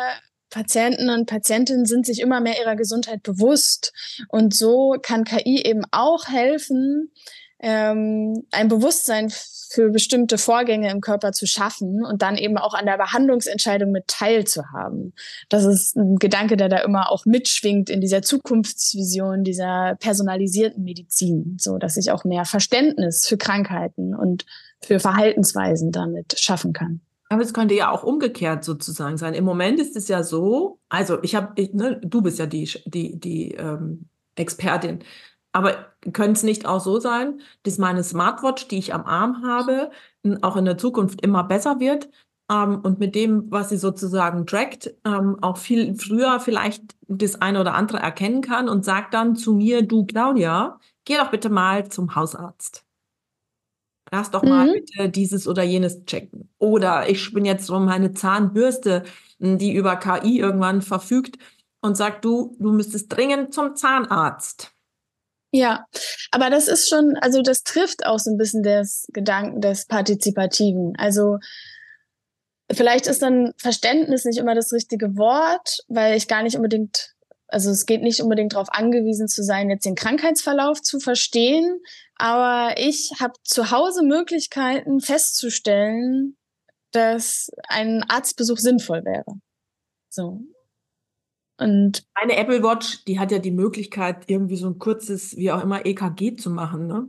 Patienten 0.50 1.10
und 1.10 1.26
Patientinnen 1.26 1.86
sind 1.86 2.06
sich 2.06 2.22
immer 2.22 2.40
mehr 2.40 2.60
ihrer 2.60 2.76
Gesundheit 2.76 3.24
bewusst 3.24 3.92
und 4.30 4.56
so 4.56 4.96
kann 5.02 5.26
KI 5.26 5.64
eben 5.64 5.84
auch 5.92 6.28
helfen, 6.28 7.12
ähm, 7.60 8.46
ein 8.52 8.68
Bewusstsein 8.68 9.30
für 9.76 9.90
bestimmte 9.90 10.38
Vorgänge 10.38 10.90
im 10.92 11.02
Körper 11.02 11.32
zu 11.32 11.46
schaffen 11.46 12.06
und 12.06 12.22
dann 12.22 12.38
eben 12.38 12.58
auch 12.58 12.74
an 12.74 12.86
der 12.86 12.98
Behandlungsentscheidung 12.98 13.92
mit 13.92 14.08
teilzuhaben. 14.08 15.14
Das 15.50 15.66
ist 15.66 15.98
ein 15.98 16.18
Gedanke, 16.18 16.58
der 16.58 16.70
da 16.70 16.78
immer 16.78 17.12
auch 17.12 17.26
mitschwingt 17.26 17.90
in 17.90 18.02
dieser 18.02 18.22
Zukunftsvision 18.22 19.44
dieser 19.44 19.96
personalisierten 20.00 20.84
Medizin, 20.84 21.58
so 21.60 21.78
dass 21.78 21.98
ich 21.98 22.12
auch 22.12 22.24
mehr 22.24 22.46
Verständnis 22.46 23.28
für 23.28 23.38
Krankheiten 23.38 24.16
und 24.16 24.46
für 24.86 25.00
Verhaltensweisen 25.00 25.92
damit 25.92 26.40
schaffen 26.40 26.74
kann. 26.74 27.02
Aber 27.30 27.42
es 27.42 27.54
könnte 27.54 27.74
ja 27.74 27.92
auch 27.92 28.04
umgekehrt 28.04 28.64
sozusagen 28.64 29.18
sein. 29.18 29.34
Im 29.34 29.46
Moment 29.46 29.80
ist 29.80 29.96
es 29.96 30.08
ja 30.08 30.24
so, 30.24 30.80
also 30.90 31.22
ich 31.24 31.36
habe, 31.36 31.54
ne, 31.74 32.00
du 32.04 32.22
bist 32.22 32.40
ja 32.40 32.46
die, 32.46 32.70
die, 32.86 33.20
die 33.20 33.52
ähm, 33.54 34.06
Expertin. 34.36 35.00
Aber 35.52 35.94
könnte 36.14 36.34
es 36.34 36.44
nicht 36.44 36.66
auch 36.66 36.82
so 36.82 37.00
sein, 37.00 37.42
dass 37.64 37.78
meine 37.78 38.04
Smartwatch, 38.04 38.68
die 38.68 38.78
ich 38.78 38.94
am 38.94 39.06
Arm 39.06 39.44
habe, 39.44 39.90
auch 40.42 40.58
in 40.58 40.66
der 40.66 40.78
Zukunft 40.78 41.22
immer 41.22 41.44
besser 41.44 41.80
wird 41.80 42.10
ähm, 42.52 42.82
und 42.82 43.00
mit 43.00 43.16
dem, 43.16 43.50
was 43.52 43.70
sie 43.70 43.78
sozusagen 43.78 44.46
trackt, 44.46 44.94
ähm, 45.06 45.38
auch 45.42 45.58
viel 45.58 45.96
früher 45.96 46.40
vielleicht 46.40 46.84
das 47.08 47.42
eine 47.42 47.62
oder 47.62 47.74
andere 47.74 48.00
erkennen 48.00 48.42
kann 48.42 48.70
und 48.70 48.86
sagt 48.86 49.14
dann 49.14 49.36
zu 49.36 49.54
mir, 49.54 49.82
du 49.82 50.06
Claudia, 50.06 50.80
geh 51.06 51.18
doch 51.18 51.32
bitte 51.32 51.50
mal 51.50 51.88
zum 51.90 52.16
Hausarzt. 52.16 52.85
Lass 54.12 54.32
doch 54.32 54.44
mal 54.44 54.68
mhm. 54.68 54.74
bitte 54.74 55.10
dieses 55.10 55.48
oder 55.48 55.64
jenes 55.64 56.06
checken. 56.06 56.50
Oder 56.60 57.10
ich 57.10 57.34
bin 57.34 57.46
jetzt 57.46 57.70
um 57.70 57.86
meine 57.86 58.14
Zahnbürste, 58.14 59.04
die 59.40 59.74
über 59.74 59.96
KI 59.98 60.40
irgendwann 60.40 60.82
verfügt 60.82 61.38
und 61.82 61.96
sagt, 61.96 62.24
du, 62.26 62.56
du 62.60 62.72
müsstest 62.72 63.12
dringend 63.16 63.54
zum 63.54 63.76
Zahnarzt. 63.76 64.72
Ja, 65.52 65.86
aber 66.32 66.50
das 66.50 66.68
ist 66.68 66.90
schon, 66.90 67.16
also 67.22 67.42
das 67.42 67.64
trifft 67.64 68.06
auch 68.06 68.20
so 68.20 68.30
ein 68.30 68.38
bisschen 68.38 68.62
des 68.62 69.08
Gedanken 69.14 69.62
des 69.62 69.86
Partizipativen. 69.86 70.94
Also 70.98 71.38
vielleicht 72.72 73.08
ist 73.08 73.22
dann 73.22 73.54
Verständnis 73.58 74.26
nicht 74.26 74.38
immer 74.38 74.54
das 74.54 74.74
richtige 74.74 75.16
Wort, 75.16 75.80
weil 75.88 76.18
ich 76.18 76.28
gar 76.28 76.44
nicht 76.44 76.58
unbedingt, 76.58 77.15
also 77.48 77.70
es 77.70 77.86
geht 77.86 78.02
nicht 78.02 78.22
unbedingt 78.22 78.54
darauf 78.54 78.70
angewiesen 78.72 79.28
zu 79.28 79.44
sein, 79.44 79.70
jetzt 79.70 79.86
den 79.86 79.96
Krankheitsverlauf 79.96 80.82
zu 80.82 81.00
verstehen, 81.00 81.80
aber 82.16 82.78
ich 82.78 83.12
habe 83.20 83.34
zu 83.44 83.72
Hause 83.72 84.04
Möglichkeiten 84.04 85.00
festzustellen, 85.00 86.38
dass 86.92 87.52
ein 87.68 88.04
Arztbesuch 88.08 88.58
sinnvoll 88.58 89.04
wäre. 89.04 89.40
So. 90.10 90.42
Und 91.58 92.06
eine 92.14 92.36
Apple 92.36 92.64
Watch, 92.64 93.06
die 93.06 93.20
hat 93.20 93.32
ja 93.32 93.40
die 93.40 93.52
Möglichkeit, 93.52 94.26
irgendwie 94.28 94.58
so 94.58 94.68
ein 94.68 94.80
kurzes, 94.80 95.38
wie 95.38 95.52
auch 95.52 95.64
immer, 95.64 95.86
EKG 95.86 96.36
zu 96.36 96.50
machen. 96.50 96.88
Ne? 96.88 97.08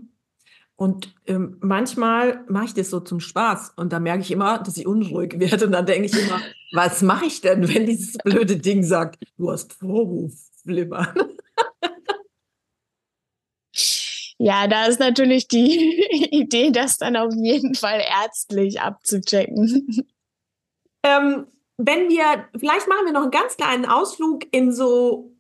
Und 0.77 1.15
ähm, 1.27 1.57
manchmal 1.61 2.45
mache 2.49 2.67
ich 2.67 2.75
das 2.75 2.91
so 2.91 3.01
zum 3.01 3.19
Spaß 3.19 3.73
und 3.77 3.95
da 3.95 3.99
merke 3.99 4.21
ich 4.21 4.31
immer, 4.31 4.59
dass 4.59 4.77
ich 4.77 4.87
unruhig 4.87 5.35
werde 5.39 5.67
und 5.67 5.73
dann 5.73 5.87
denke 5.87 6.07
ich 6.07 6.13
immer, 6.13 6.41
was 6.73 7.01
mache 7.03 7.27
ich 7.27 7.41
denn, 7.41 7.67
wenn 7.73 7.87
dieses 7.87 8.19
blöde 8.19 8.57
Ding 8.57 8.83
sagt, 8.83 9.19
du 9.39 9.51
hast 9.51 9.73
Vorhofflimmern? 9.73 11.15
Ja, 14.39 14.67
da 14.67 14.85
ist 14.85 15.01
natürlich 15.01 15.49
die 15.49 15.99
Idee, 16.31 16.71
das 16.71 16.99
dann 16.99 17.17
auf 17.17 17.33
jeden 17.35 17.75
Fall 17.75 18.03
ärztlich 18.23 18.81
abzuchecken. 18.81 20.07
Ähm, 21.03 21.47
wenn 21.79 22.09
wir, 22.09 22.49
vielleicht 22.59 22.89
machen 22.89 23.07
wir 23.07 23.13
noch 23.13 23.23
einen 23.23 23.31
ganz 23.31 23.57
kleinen 23.57 23.87
Ausflug 23.87 24.45
in 24.51 24.73
so 24.73 25.33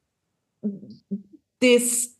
das, 1.61 2.16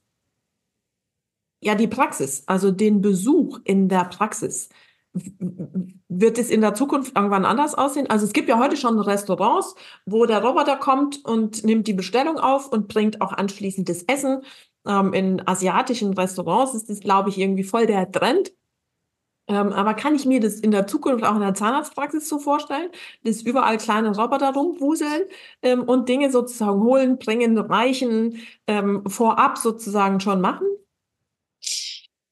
ja, 1.67 1.75
die 1.75 1.89
Praxis, 1.89 2.45
also 2.47 2.71
den 2.71 3.01
Besuch 3.01 3.59
in 3.65 3.89
der 3.89 4.05
Praxis. 4.05 4.69
Wird 6.09 6.39
es 6.39 6.49
in 6.49 6.61
der 6.61 6.75
Zukunft 6.75 7.17
irgendwann 7.17 7.45
anders 7.45 7.75
aussehen? 7.75 8.09
Also 8.09 8.25
es 8.25 8.33
gibt 8.33 8.49
ja 8.49 8.59
heute 8.59 8.77
schon 8.77 9.01
Restaurants, 9.01 9.75
wo 10.05 10.27
der 10.27 10.45
Roboter 10.45 10.77
kommt 10.77 11.25
und 11.25 11.65
nimmt 11.65 11.89
die 11.89 11.95
Bestellung 11.95 12.39
auf 12.39 12.69
und 12.71 12.87
bringt 12.87 13.21
auch 13.21 13.33
anschließend 13.33 13.89
das 13.89 14.05
Essen. 14.05 14.43
Ähm, 14.87 15.13
in 15.13 15.49
asiatischen 15.49 16.15
Restaurants 16.15 16.75
ist 16.75 16.89
das, 16.89 17.01
glaube 17.01 17.31
ich, 17.31 17.39
irgendwie 17.39 17.65
voll 17.65 17.87
der 17.87 18.13
Trend. 18.13 18.53
Ähm, 19.49 19.73
aber 19.73 19.95
kann 19.95 20.15
ich 20.15 20.25
mir 20.25 20.39
das 20.39 20.61
in 20.61 20.71
der 20.71 20.87
Zukunft 20.87 21.25
auch 21.25 21.35
in 21.35 21.41
der 21.41 21.55
Zahnarztpraxis 21.55 22.29
so 22.29 22.39
vorstellen, 22.39 22.91
dass 23.25 23.43
überall 23.43 23.79
kleine 23.79 24.17
Roboter 24.17 24.53
rumwuseln 24.55 25.23
ähm, 25.63 25.83
und 25.83 26.09
Dinge 26.09 26.31
sozusagen 26.31 26.81
holen, 26.81 27.19
bringen, 27.19 27.59
reichen, 27.59 28.39
ähm, 28.69 29.03
vorab 29.09 29.59
sozusagen 29.59 30.21
schon 30.21 30.41
machen? 30.41 30.67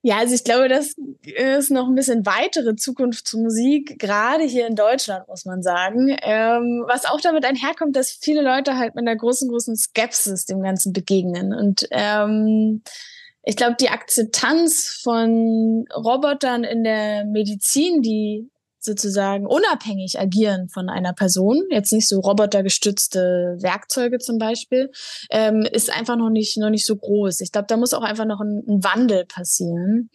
Ja, 0.06 0.18
also 0.18 0.34
ich 0.34 0.44
glaube, 0.44 0.68
das 0.68 0.96
ist 1.22 1.70
noch 1.70 1.88
ein 1.88 1.94
bisschen 1.94 2.26
weitere 2.26 2.76
Zukunftsmusik, 2.76 3.98
gerade 3.98 4.44
hier 4.44 4.66
in 4.66 4.74
Deutschland, 4.74 5.26
muss 5.28 5.46
man 5.46 5.62
sagen. 5.62 6.14
Ähm, 6.20 6.84
was 6.86 7.06
auch 7.06 7.22
damit 7.22 7.46
einherkommt, 7.46 7.96
dass 7.96 8.10
viele 8.10 8.42
Leute 8.42 8.76
halt 8.76 8.94
mit 8.94 9.08
einer 9.08 9.16
großen, 9.16 9.48
großen 9.48 9.74
Skepsis 9.76 10.44
dem 10.44 10.60
Ganzen 10.60 10.92
begegnen. 10.92 11.54
Und 11.54 11.88
ähm, 11.90 12.82
ich 13.44 13.56
glaube, 13.56 13.76
die 13.80 13.88
Akzeptanz 13.88 15.00
von 15.02 15.86
Robotern 15.96 16.64
in 16.64 16.84
der 16.84 17.24
Medizin, 17.24 18.02
die 18.02 18.50
sozusagen 18.84 19.46
unabhängig 19.46 20.18
agieren 20.18 20.68
von 20.68 20.88
einer 20.88 21.12
Person, 21.12 21.62
jetzt 21.70 21.92
nicht 21.92 22.08
so 22.08 22.20
robotergestützte 22.20 23.56
Werkzeuge 23.60 24.18
zum 24.18 24.38
Beispiel, 24.38 24.90
ähm, 25.30 25.62
ist 25.62 25.94
einfach 25.94 26.16
noch 26.16 26.30
nicht, 26.30 26.56
noch 26.58 26.70
nicht 26.70 26.86
so 26.86 26.96
groß. 26.96 27.40
Ich 27.40 27.52
glaube, 27.52 27.66
da 27.68 27.76
muss 27.76 27.94
auch 27.94 28.02
einfach 28.02 28.26
noch 28.26 28.40
ein, 28.40 28.62
ein 28.68 28.84
Wandel 28.84 29.24
passieren. 29.24 30.10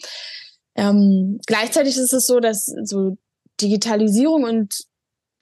Ähm, 0.75 1.39
gleichzeitig 1.45 1.97
ist 1.97 2.13
es 2.13 2.25
so, 2.25 2.39
dass 2.39 2.65
so 2.83 3.17
Digitalisierung 3.59 4.43
und 4.43 4.73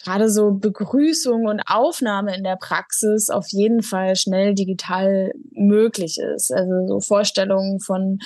gerade 0.04 0.30
so 0.30 0.52
Begrüßung 0.52 1.46
und 1.46 1.62
Aufnahme 1.68 2.36
in 2.36 2.44
der 2.44 2.56
Praxis 2.56 3.30
auf 3.30 3.48
jeden 3.50 3.84
Fall 3.84 4.16
schnell 4.16 4.54
digital 4.54 5.32
möglich 5.52 6.18
ist. 6.18 6.52
Also 6.52 6.88
so 6.88 7.00
Vorstellungen 7.02 7.80
von 7.80 8.20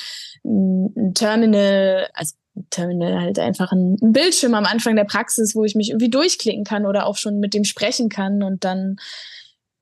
Terminal, 1.14 2.08
also 2.14 2.36
Terminal 2.70 3.22
halt 3.22 3.40
einfach 3.40 3.72
ein, 3.72 3.98
Bildschirm 4.02 4.54
am 4.54 4.66
Anfang 4.66 4.96
der 4.96 5.06
Praxis, 5.06 5.56
wo 5.56 5.64
ich 5.64 5.76
mich 5.76 5.90
irgendwie 5.90 6.10
durchklicken 6.10 6.64
kann 6.64 6.86
oder 6.86 7.06
auch 7.06 7.18
schon 7.18 7.40
mit 7.40 7.54
dem 7.54 7.64
sprechen 7.64 8.10
kann 8.10 8.44
und 8.44 8.64
dann 8.64 8.98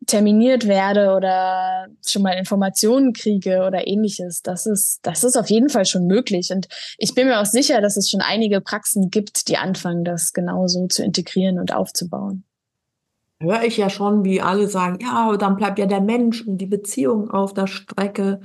terminiert 0.06 0.68
werde 0.68 1.14
oder 1.16 1.88
schon 2.06 2.22
mal 2.22 2.32
Informationen 2.32 3.14
kriege 3.14 3.64
oder 3.68 3.88
ähnliches. 3.88 4.42
Das 4.42 4.66
ist, 4.66 5.00
das 5.04 5.24
ist 5.24 5.38
auf 5.38 5.50
jeden 5.50 5.70
Fall 5.70 5.86
schon 5.86 6.08
möglich. 6.08 6.52
Und 6.52 6.68
ich 6.98 7.14
bin 7.14 7.28
mir 7.28 7.40
auch 7.40 7.46
sicher, 7.46 7.82
dass 7.82 7.98
es 7.98 8.10
schon 8.10 8.22
einige 8.22 8.62
Praxen 8.62 9.10
gibt, 9.10 9.48
die 9.48 9.58
anfangen, 9.58 10.04
das 10.04 10.34
genauso 10.34 10.88
zu 10.88 11.04
integrieren 11.04 11.60
und 11.60 11.74
aufzubauen. 11.74 12.44
Höre 13.42 13.64
ich 13.64 13.78
ja 13.78 13.90
schon, 13.90 14.26
wie 14.26 14.42
alle 14.42 14.68
sagen, 14.68 15.00
ja, 15.02 15.36
dann 15.38 15.56
bleibt 15.56 15.80
ja 15.80 15.86
der 15.86 16.02
Mensch 16.02 16.46
und 16.46 16.58
die 16.58 16.66
Beziehung 16.66 17.30
auf 17.32 17.54
der 17.54 17.68
Strecke. 17.68 18.42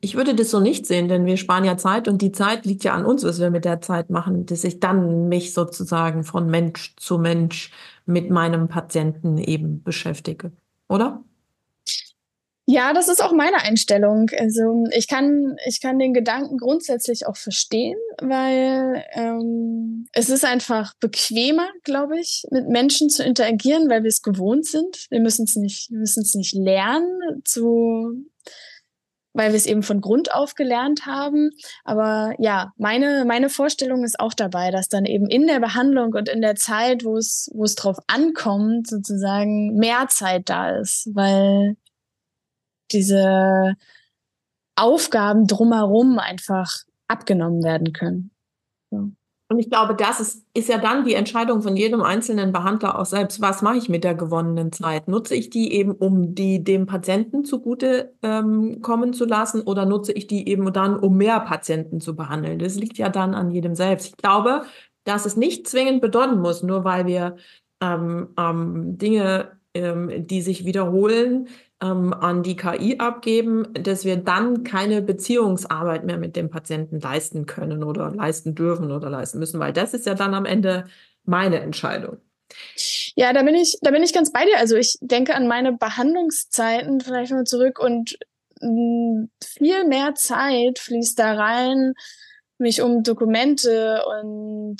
Ich 0.00 0.14
würde 0.14 0.34
das 0.34 0.50
so 0.50 0.60
nicht 0.60 0.86
sehen, 0.86 1.08
denn 1.08 1.26
wir 1.26 1.36
sparen 1.36 1.64
ja 1.64 1.76
Zeit 1.76 2.06
und 2.06 2.22
die 2.22 2.32
Zeit 2.32 2.64
liegt 2.64 2.84
ja 2.84 2.94
an 2.94 3.04
uns, 3.04 3.24
was 3.24 3.40
wir 3.40 3.50
mit 3.50 3.64
der 3.64 3.80
Zeit 3.80 4.10
machen, 4.10 4.46
dass 4.46 4.62
ich 4.62 4.78
dann 4.78 5.28
mich 5.28 5.52
sozusagen 5.52 6.22
von 6.22 6.48
Mensch 6.48 6.94
zu 6.96 7.18
Mensch 7.18 7.72
mit 8.06 8.30
meinem 8.30 8.68
Patienten 8.68 9.38
eben 9.38 9.82
beschäftige 9.82 10.52
oder? 10.88 11.22
Ja, 12.70 12.92
das 12.92 13.08
ist 13.08 13.24
auch 13.24 13.32
meine 13.32 13.62
Einstellung. 13.62 14.28
Also 14.38 14.84
ich 14.92 15.08
kann, 15.08 15.56
ich 15.66 15.80
kann 15.80 15.98
den 15.98 16.12
Gedanken 16.12 16.58
grundsätzlich 16.58 17.26
auch 17.26 17.36
verstehen, 17.36 17.96
weil 18.20 19.02
ähm, 19.12 20.06
es 20.12 20.28
ist 20.28 20.44
einfach 20.44 20.92
bequemer, 21.00 21.68
glaube 21.84 22.20
ich, 22.20 22.44
mit 22.50 22.68
Menschen 22.68 23.08
zu 23.08 23.24
interagieren, 23.24 23.88
weil 23.88 24.02
wir 24.02 24.08
es 24.08 24.20
gewohnt 24.20 24.66
sind. 24.66 25.06
Wir 25.08 25.20
müssen 25.20 25.44
es 25.44 25.56
nicht, 25.56 25.90
wir 25.90 25.98
müssen 25.98 26.22
es 26.22 26.34
nicht 26.34 26.54
lernen 26.54 27.40
zu 27.46 28.26
weil 29.32 29.50
wir 29.50 29.56
es 29.56 29.66
eben 29.66 29.82
von 29.82 30.00
Grund 30.00 30.32
auf 30.32 30.54
gelernt 30.54 31.06
haben. 31.06 31.50
Aber 31.84 32.34
ja, 32.38 32.72
meine, 32.76 33.24
meine 33.26 33.50
Vorstellung 33.50 34.04
ist 34.04 34.18
auch 34.20 34.34
dabei, 34.34 34.70
dass 34.70 34.88
dann 34.88 35.04
eben 35.04 35.28
in 35.28 35.46
der 35.46 35.60
Behandlung 35.60 36.12
und 36.14 36.28
in 36.28 36.40
der 36.40 36.56
Zeit, 36.56 37.04
wo 37.04 37.16
es, 37.16 37.50
wo 37.52 37.64
es 37.64 37.74
drauf 37.74 37.98
ankommt, 38.06 38.88
sozusagen 38.88 39.74
mehr 39.76 40.06
Zeit 40.08 40.48
da 40.48 40.70
ist, 40.70 41.08
weil 41.14 41.76
diese 42.90 43.74
Aufgaben 44.76 45.46
drumherum 45.46 46.18
einfach 46.18 46.84
abgenommen 47.08 47.62
werden 47.62 47.92
können. 47.92 48.30
So. 48.90 49.10
Und 49.50 49.58
ich 49.58 49.70
glaube, 49.70 49.94
das 49.94 50.20
ist, 50.20 50.46
ist 50.52 50.68
ja 50.68 50.76
dann 50.76 51.06
die 51.06 51.14
Entscheidung 51.14 51.62
von 51.62 51.74
jedem 51.74 52.02
einzelnen 52.02 52.52
Behandler 52.52 52.98
auch 52.98 53.06
selbst. 53.06 53.40
Was 53.40 53.62
mache 53.62 53.78
ich 53.78 53.88
mit 53.88 54.04
der 54.04 54.14
gewonnenen 54.14 54.72
Zeit? 54.72 55.08
Nutze 55.08 55.34
ich 55.34 55.48
die 55.48 55.72
eben, 55.72 55.92
um 55.92 56.34
die 56.34 56.62
dem 56.62 56.84
Patienten 56.84 57.46
zugute 57.46 58.12
ähm, 58.22 58.82
kommen 58.82 59.14
zu 59.14 59.24
lassen 59.24 59.62
oder 59.62 59.86
nutze 59.86 60.12
ich 60.12 60.26
die 60.26 60.48
eben 60.48 60.70
dann, 60.74 60.98
um 60.98 61.16
mehr 61.16 61.40
Patienten 61.40 62.00
zu 62.00 62.14
behandeln? 62.14 62.58
Das 62.58 62.74
liegt 62.74 62.98
ja 62.98 63.08
dann 63.08 63.34
an 63.34 63.50
jedem 63.50 63.74
selbst. 63.74 64.08
Ich 64.08 64.16
glaube, 64.18 64.64
dass 65.04 65.24
es 65.24 65.36
nicht 65.36 65.66
zwingend 65.66 66.02
bedeuten 66.02 66.40
muss, 66.40 66.62
nur 66.62 66.84
weil 66.84 67.06
wir 67.06 67.36
ähm, 67.80 68.28
ähm, 68.38 68.98
Dinge, 68.98 69.58
ähm, 69.72 70.26
die 70.26 70.42
sich 70.42 70.66
wiederholen, 70.66 71.48
ähm, 71.82 72.12
an 72.12 72.42
die 72.42 72.56
KI 72.56 72.98
abgeben, 72.98 73.72
dass 73.74 74.04
wir 74.04 74.16
dann 74.16 74.64
keine 74.64 75.02
Beziehungsarbeit 75.02 76.04
mehr 76.04 76.18
mit 76.18 76.36
dem 76.36 76.50
Patienten 76.50 77.00
leisten 77.00 77.46
können 77.46 77.84
oder 77.84 78.10
leisten 78.10 78.54
dürfen 78.54 78.90
oder 78.90 79.10
leisten 79.10 79.38
müssen, 79.38 79.60
weil 79.60 79.72
das 79.72 79.94
ist 79.94 80.06
ja 80.06 80.14
dann 80.14 80.34
am 80.34 80.44
Ende 80.44 80.86
meine 81.24 81.60
Entscheidung. 81.60 82.18
Ja, 83.14 83.32
da 83.32 83.42
bin 83.42 83.54
ich, 83.54 83.78
da 83.82 83.90
bin 83.90 84.02
ich 84.02 84.12
ganz 84.12 84.32
bei 84.32 84.44
dir. 84.44 84.58
Also 84.58 84.76
ich 84.76 84.96
denke 85.00 85.34
an 85.34 85.46
meine 85.46 85.72
Behandlungszeiten 85.72 87.00
vielleicht 87.00 87.32
mal 87.32 87.44
zurück 87.44 87.78
und 87.78 88.18
mm, 88.60 89.24
viel 89.44 89.84
mehr 89.86 90.14
Zeit 90.14 90.78
fließt 90.78 91.18
da 91.18 91.34
rein, 91.34 91.94
mich 92.58 92.82
um 92.82 93.02
Dokumente 93.02 94.02
und 94.20 94.78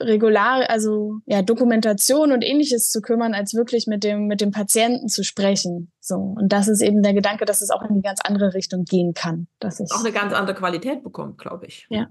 regular, 0.00 0.68
also 0.68 1.20
ja, 1.26 1.42
Dokumentation 1.42 2.32
und 2.32 2.42
ähnliches 2.42 2.90
zu 2.90 3.00
kümmern, 3.00 3.34
als 3.34 3.54
wirklich 3.54 3.86
mit 3.86 4.04
dem, 4.04 4.26
mit 4.26 4.40
dem 4.40 4.50
Patienten 4.50 5.08
zu 5.08 5.24
sprechen. 5.24 5.90
So. 6.00 6.16
Und 6.16 6.52
das 6.52 6.68
ist 6.68 6.82
eben 6.82 7.02
der 7.02 7.14
Gedanke, 7.14 7.44
dass 7.44 7.62
es 7.62 7.70
auch 7.70 7.82
in 7.82 7.96
die 7.96 8.02
ganz 8.02 8.20
andere 8.22 8.54
Richtung 8.54 8.84
gehen 8.84 9.14
kann. 9.14 9.48
Dass 9.58 9.80
ich 9.80 9.90
auch 9.92 10.00
eine 10.00 10.12
ganz 10.12 10.32
andere 10.32 10.56
Qualität 10.56 11.02
bekommt, 11.02 11.38
glaube 11.38 11.66
ich. 11.66 11.86
Ja. 11.88 12.08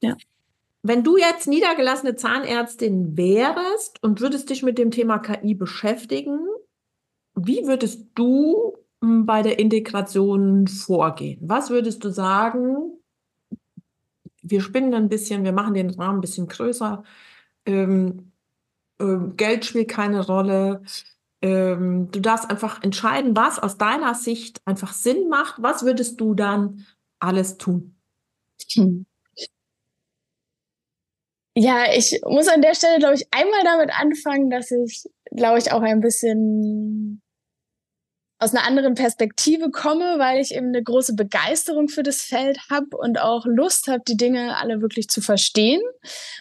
Ja. 0.00 0.16
Wenn 0.82 1.02
du 1.02 1.16
jetzt 1.16 1.48
niedergelassene 1.48 2.14
Zahnärztin 2.14 3.16
wärst 3.16 4.02
und 4.02 4.20
würdest 4.20 4.50
dich 4.50 4.62
mit 4.62 4.76
dem 4.76 4.90
Thema 4.90 5.18
KI 5.18 5.54
beschäftigen, 5.54 6.38
wie 7.34 7.66
würdest 7.66 8.06
du 8.14 8.76
hm, 9.02 9.24
bei 9.24 9.42
der 9.42 9.58
Integration 9.58 10.66
vorgehen? 10.66 11.40
Was 11.42 11.70
würdest 11.70 12.04
du 12.04 12.10
sagen? 12.10 12.92
Wir 14.44 14.60
spinnen 14.60 14.94
ein 14.94 15.08
bisschen, 15.08 15.44
wir 15.44 15.52
machen 15.52 15.74
den 15.74 15.90
Rahmen 15.90 16.18
ein 16.18 16.20
bisschen 16.20 16.48
größer. 16.48 17.02
Ähm, 17.66 18.32
äh, 19.00 19.16
Geld 19.36 19.64
spielt 19.64 19.88
keine 19.88 20.24
Rolle. 20.26 20.82
Ähm, 21.42 22.10
du 22.10 22.20
darfst 22.20 22.48
einfach 22.50 22.82
entscheiden, 22.82 23.36
was 23.36 23.58
aus 23.58 23.78
deiner 23.78 24.14
Sicht 24.14 24.60
einfach 24.64 24.92
Sinn 24.92 25.28
macht. 25.28 25.60
Was 25.62 25.84
würdest 25.84 26.20
du 26.20 26.34
dann 26.34 26.86
alles 27.18 27.58
tun? 27.58 27.96
Ja, 31.56 31.84
ich 31.94 32.20
muss 32.24 32.48
an 32.48 32.62
der 32.62 32.74
Stelle, 32.74 32.98
glaube 32.98 33.14
ich, 33.14 33.28
einmal 33.30 33.62
damit 33.64 33.90
anfangen, 33.98 34.50
dass 34.50 34.70
ich, 34.70 35.04
glaube 35.30 35.58
ich, 35.58 35.70
auch 35.72 35.82
ein 35.82 36.00
bisschen 36.00 37.22
aus 38.44 38.54
einer 38.54 38.66
anderen 38.66 38.94
Perspektive 38.94 39.70
komme, 39.70 40.18
weil 40.18 40.38
ich 40.38 40.54
eben 40.54 40.68
eine 40.68 40.82
große 40.82 41.14
Begeisterung 41.14 41.88
für 41.88 42.02
das 42.02 42.20
Feld 42.20 42.58
habe 42.70 42.96
und 42.96 43.18
auch 43.18 43.46
Lust 43.46 43.88
habe, 43.88 44.02
die 44.06 44.18
Dinge 44.18 44.58
alle 44.58 44.82
wirklich 44.82 45.08
zu 45.08 45.22
verstehen. 45.22 45.80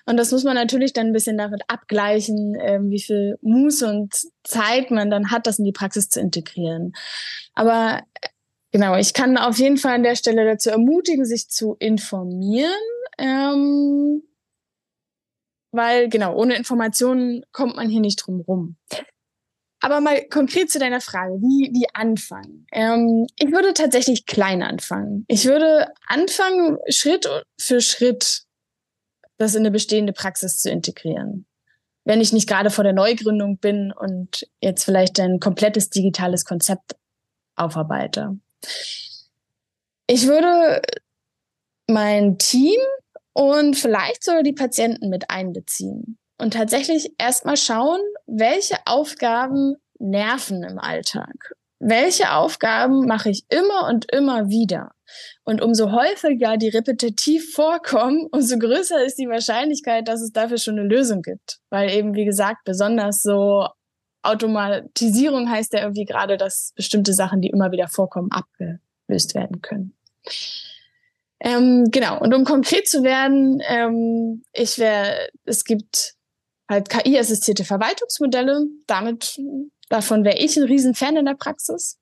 Und 0.06 0.18
das 0.18 0.32
muss 0.32 0.44
man 0.44 0.56
natürlich 0.56 0.92
dann 0.92 1.08
ein 1.08 1.14
bisschen 1.14 1.38
damit 1.38 1.62
abgleichen, 1.70 2.56
äh, 2.56 2.80
wie 2.84 3.02
viel 3.02 3.38
Muße 3.42 3.90
und 3.90 4.14
Zeit 4.44 4.92
man 4.92 5.10
dann 5.10 5.32
hat, 5.32 5.48
das 5.48 5.60
in 5.60 5.66
die 5.66 5.72
Praxis 5.72 6.10
zu 6.10 6.20
integrieren. 6.20 6.92
Aber 7.54 8.02
äh, 8.22 8.28
genau, 8.72 8.98
ich 8.98 9.14
kann 9.14 9.38
auf 9.38 9.58
jeden 9.58 9.78
Fall 9.78 9.96
an 9.96 10.04
der 10.04 10.18
Stelle 10.18 10.46
dazu 10.46 10.72
ermutigen, 10.72 11.26
sich 11.26 11.48
zu 11.48 11.78
informieren. 11.80 12.70
Ähm, 13.18 14.24
weil 15.72 16.10
genau, 16.10 16.36
ohne 16.36 16.56
Informationen 16.56 17.46
kommt 17.54 17.78
man 17.78 17.88
hier 17.88 18.02
nicht 18.02 18.18
drum 18.18 18.42
rum. 18.42 18.76
Aber 19.84 20.00
mal 20.00 20.26
konkret 20.30 20.72
zu 20.72 20.80
deiner 20.80 21.02
Frage, 21.02 21.34
wie, 21.42 21.70
wie 21.74 21.86
anfangen? 21.94 22.66
Ähm, 22.72 23.28
ich 23.38 23.52
würde 23.52 23.74
tatsächlich 23.74 24.26
klein 24.26 24.64
anfangen. 24.64 25.26
Ich 25.28 25.44
würde 25.44 25.92
anfangen, 26.08 26.78
Schritt 26.88 27.28
für 27.60 27.82
Schritt 27.82 28.44
das 29.38 29.56
in 29.56 29.64
eine 29.64 29.72
bestehende 29.72 30.14
Praxis 30.14 30.60
zu 30.60 30.72
integrieren. 30.72 31.48
Wenn 32.06 32.22
ich 32.22 32.32
nicht 32.32 32.48
gerade 32.48 32.70
vor 32.70 32.86
der 32.86 32.94
Neugründung 32.94 33.58
bin 33.58 33.92
und 33.92 34.48
jetzt 34.62 34.86
vielleicht 34.86 35.20
ein 35.20 35.42
komplettes 35.42 35.90
digitales 35.90 36.46
Konzept 36.46 36.96
aufarbeite. 37.58 38.40
Ich 40.08 40.28
würde 40.28 40.82
mein 41.88 42.38
Team 42.38 42.80
und 43.34 43.76
vielleicht 43.76 44.24
sogar 44.24 44.44
die 44.44 44.54
Patienten 44.54 45.10
mit 45.10 45.30
einbeziehen 45.30 46.20
und 46.44 46.54
tatsächlich 46.54 47.14
erstmal 47.18 47.56
schauen, 47.56 48.02
welche 48.28 48.76
Aufgaben 48.86 49.76
nerven 49.98 50.64
im 50.64 50.78
Alltag. 50.78 51.56
Welche 51.80 52.34
Aufgaben 52.34 53.06
mache 53.06 53.30
ich 53.30 53.46
immer 53.50 53.88
und 53.88 54.12
immer 54.12 54.50
wieder? 54.50 54.92
Und 55.44 55.62
umso 55.62 55.92
häufiger 55.92 56.58
die 56.58 56.70
repetitiv 56.70 57.54
vorkommen, 57.54 58.28
umso 58.32 58.58
größer 58.60 59.04
ist 59.06 59.18
die 59.18 59.30
Wahrscheinlichkeit, 59.30 60.08
dass 60.08 60.22
es 60.22 60.32
dafür 60.34 60.58
schon 60.58 60.78
eine 60.78 60.88
Lösung 60.88 61.22
gibt. 61.22 61.60
Weil 61.70 61.90
eben, 61.92 62.14
wie 62.14 62.26
gesagt, 62.26 62.66
besonders 62.66 63.22
so 63.22 63.68
Automatisierung 64.22 65.50
heißt 65.50 65.74
ja 65.74 65.82
irgendwie 65.82 66.06
gerade, 66.06 66.36
dass 66.36 66.74
bestimmte 66.76 67.14
Sachen, 67.14 67.42
die 67.42 67.50
immer 67.50 67.72
wieder 67.72 67.88
vorkommen, 67.88 68.32
abgelöst 68.32 69.34
werden 69.34 69.62
können. 69.62 69.94
Ähm, 71.40 71.90
genau, 71.92 72.20
und 72.20 72.34
um 72.34 72.46
konkret 72.46 72.88
zu 72.88 73.04
werden, 73.04 73.62
ähm, 73.68 74.44
ich 74.54 74.78
wäre, 74.80 75.30
es 75.46 75.66
gibt 75.66 76.16
halt 76.74 76.90
KI-assistierte 76.90 77.64
Verwaltungsmodelle. 77.64 78.66
Damit, 78.88 79.40
davon 79.90 80.24
wäre 80.24 80.38
ich 80.38 80.58
ein 80.58 80.64
Riesenfan 80.64 81.18
in 81.18 81.26
der 81.26 81.36
Praxis. 81.36 81.98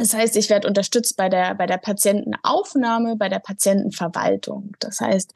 Das 0.00 0.14
heißt, 0.14 0.34
ich 0.36 0.48
werde 0.48 0.66
unterstützt 0.66 1.18
bei 1.18 1.28
der, 1.28 1.54
bei 1.54 1.66
der 1.66 1.76
Patientenaufnahme, 1.76 3.16
bei 3.16 3.28
der 3.28 3.38
Patientenverwaltung. 3.38 4.72
Das 4.78 5.00
heißt, 5.00 5.34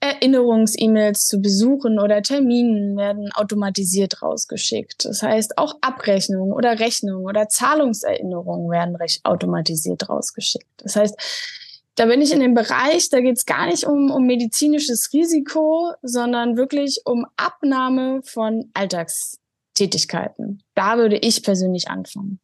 Erinnerungs-E-Mails 0.00 1.26
zu 1.26 1.40
Besuchen 1.40 2.00
oder 2.00 2.20
Terminen 2.20 2.96
werden 2.96 3.30
automatisiert 3.34 4.20
rausgeschickt. 4.20 5.04
Das 5.04 5.22
heißt, 5.22 5.58
auch 5.58 5.76
Abrechnungen 5.80 6.52
oder 6.52 6.80
Rechnungen 6.80 7.24
oder 7.24 7.48
Zahlungserinnerungen 7.48 8.68
werden 8.68 8.98
automatisiert 9.22 10.08
rausgeschickt. 10.08 10.66
Das 10.78 10.96
heißt, 10.96 11.59
da 11.96 12.06
bin 12.06 12.22
ich 12.22 12.32
in 12.32 12.40
dem 12.40 12.54
Bereich, 12.54 13.10
da 13.10 13.20
geht 13.20 13.36
es 13.36 13.44
gar 13.44 13.66
nicht 13.66 13.84
um, 13.84 14.10
um 14.10 14.24
medizinisches 14.26 15.12
Risiko, 15.12 15.92
sondern 16.02 16.56
wirklich 16.56 17.02
um 17.04 17.26
Abnahme 17.36 18.22
von 18.24 18.70
Alltagstätigkeiten. 18.74 20.62
Da 20.74 20.96
würde 20.96 21.18
ich 21.18 21.42
persönlich 21.42 21.88
anfangen. 21.88 22.40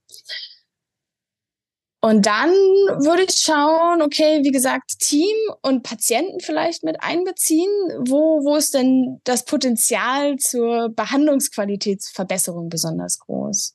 Und 2.03 2.27
dann 2.27 2.51
würde 2.51 3.25
ich 3.25 3.35
schauen, 3.37 4.01
okay, 4.01 4.41
wie 4.45 4.53
gesagt, 4.53 4.99
Team 5.01 5.35
und 5.63 5.83
Patienten 5.83 6.39
vielleicht 6.39 6.85
mit 6.85 7.03
einbeziehen. 7.03 7.71
Wo, 7.99 8.45
wo 8.45 8.55
ist 8.55 8.75
denn 8.75 9.21
das 9.25 9.45
Potenzial 9.45 10.37
zur 10.37 10.91
Behandlungsqualitätsverbesserung 10.91 12.69
besonders 12.69 13.19
groß? 13.19 13.75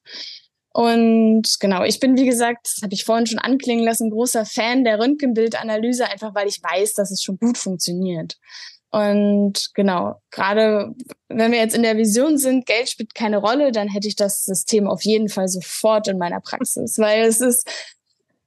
Und 0.74 1.60
genau, 1.60 1.84
ich 1.84 2.00
bin, 2.00 2.18
wie 2.18 2.26
gesagt, 2.26 2.66
das 2.66 2.82
habe 2.82 2.94
ich 2.94 3.04
vorhin 3.04 3.28
schon 3.28 3.40
anklingen 3.40 3.84
lassen, 3.84 4.10
großer 4.10 4.46
Fan 4.46 4.84
der 4.84 5.00
Röntgenbildanalyse, 5.00 6.06
einfach 6.10 6.34
weil 6.34 6.48
ich 6.48 6.62
weiß, 6.64 6.94
dass 6.94 7.12
es 7.12 7.22
schon 7.22 7.38
gut 7.38 7.58
funktioniert. 7.58 8.38
Und 8.92 9.72
genau, 9.74 10.22
gerade 10.32 10.94
wenn 11.30 11.52
wir 11.52 11.60
jetzt 11.60 11.76
in 11.76 11.84
der 11.84 11.98
Vision 11.98 12.38
sind, 12.38 12.66
Geld 12.66 12.90
spielt 12.90 13.16
keine 13.16 13.38
Rolle, 13.38 13.72
dann 13.72 13.88
hätte 13.88 14.08
ich 14.08 14.18
das 14.18 14.44
System 14.44 14.88
auf 14.88 15.04
jeden 15.04 15.30
Fall 15.30 15.48
sofort 15.48 16.10
in 16.10 16.18
meiner 16.18 16.42
Praxis, 16.42 16.98
weil 16.98 17.24
es 17.24 17.40
ist 17.40 17.70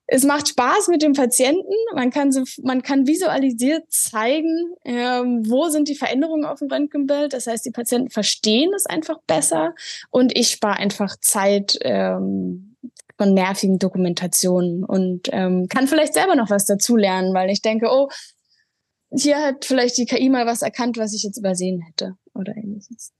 es 0.07 0.25
macht 0.25 0.49
Spaß 0.49 0.89
mit 0.89 1.03
dem 1.03 1.15
Patienten. 1.15 1.73
Man 1.95 2.11
kann, 2.11 2.31
so, 2.31 2.45
man 2.63 2.83
kann 2.83 3.07
visualisiert 3.07 3.85
zeigen, 3.89 4.75
ähm, 4.85 5.43
wo 5.49 5.69
sind 5.69 5.89
die 5.89 5.95
Veränderungen 5.95 6.45
auf 6.45 6.59
dem 6.59 6.71
Röntgenbild. 6.71 7.33
Das 7.33 7.47
heißt, 7.47 7.65
die 7.65 7.71
Patienten 7.71 8.11
verstehen 8.11 8.73
es 8.75 8.87
einfach 8.87 9.19
besser 9.27 9.75
und 10.11 10.37
ich 10.37 10.49
spare 10.49 10.77
einfach 10.77 11.17
Zeit 11.21 11.79
ähm, 11.81 12.77
von 13.17 13.33
nervigen 13.33 13.79
Dokumentationen 13.79 14.85
und 14.85 15.29
ähm, 15.33 15.69
kann 15.69 15.87
vielleicht 15.87 16.15
selber 16.15 16.37
noch 16.37 16.51
was 16.51 16.67
dazulernen, 16.67 17.33
weil 17.33 17.49
ich 17.49 17.63
denke, 17.63 17.89
oh, 17.91 18.09
hier 19.11 19.41
hat 19.41 19.65
vielleicht 19.65 19.97
die 19.97 20.07
KI 20.07 20.29
mal 20.29 20.47
was 20.47 20.63
erkannt, 20.63 20.99
was 20.99 21.15
ich 21.15 21.23
jetzt 21.23 21.39
übersehen 21.39 21.81
hätte 21.81 22.17
oder 22.35 22.55
ähnliches. 22.57 23.13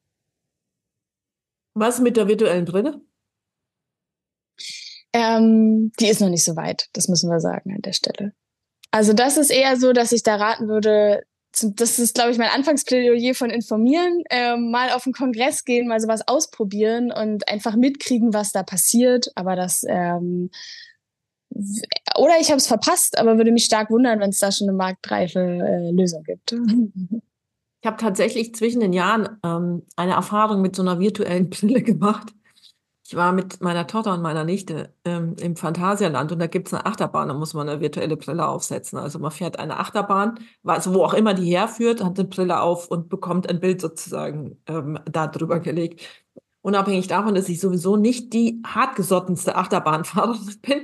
Was 1.75 2.01
mit 2.01 2.17
der 2.17 2.29
virtuellen 2.29 2.65
Brille? 2.65 3.01
Ähm, 5.15 5.93
die 6.01 6.09
ist 6.09 6.21
noch 6.21 6.29
nicht 6.29 6.45
so 6.45 6.57
weit, 6.57 6.89
das 6.93 7.09
müssen 7.09 7.31
wir 7.31 7.41
sagen 7.41 7.73
an 7.73 7.83
der 7.83 7.93
Stelle. 7.93 8.33
Also 8.91 9.13
das 9.13 9.37
ist 9.37 9.51
eher 9.51 9.77
so, 9.77 9.93
dass 9.93 10.13
ich 10.13 10.25
da 10.25 10.37
raten 10.37 10.69
würde, 10.69 11.23
das 11.63 12.01
ist, 12.01 12.17
glaube 12.17 12.33
ich, 12.33 12.39
mein 12.39 12.51
Anfangsplädoyer 12.51 13.35
von 13.35 13.49
informieren, 13.49 14.25
ähm, 14.31 14.73
mal 14.73 14.91
auf 14.91 15.05
den 15.05 15.13
Kongress 15.13 15.65
gehen, 15.65 15.87
mal 15.87 16.01
sowas 16.01 16.27
ausprobieren 16.27 17.13
und 17.13 17.49
einfach 17.49 17.77
mitkriegen, 17.77 18.35
was 18.35 18.51
da 18.51 18.65
passiert. 18.65 19.31
Aber 19.37 19.55
das 19.55 19.85
ähm, 19.89 20.51
oder 22.17 22.41
ich 22.41 22.49
habe 22.49 22.59
es 22.59 22.67
verpasst, 22.67 23.17
aber 23.17 23.37
würde 23.37 23.53
mich 23.53 23.65
stark 23.65 23.91
wundern, 23.91 24.19
wenn 24.19 24.31
es 24.31 24.41
da 24.41 24.51
schon 24.51 24.69
eine 24.69 24.77
marktreife 24.77 25.39
äh, 25.41 25.91
Lösung 25.91 26.25
gibt. 26.25 26.57
Ich 27.81 27.87
habe 27.87 27.99
tatsächlich 27.99 28.55
zwischen 28.55 28.81
den 28.81 28.95
Jahren 28.95 29.39
ähm, 29.45 29.83
eine 29.95 30.13
Erfahrung 30.13 30.63
mit 30.63 30.75
so 30.75 30.81
einer 30.81 31.01
virtuellen 31.01 31.51
Brille 31.51 31.83
gemacht. 31.83 32.33
Ich 33.07 33.15
war 33.17 33.33
mit 33.33 33.61
meiner 33.61 33.87
Tochter 33.87 34.15
und 34.15 34.23
meiner 34.23 34.45
Nichte 34.45 34.95
ähm, 35.05 35.37
im 35.39 35.57
Phantasialand 35.57 36.33
und 36.33 36.39
da 36.39 36.47
gibt 36.47 36.69
es 36.69 36.75
eine 36.75 36.87
Achterbahn, 36.87 37.29
da 37.29 37.35
muss 37.35 37.53
man 37.53 37.69
eine 37.69 37.81
virtuelle 37.81 38.17
Brille 38.17 38.49
aufsetzen. 38.49 38.99
Also 38.99 39.19
man 39.19 39.31
fährt 39.31 39.59
eine 39.59 39.79
Achterbahn, 39.79 40.39
also 40.65 40.95
wo 40.95 41.05
auch 41.05 41.13
immer 41.13 41.35
die 41.35 41.55
herführt, 41.55 42.03
hat 42.03 42.19
eine 42.19 42.29
Brille 42.29 42.61
auf 42.61 42.89
und 42.89 43.11
bekommt 43.11 43.49
ein 43.51 43.61
Bild 43.61 43.83
sozusagen 43.83 44.57
ähm, 44.67 44.99
da 45.05 45.27
drüber 45.27 45.61
gelegt. 45.61 46.01
unabhängig 46.63 47.09
davon, 47.09 47.35
dass 47.35 47.49
ich 47.51 47.61
sowieso 47.61 47.97
nicht 47.97 48.33
die 48.33 48.63
hartgesottenste 48.67 49.57
Achterbahnfahrerin 49.57 50.57
bin. 50.63 50.83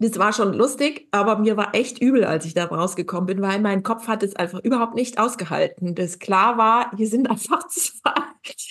Das 0.00 0.18
war 0.18 0.32
schon 0.32 0.52
lustig, 0.54 1.08
aber 1.10 1.38
mir 1.38 1.56
war 1.56 1.74
echt 1.74 2.00
übel, 2.00 2.24
als 2.24 2.44
ich 2.46 2.54
da 2.54 2.66
rausgekommen 2.66 3.26
bin, 3.26 3.42
weil 3.42 3.60
mein 3.60 3.82
Kopf 3.82 4.06
hat 4.06 4.22
es 4.22 4.36
einfach 4.36 4.60
überhaupt 4.60 4.94
nicht 4.94 5.18
ausgehalten. 5.18 5.96
Das 5.96 6.20
klar 6.20 6.56
war, 6.56 6.92
hier 6.96 7.08
sind 7.08 7.28
einfach 7.30 7.66
zwei. 7.68 8.12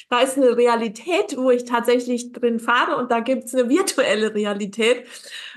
Da 0.10 0.22
ist 0.22 0.38
eine 0.38 0.56
Realität, 0.56 1.36
wo 1.38 1.52
ich 1.52 1.66
tatsächlich 1.66 2.32
drin 2.32 2.60
fahre 2.60 2.98
und 2.98 3.12
da 3.12 3.20
gibt 3.20 3.46
es 3.46 3.56
eine 3.56 3.70
virtuelle 3.70 4.34
Realität. 4.34 5.06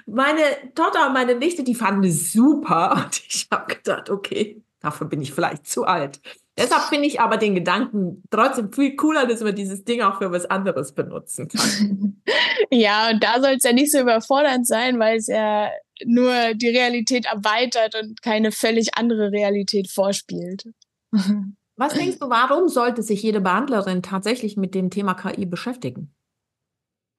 Meine 0.07 0.43
Tochter 0.75 1.07
und 1.07 1.13
meine 1.13 1.35
Nichte, 1.35 1.63
die 1.63 1.75
fanden 1.75 2.05
es 2.05 2.33
super 2.33 2.93
und 3.05 3.23
ich 3.29 3.47
habe 3.51 3.75
gedacht, 3.75 4.11
okay, 4.11 4.63
dafür 4.81 5.07
bin 5.07 5.23
ich 5.23 5.33
vielleicht 5.33 5.67
zu 5.67 5.85
alt. 5.85 6.21
Deshalb 6.59 6.83
finde 6.85 7.07
ich 7.07 7.21
aber 7.21 7.39
den 7.39 7.55
Gedanken 7.55 8.23
trotzdem 8.31 8.71
viel 8.73 8.95
cooler, 8.97 9.27
dass 9.27 9.41
man 9.41 9.55
dieses 9.55 9.85
Ding 9.85 10.03
auch 10.03 10.19
für 10.19 10.31
was 10.31 10.45
anderes 10.45 10.93
benutzen 10.93 11.49
kann. 11.49 12.23
ja, 12.71 13.11
und 13.11 13.23
da 13.23 13.41
soll 13.41 13.53
es 13.53 13.65
ja 13.65 13.73
nicht 13.73 13.91
so 13.91 14.01
überfordernd 14.01 14.67
sein, 14.67 14.99
weil 14.99 15.17
es 15.17 15.27
ja 15.29 15.71
nur 16.05 16.33
die 16.55 16.69
Realität 16.69 17.27
erweitert 17.27 17.95
und 17.95 18.21
keine 18.21 18.53
völlig 18.53 18.97
andere 18.97 19.33
Realität 19.33 19.91
vorspielt. 19.91 20.65
Was 21.81 21.95
denkst 21.95 22.19
du, 22.19 22.29
warum 22.29 22.69
sollte 22.69 23.03
sich 23.03 23.23
jede 23.23 23.41
Behandlerin 23.41 24.03
tatsächlich 24.03 24.59
mit 24.59 24.75
dem 24.75 24.91
Thema 24.91 25.15
KI 25.15 25.47
beschäftigen? 25.47 26.15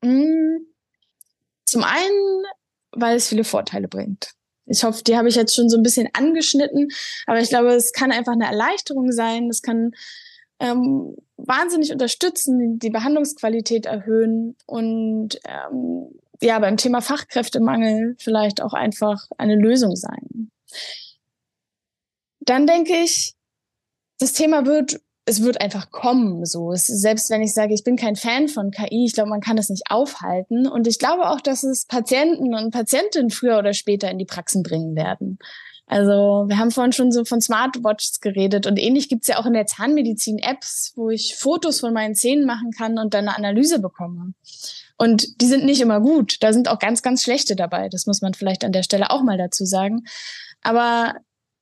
Mm, 0.04 0.58
zum 1.66 1.84
einen, 1.84 2.44
weil 2.92 3.18
es 3.18 3.28
viele 3.28 3.44
Vorteile 3.44 3.88
bringt. 3.88 4.34
Ich 4.68 4.84
hoffe, 4.84 5.04
die 5.04 5.18
habe 5.18 5.30
ich 5.30 5.36
jetzt 5.36 5.56
schon 5.56 5.68
so 5.68 5.78
ein 5.78 5.82
bisschen 5.82 6.10
angeschnitten, 6.14 6.90
aber 7.26 7.40
ich 7.40 7.50
glaube, 7.50 7.70
es 7.70 7.92
kann 7.92 8.12
einfach 8.12 8.34
eine 8.34 8.46
Erleichterung 8.46 9.12
sein. 9.12 9.50
Es 9.50 9.64
kann 9.64 9.94
ähm, 10.60 11.16
wahnsinnig 11.38 11.92
unterstützen, 11.92 12.78
die 12.78 12.92
Behandlungsqualität 12.92 13.88
erhöhen 13.88 14.56
und 14.68 15.40
ähm, 15.44 16.20
ja, 16.40 16.60
beim 16.60 16.78
Thema 16.78 17.02
Fachkräftemangel 17.02 18.16
vielleicht 18.20 18.62
auch 18.62 18.74
einfach 18.74 19.26
eine 19.40 19.56
Lösung 19.56 19.96
sein. 19.96 20.52
Dann 22.42 22.68
denke 22.68 22.94
ich, 22.94 23.34
das 24.22 24.34
Thema 24.34 24.66
wird 24.66 25.02
es 25.26 25.44
wird 25.44 25.62
einfach 25.62 25.92
kommen. 25.92 26.46
So, 26.46 26.72
es, 26.72 26.88
selbst 26.88 27.30
wenn 27.30 27.42
ich 27.42 27.54
sage, 27.54 27.74
ich 27.74 27.84
bin 27.84 27.96
kein 27.96 28.16
Fan 28.16 28.48
von 28.48 28.72
KI, 28.72 29.06
ich 29.06 29.14
glaube, 29.14 29.30
man 29.30 29.42
kann 29.42 29.56
das 29.56 29.70
nicht 29.70 29.84
aufhalten. 29.90 30.68
Und 30.68 30.88
ich 30.88 31.00
glaube 31.00 31.30
auch, 31.30 31.42
dass 31.42 31.64
es 31.64 31.86
Patienten 31.86 32.56
und 32.56 32.72
Patientinnen 32.72 33.30
früher 33.30 33.60
oder 33.60 33.74
später 33.74 34.10
in 34.10 34.18
die 34.18 34.26
Praxen 34.26 34.64
bringen 34.64 34.96
werden. 34.96 35.38
Also 35.86 36.46
wir 36.48 36.58
haben 36.58 36.72
vorhin 36.72 36.94
schon 36.94 37.12
so 37.12 37.26
von 37.26 37.42
Smartwatches 37.42 38.22
geredet 38.22 38.66
und 38.66 38.78
ähnlich 38.78 39.10
gibt's 39.10 39.28
ja 39.28 39.38
auch 39.38 39.46
in 39.46 39.54
der 39.54 39.66
Zahnmedizin 39.66 40.40
Apps, 40.40 40.94
wo 40.96 41.10
ich 41.10 41.36
Fotos 41.38 41.82
von 41.82 41.94
meinen 41.94 42.16
Zähnen 42.16 42.46
machen 42.46 42.72
kann 42.72 42.98
und 42.98 43.14
dann 43.14 43.28
eine 43.28 43.38
Analyse 43.38 43.80
bekomme. 43.80 44.34
Und 44.98 45.42
die 45.42 45.48
sind 45.48 45.66
nicht 45.66 45.82
immer 45.82 46.00
gut. 46.00 46.38
Da 46.42 46.54
sind 46.54 46.70
auch 46.70 46.80
ganz, 46.80 47.02
ganz 47.02 47.24
schlechte 47.24 47.56
dabei. 47.56 47.90
Das 47.90 48.06
muss 48.06 48.22
man 48.22 48.34
vielleicht 48.34 48.64
an 48.64 48.72
der 48.72 48.84
Stelle 48.84 49.12
auch 49.12 49.22
mal 49.22 49.38
dazu 49.38 49.66
sagen. 49.66 50.06
Aber 50.62 51.16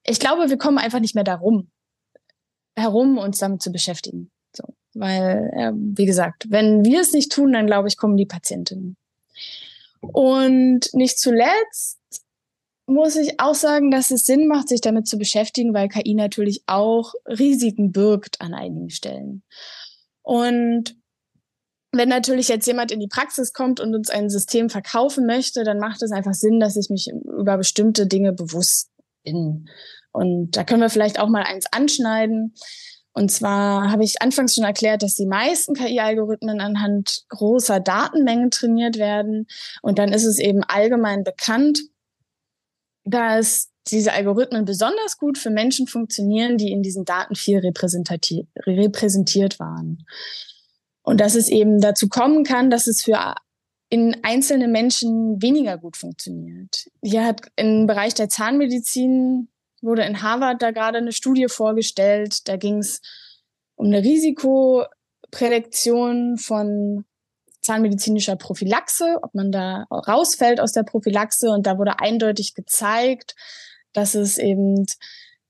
ich 0.04 0.20
glaube, 0.20 0.50
wir 0.50 0.58
kommen 0.58 0.78
einfach 0.78 1.00
nicht 1.00 1.16
mehr 1.16 1.24
darum 1.24 1.70
herum, 2.76 3.18
uns 3.18 3.40
damit 3.40 3.62
zu 3.62 3.72
beschäftigen. 3.72 4.32
So, 4.56 4.64
weil, 4.94 5.52
äh, 5.54 5.72
wie 5.74 6.06
gesagt, 6.06 6.48
wenn 6.50 6.84
wir 6.84 7.02
es 7.02 7.14
nicht 7.14 7.32
tun, 7.32 7.54
dann 7.54 7.68
glaube 7.68 7.88
ich, 7.88 7.98
kommen 7.98 8.18
die 8.18 8.26
Patientinnen. 8.26 8.98
Und 10.02 10.94
nicht 10.94 11.20
zuletzt 11.20 12.00
muss 12.90 13.16
ich 13.16 13.40
auch 13.40 13.56
sagen, 13.56 13.92
dass 13.92 14.10
es 14.10 14.26
Sinn 14.26 14.48
macht, 14.48 14.68
sich 14.68 14.82
damit 14.82 15.08
zu 15.08 15.18
beschäftigen, 15.18 15.74
weil 15.74 15.90
KI 15.90 16.16
natürlich 16.16 16.64
auch 16.66 17.14
Risiken 17.26 17.92
birgt 17.92 18.42
an 18.42 18.54
einigen 18.54 18.90
Stellen. 18.90 19.44
Und 20.24 20.96
wenn 21.92 22.10
natürlich 22.10 22.48
jetzt 22.50 22.68
jemand 22.68 22.92
in 22.92 23.00
die 23.00 23.08
Praxis 23.08 23.54
kommt 23.54 23.80
und 23.80 23.96
uns 23.96 24.10
ein 24.10 24.30
System 24.30 24.70
verkaufen 24.70 25.26
möchte, 25.26 25.64
dann 25.64 25.80
macht 25.80 26.02
es 26.02 26.12
einfach 26.12 26.34
Sinn, 26.34 26.60
dass 26.60 26.76
ich 26.76 26.90
mich 26.90 27.10
über 27.10 27.58
bestimmte 27.58 28.08
Dinge 28.08 28.34
bewusst 28.34 28.90
bin. 29.24 29.70
Und 30.12 30.52
da 30.52 30.64
können 30.64 30.82
wir 30.82 30.90
vielleicht 30.90 31.20
auch 31.20 31.30
mal 31.30 31.44
eins 31.44 31.66
anschneiden. 31.72 32.54
Und 33.14 33.32
zwar 33.32 33.92
habe 33.92 34.04
ich 34.04 34.22
anfangs 34.22 34.56
schon 34.56 34.64
erklärt, 34.64 35.04
dass 35.04 35.16
die 35.16 35.26
meisten 35.26 35.74
KI-Algorithmen 35.74 36.62
anhand 36.62 37.24
großer 37.30 37.80
Datenmengen 37.80 38.52
trainiert 38.52 38.98
werden. 38.98 39.48
Und 39.82 40.00
dann 40.00 40.14
ist 40.14 40.26
es 40.26 40.40
eben 40.40 40.64
allgemein 40.64 41.24
bekannt, 41.24 41.82
dass 43.04 43.70
diese 43.88 44.14
Algorithmen 44.14 44.66
besonders 44.66 45.18
gut 45.18 45.38
für 45.38 45.50
Menschen 45.50 45.88
funktionieren, 45.88 46.58
die 46.58 46.72
in 46.72 46.84
diesen 46.84 47.06
Daten 47.06 47.36
viel 47.36 47.60
repräsentiert 47.60 49.60
waren. 49.60 50.06
Und 51.02 51.20
dass 51.20 51.36
es 51.36 51.50
eben 51.50 51.82
dazu 51.82 52.08
kommen 52.08 52.44
kann, 52.44 52.70
dass 52.70 52.88
es 52.88 53.04
für 53.04 53.36
in 53.90 54.24
einzelne 54.24 54.68
Menschen 54.68 55.42
weniger 55.42 55.78
gut 55.78 55.98
funktioniert. 55.98 56.90
Hier 57.02 57.26
hat 57.26 57.42
im 57.56 57.88
Bereich 57.88 58.14
der 58.14 58.30
Zahnmedizin 58.30 59.50
wurde 59.82 60.04
in 60.04 60.22
Harvard 60.22 60.62
da 60.62 60.70
gerade 60.72 61.00
eine 61.00 61.12
Studie 61.12 61.48
vorgestellt. 61.48 62.48
Da 62.48 62.56
ging 62.58 62.78
es 62.80 63.02
um 63.76 63.88
eine 63.88 64.04
Risikoprädiktion 64.04 66.38
von 66.38 67.06
zahnmedizinischer 67.62 68.36
Prophylaxe, 68.36 69.18
ob 69.22 69.34
man 69.34 69.52
da 69.52 69.86
rausfällt 69.92 70.60
aus 70.60 70.72
der 70.72 70.84
Prophylaxe. 70.84 71.50
Und 71.50 71.68
da 71.68 71.78
wurde 71.78 72.00
eindeutig 72.00 72.56
gezeigt, 72.56 73.36
dass 73.94 74.16
es 74.16 74.38
eben 74.38 74.86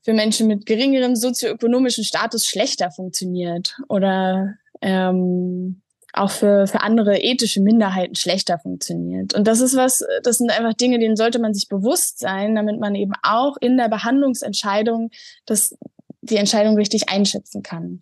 für 0.02 0.14
Menschen 0.14 0.48
mit 0.48 0.66
geringerem 0.66 1.16
sozioökonomischen 1.16 2.04
Status 2.04 2.46
schlechter 2.46 2.92
funktioniert 2.92 3.78
oder 3.90 4.56
ähm, 4.82 5.82
auch 6.14 6.32
für, 6.32 6.68
für 6.68 6.82
andere 6.82 7.20
ethische 7.20 7.62
Minderheiten 7.62 8.16
schlechter 8.16 8.60
funktioniert. 8.60 9.34
Und 9.34 9.48
das 9.48 9.60
ist 9.60 9.76
was, 9.76 10.04
das 10.24 10.38
sind 10.38 10.52
einfach 10.52 10.74
Dinge, 10.74 11.00
denen 11.00 11.16
sollte 11.16 11.40
man 11.40 11.54
sich 11.54 11.68
bewusst 11.68 12.20
sein, 12.20 12.56
damit 12.56 12.80
man 12.80 12.96
eben 12.96 13.14
auch 13.22 13.58
in 13.62 13.78
der 13.78 13.90
Behandlungsentscheidung 13.90 15.12
das, 15.46 15.76
die 16.22 16.38
Entscheidung 16.38 16.76
richtig 16.76 17.10
einschätzen 17.10 17.64
kann. 17.64 18.02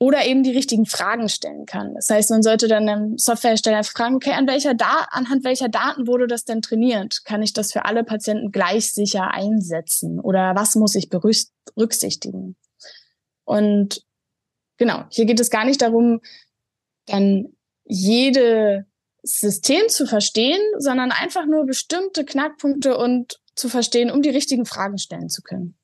Oder 0.00 0.26
eben 0.26 0.42
die 0.42 0.50
richtigen 0.50 0.86
Fragen 0.86 1.28
stellen 1.28 1.66
kann. 1.66 1.94
Das 1.94 2.10
heißt, 2.10 2.30
man 2.30 2.42
sollte 2.42 2.66
dann 2.66 2.88
einem 2.88 3.16
Softwarehersteller 3.16 3.84
fragen, 3.84 4.16
okay, 4.16 4.32
an 4.32 4.46
welcher 4.46 4.74
da 4.74 5.06
anhand 5.10 5.44
welcher 5.44 5.68
Daten 5.68 6.06
wurde 6.06 6.26
das 6.26 6.44
denn 6.44 6.62
trainiert? 6.62 7.24
Kann 7.24 7.42
ich 7.42 7.52
das 7.52 7.72
für 7.72 7.84
alle 7.84 8.04
Patienten 8.04 8.50
gleich 8.50 8.92
sicher 8.92 9.30
einsetzen? 9.32 10.18
Oder 10.18 10.54
was 10.56 10.74
muss 10.74 10.94
ich 10.96 11.10
berücksichtigen? 11.10 12.56
Und 13.44 14.02
genau, 14.78 15.04
hier 15.10 15.26
geht 15.26 15.40
es 15.40 15.48
gar 15.48 15.64
nicht 15.64 15.80
darum, 15.80 16.20
dann 17.06 17.54
jede 17.84 18.86
System 19.22 19.88
zu 19.88 20.06
verstehen, 20.06 20.60
sondern 20.78 21.10
einfach 21.10 21.46
nur 21.46 21.66
bestimmte 21.66 22.24
Knackpunkte 22.24 22.96
und 22.96 23.40
zu 23.54 23.68
verstehen, 23.68 24.10
um 24.10 24.22
die 24.22 24.30
richtigen 24.30 24.66
Fragen 24.66 24.98
stellen 24.98 25.28
zu 25.28 25.42
können. 25.42 25.76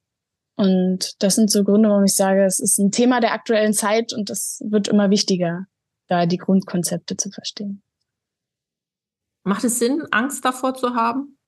Und 0.56 1.22
das 1.22 1.36
sind 1.36 1.50
so 1.50 1.64
Gründe, 1.64 1.88
warum 1.88 2.04
ich 2.04 2.14
sage, 2.14 2.44
es 2.44 2.60
ist 2.60 2.78
ein 2.78 2.90
Thema 2.90 3.20
der 3.20 3.32
aktuellen 3.32 3.72
Zeit 3.72 4.12
und 4.12 4.28
es 4.28 4.60
wird 4.62 4.88
immer 4.88 5.08
wichtiger, 5.08 5.66
da 6.06 6.26
die 6.26 6.36
Grundkonzepte 6.36 7.16
zu 7.16 7.30
verstehen. 7.30 7.82
Macht 9.42 9.64
es 9.64 9.78
Sinn, 9.78 10.02
Angst 10.10 10.44
davor 10.44 10.74
zu 10.74 10.94
haben? 10.94 11.38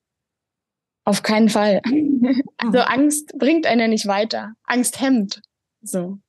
Auf 1.05 1.23
keinen 1.23 1.49
Fall. 1.49 1.81
Also 2.57 2.79
Angst 2.79 3.37
bringt 3.37 3.67
einen 3.67 3.81
ja 3.81 3.87
nicht 3.89 4.07
weiter. 4.07 4.53
Angst 4.63 5.01
hemmt. 5.01 5.41
So. 5.81 6.19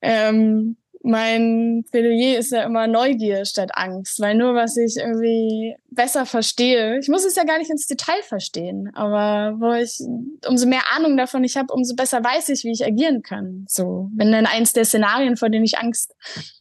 Ähm, 0.00 0.78
mein 1.04 1.84
Plädoyer 1.90 2.38
ist 2.38 2.50
ja 2.50 2.62
immer 2.62 2.86
Neugier 2.86 3.44
statt 3.44 3.72
Angst, 3.74 4.20
weil 4.20 4.34
nur 4.34 4.54
was 4.54 4.78
ich 4.78 4.96
irgendwie 4.96 5.76
besser 5.90 6.24
verstehe, 6.24 6.98
ich 6.98 7.08
muss 7.08 7.26
es 7.26 7.36
ja 7.36 7.44
gar 7.44 7.58
nicht 7.58 7.70
ins 7.70 7.86
Detail 7.86 8.22
verstehen, 8.22 8.90
aber 8.94 9.54
wo 9.60 9.74
ich 9.74 10.00
umso 10.48 10.66
mehr 10.66 10.82
Ahnung 10.96 11.18
davon 11.18 11.44
ich 11.44 11.58
habe, 11.58 11.74
umso 11.74 11.94
besser 11.94 12.24
weiß 12.24 12.48
ich, 12.48 12.64
wie 12.64 12.72
ich 12.72 12.86
agieren 12.86 13.22
kann. 13.22 13.66
So, 13.68 14.08
wenn 14.16 14.32
dann 14.32 14.46
eins 14.46 14.72
der 14.72 14.86
Szenarien, 14.86 15.36
vor 15.36 15.50
denen 15.50 15.66
ich 15.66 15.78
Angst 15.78 16.14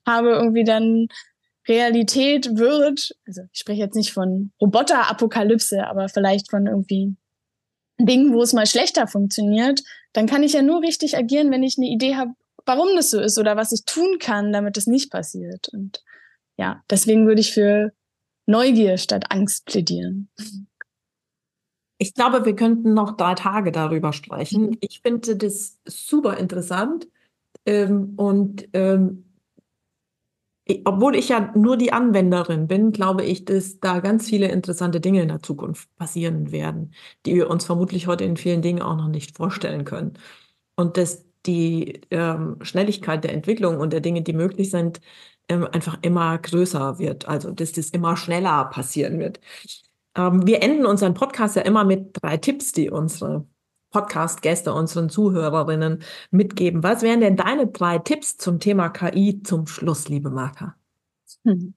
habe, 0.05 0.31
irgendwie 0.31 0.65
dann 0.65 1.07
Realität 1.65 2.57
wird, 2.57 3.15
also 3.25 3.43
ich 3.49 3.59
spreche 3.59 3.79
jetzt 3.79 3.95
nicht 3.95 4.11
von 4.11 4.51
Roboterapokalypse, 4.59 5.87
aber 5.87 6.09
vielleicht 6.09 6.49
von 6.49 6.67
irgendwie 6.67 7.15
Dingen, 7.97 8.33
wo 8.33 8.41
es 8.41 8.51
mal 8.51 8.65
schlechter 8.65 9.07
funktioniert, 9.07 9.81
dann 10.11 10.27
kann 10.27 10.43
ich 10.43 10.51
ja 10.51 10.61
nur 10.61 10.81
richtig 10.81 11.15
agieren, 11.17 11.49
wenn 11.49 11.63
ich 11.63 11.77
eine 11.77 11.87
Idee 11.87 12.15
habe, 12.15 12.31
warum 12.65 12.95
das 12.95 13.09
so 13.09 13.19
ist 13.19 13.37
oder 13.37 13.55
was 13.55 13.71
ich 13.71 13.85
tun 13.85 14.17
kann, 14.19 14.53
damit 14.53 14.77
es 14.77 14.87
nicht 14.87 15.11
passiert. 15.11 15.69
Und 15.69 16.03
ja, 16.57 16.81
deswegen 16.89 17.27
würde 17.27 17.41
ich 17.41 17.53
für 17.53 17.91
Neugier 18.45 18.97
statt 18.97 19.25
Angst 19.29 19.65
plädieren. 19.65 20.29
Ich 21.97 22.13
glaube, 22.13 22.45
wir 22.45 22.55
könnten 22.55 22.93
noch 22.93 23.15
drei 23.15 23.35
Tage 23.35 23.71
darüber 23.71 24.11
sprechen. 24.11 24.71
Mhm. 24.71 24.77
Ich 24.81 25.01
finde 25.01 25.35
das 25.35 25.79
super 25.85 26.37
interessant. 26.37 27.07
Ähm, 27.65 28.13
und 28.17 28.67
ähm, 28.73 29.23
ich, 30.65 30.81
obwohl 30.85 31.15
ich 31.15 31.29
ja 31.29 31.51
nur 31.55 31.77
die 31.77 31.93
Anwenderin 31.93 32.67
bin, 32.67 32.91
glaube 32.91 33.23
ich, 33.23 33.45
dass 33.45 33.79
da 33.79 33.99
ganz 33.99 34.27
viele 34.29 34.47
interessante 34.49 34.99
Dinge 35.01 35.21
in 35.21 35.27
der 35.27 35.41
Zukunft 35.41 35.93
passieren 35.95 36.51
werden, 36.51 36.93
die 37.25 37.35
wir 37.35 37.49
uns 37.49 37.65
vermutlich 37.65 38.07
heute 38.07 38.23
in 38.23 38.37
vielen 38.37 38.61
Dingen 38.61 38.81
auch 38.81 38.95
noch 38.95 39.09
nicht 39.09 39.35
vorstellen 39.35 39.85
können. 39.85 40.13
Und 40.75 40.97
dass 40.97 41.25
die 41.45 42.01
ähm, 42.11 42.57
Schnelligkeit 42.61 43.23
der 43.23 43.33
Entwicklung 43.33 43.77
und 43.79 43.93
der 43.93 44.01
Dinge, 44.01 44.21
die 44.21 44.33
möglich 44.33 44.71
sind, 44.71 45.01
ähm, 45.49 45.65
einfach 45.71 45.97
immer 46.01 46.37
größer 46.37 46.99
wird, 46.99 47.27
also 47.27 47.51
dass 47.51 47.73
das 47.73 47.89
immer 47.89 48.15
schneller 48.17 48.65
passieren 48.65 49.19
wird. 49.19 49.39
Ähm, 50.15 50.45
wir 50.47 50.61
enden 50.63 50.85
unseren 50.85 51.13
Podcast 51.13 51.55
ja 51.55 51.63
immer 51.63 51.83
mit 51.83 52.11
drei 52.21 52.37
Tipps, 52.37 52.71
die 52.71 52.89
unsere 52.89 53.45
Podcast-Gäste, 53.91 54.73
unseren 54.73 55.09
Zuhörerinnen 55.09 56.03
mitgeben. 56.31 56.83
Was 56.83 57.01
wären 57.03 57.21
denn 57.21 57.35
deine 57.35 57.67
drei 57.67 57.99
Tipps 57.99 58.37
zum 58.37 58.59
Thema 58.59 58.89
KI 58.89 59.41
zum 59.43 59.67
Schluss, 59.67 60.09
liebe 60.09 60.29
Martha? 60.29 60.75
Hm. 61.45 61.73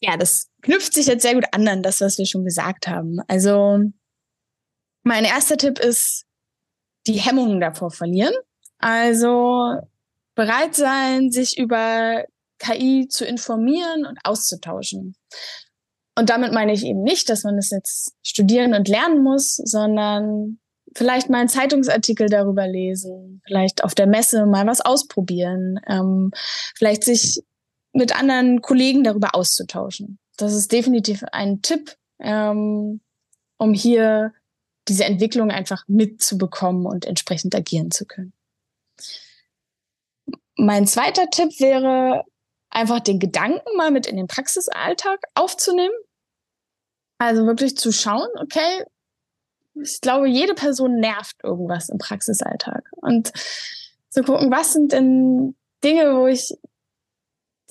Ja, 0.00 0.16
das 0.16 0.50
knüpft 0.62 0.94
sich 0.94 1.06
jetzt 1.06 1.22
sehr 1.22 1.34
gut 1.34 1.44
an 1.52 1.68
an 1.68 1.82
das, 1.82 2.00
was 2.00 2.18
wir 2.18 2.26
schon 2.26 2.44
gesagt 2.44 2.88
haben. 2.88 3.20
Also 3.28 3.92
mein 5.04 5.24
erster 5.24 5.56
Tipp 5.56 5.78
ist, 5.78 6.26
die 7.06 7.14
Hemmungen 7.14 7.60
davor 7.60 7.90
verlieren. 7.90 8.34
Also 8.78 9.76
bereit 10.34 10.74
sein, 10.74 11.30
sich 11.30 11.58
über 11.58 12.24
KI 12.58 13.08
zu 13.08 13.24
informieren 13.24 14.06
und 14.06 14.18
auszutauschen. 14.24 15.14
Und 16.14 16.30
damit 16.30 16.52
meine 16.52 16.72
ich 16.72 16.84
eben 16.84 17.02
nicht, 17.02 17.28
dass 17.28 17.44
man 17.44 17.56
es 17.58 17.70
jetzt 17.70 18.14
studieren 18.22 18.74
und 18.74 18.88
lernen 18.88 19.22
muss, 19.22 19.56
sondern 19.56 20.58
vielleicht 20.94 21.30
mal 21.30 21.38
einen 21.38 21.48
Zeitungsartikel 21.48 22.28
darüber 22.28 22.66
lesen, 22.66 23.40
vielleicht 23.46 23.82
auf 23.82 23.94
der 23.94 24.06
Messe 24.06 24.46
mal 24.46 24.66
was 24.66 24.80
ausprobieren, 24.80 25.80
ähm, 25.88 26.30
vielleicht 26.76 27.04
sich 27.04 27.42
mit 27.92 28.18
anderen 28.18 28.60
Kollegen 28.60 29.04
darüber 29.04 29.34
auszutauschen. 29.34 30.18
Das 30.36 30.54
ist 30.54 30.72
definitiv 30.72 31.24
ein 31.32 31.62
Tipp, 31.62 31.96
ähm, 32.20 33.00
um 33.58 33.74
hier 33.74 34.32
diese 34.88 35.04
Entwicklung 35.04 35.50
einfach 35.50 35.84
mitzubekommen 35.86 36.86
und 36.86 37.06
entsprechend 37.06 37.54
agieren 37.54 37.90
zu 37.90 38.06
können. 38.06 38.32
Mein 40.56 40.86
zweiter 40.86 41.30
Tipp 41.30 41.60
wäre, 41.60 42.24
einfach 42.70 43.00
den 43.00 43.18
Gedanken 43.18 43.76
mal 43.76 43.90
mit 43.90 44.06
in 44.06 44.16
den 44.16 44.26
Praxisalltag 44.26 45.20
aufzunehmen. 45.34 45.94
Also 47.18 47.46
wirklich 47.46 47.76
zu 47.76 47.92
schauen, 47.92 48.28
okay, 48.40 48.84
ich 49.74 50.00
glaube, 50.00 50.28
jede 50.28 50.54
Person 50.54 50.96
nervt 50.96 51.36
irgendwas 51.42 51.88
im 51.88 51.98
Praxisalltag. 51.98 52.90
Und 52.96 53.32
zu 54.10 54.22
gucken, 54.22 54.50
was 54.50 54.72
sind 54.72 54.92
denn 54.92 55.54
Dinge, 55.84 56.16
wo 56.16 56.26
ich, 56.26 56.52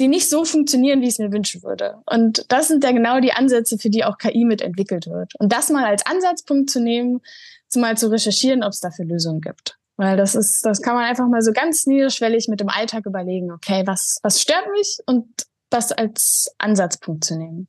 die 0.01 0.09
nicht 0.09 0.27
so 0.27 0.43
funktionieren, 0.43 1.01
wie 1.01 1.05
ich 1.05 1.13
es 1.13 1.19
mir 1.19 1.31
wünschen 1.31 1.63
würde. 1.63 2.01
Und 2.05 2.45
das 2.49 2.67
sind 2.67 2.83
ja 2.83 2.91
genau 2.91 3.19
die 3.19 3.31
Ansätze, 3.31 3.77
für 3.77 3.89
die 3.89 4.03
auch 4.03 4.17
KI 4.17 4.43
mitentwickelt 4.43 5.07
wird. 5.07 5.35
Und 5.39 5.53
das 5.53 5.69
mal 5.69 5.85
als 5.85 6.05
Ansatzpunkt 6.05 6.69
zu 6.69 6.81
nehmen, 6.81 7.21
mal 7.75 7.95
zu 7.97 8.11
recherchieren, 8.11 8.63
ob 8.63 8.73
es 8.73 8.81
dafür 8.81 9.05
Lösungen 9.05 9.39
gibt. 9.39 9.77
Weil 9.95 10.17
das 10.17 10.35
ist, 10.35 10.65
das 10.65 10.81
kann 10.81 10.95
man 10.95 11.05
einfach 11.05 11.27
mal 11.27 11.41
so 11.41 11.53
ganz 11.53 11.85
niederschwellig 11.85 12.47
mit 12.47 12.59
dem 12.59 12.69
Alltag 12.69 13.05
überlegen, 13.05 13.51
okay, 13.51 13.83
was, 13.85 14.17
was 14.23 14.41
stört 14.41 14.69
mich 14.71 14.97
und 15.05 15.27
das 15.69 15.91
als 15.91 16.53
Ansatzpunkt 16.57 17.23
zu 17.23 17.37
nehmen. 17.37 17.67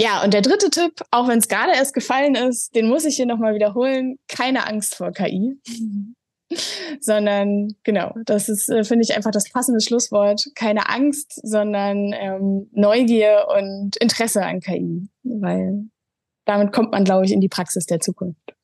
Ja, 0.00 0.24
und 0.24 0.34
der 0.34 0.42
dritte 0.42 0.70
Tipp, 0.70 1.02
auch 1.10 1.28
wenn 1.28 1.38
es 1.38 1.46
gerade 1.46 1.72
erst 1.72 1.94
gefallen 1.94 2.34
ist, 2.34 2.74
den 2.74 2.88
muss 2.88 3.04
ich 3.04 3.16
hier 3.16 3.26
nochmal 3.26 3.54
wiederholen. 3.54 4.18
Keine 4.26 4.66
Angst 4.66 4.96
vor 4.96 5.12
KI. 5.12 5.60
sondern 7.00 7.74
genau, 7.82 8.14
das 8.24 8.48
ist, 8.48 8.68
äh, 8.68 8.84
finde 8.84 9.04
ich, 9.04 9.16
einfach 9.16 9.30
das 9.30 9.50
passende 9.50 9.80
Schlusswort. 9.80 10.50
Keine 10.54 10.88
Angst, 10.88 11.40
sondern 11.42 12.12
ähm, 12.12 12.68
Neugier 12.72 13.46
und 13.56 13.96
Interesse 13.96 14.44
an 14.44 14.60
KI, 14.60 15.08
weil 15.22 15.84
damit 16.44 16.72
kommt 16.72 16.92
man, 16.92 17.04
glaube 17.04 17.24
ich, 17.24 17.32
in 17.32 17.40
die 17.40 17.48
Praxis 17.48 17.86
der 17.86 18.00
Zukunft. 18.00 18.54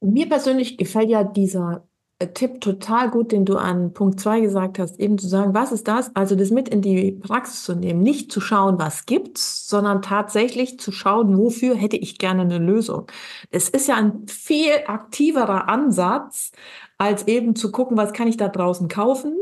Mir 0.00 0.28
persönlich 0.28 0.76
gefällt 0.76 1.10
ja 1.10 1.24
dieser 1.24 1.87
Tipp 2.26 2.60
total 2.60 3.10
gut, 3.10 3.30
den 3.30 3.44
du 3.44 3.56
an 3.56 3.92
Punkt 3.92 4.18
2 4.18 4.40
gesagt 4.40 4.80
hast, 4.80 4.98
eben 4.98 5.18
zu 5.18 5.28
sagen, 5.28 5.54
was 5.54 5.70
ist 5.70 5.86
das? 5.86 6.10
Also 6.16 6.34
das 6.34 6.50
mit 6.50 6.68
in 6.68 6.82
die 6.82 7.12
Praxis 7.12 7.62
zu 7.62 7.76
nehmen, 7.76 8.02
nicht 8.02 8.32
zu 8.32 8.40
schauen, 8.40 8.76
was 8.80 9.06
gibt's, 9.06 9.68
sondern 9.68 10.02
tatsächlich 10.02 10.80
zu 10.80 10.90
schauen, 10.90 11.38
wofür 11.38 11.76
hätte 11.76 11.96
ich 11.96 12.18
gerne 12.18 12.42
eine 12.42 12.58
Lösung. 12.58 13.06
Es 13.52 13.68
ist 13.68 13.86
ja 13.86 13.94
ein 13.94 14.26
viel 14.26 14.72
aktiverer 14.88 15.68
Ansatz, 15.68 16.50
als 16.98 17.28
eben 17.28 17.54
zu 17.54 17.70
gucken, 17.70 17.96
was 17.96 18.12
kann 18.12 18.26
ich 18.26 18.36
da 18.36 18.48
draußen 18.48 18.88
kaufen 18.88 19.36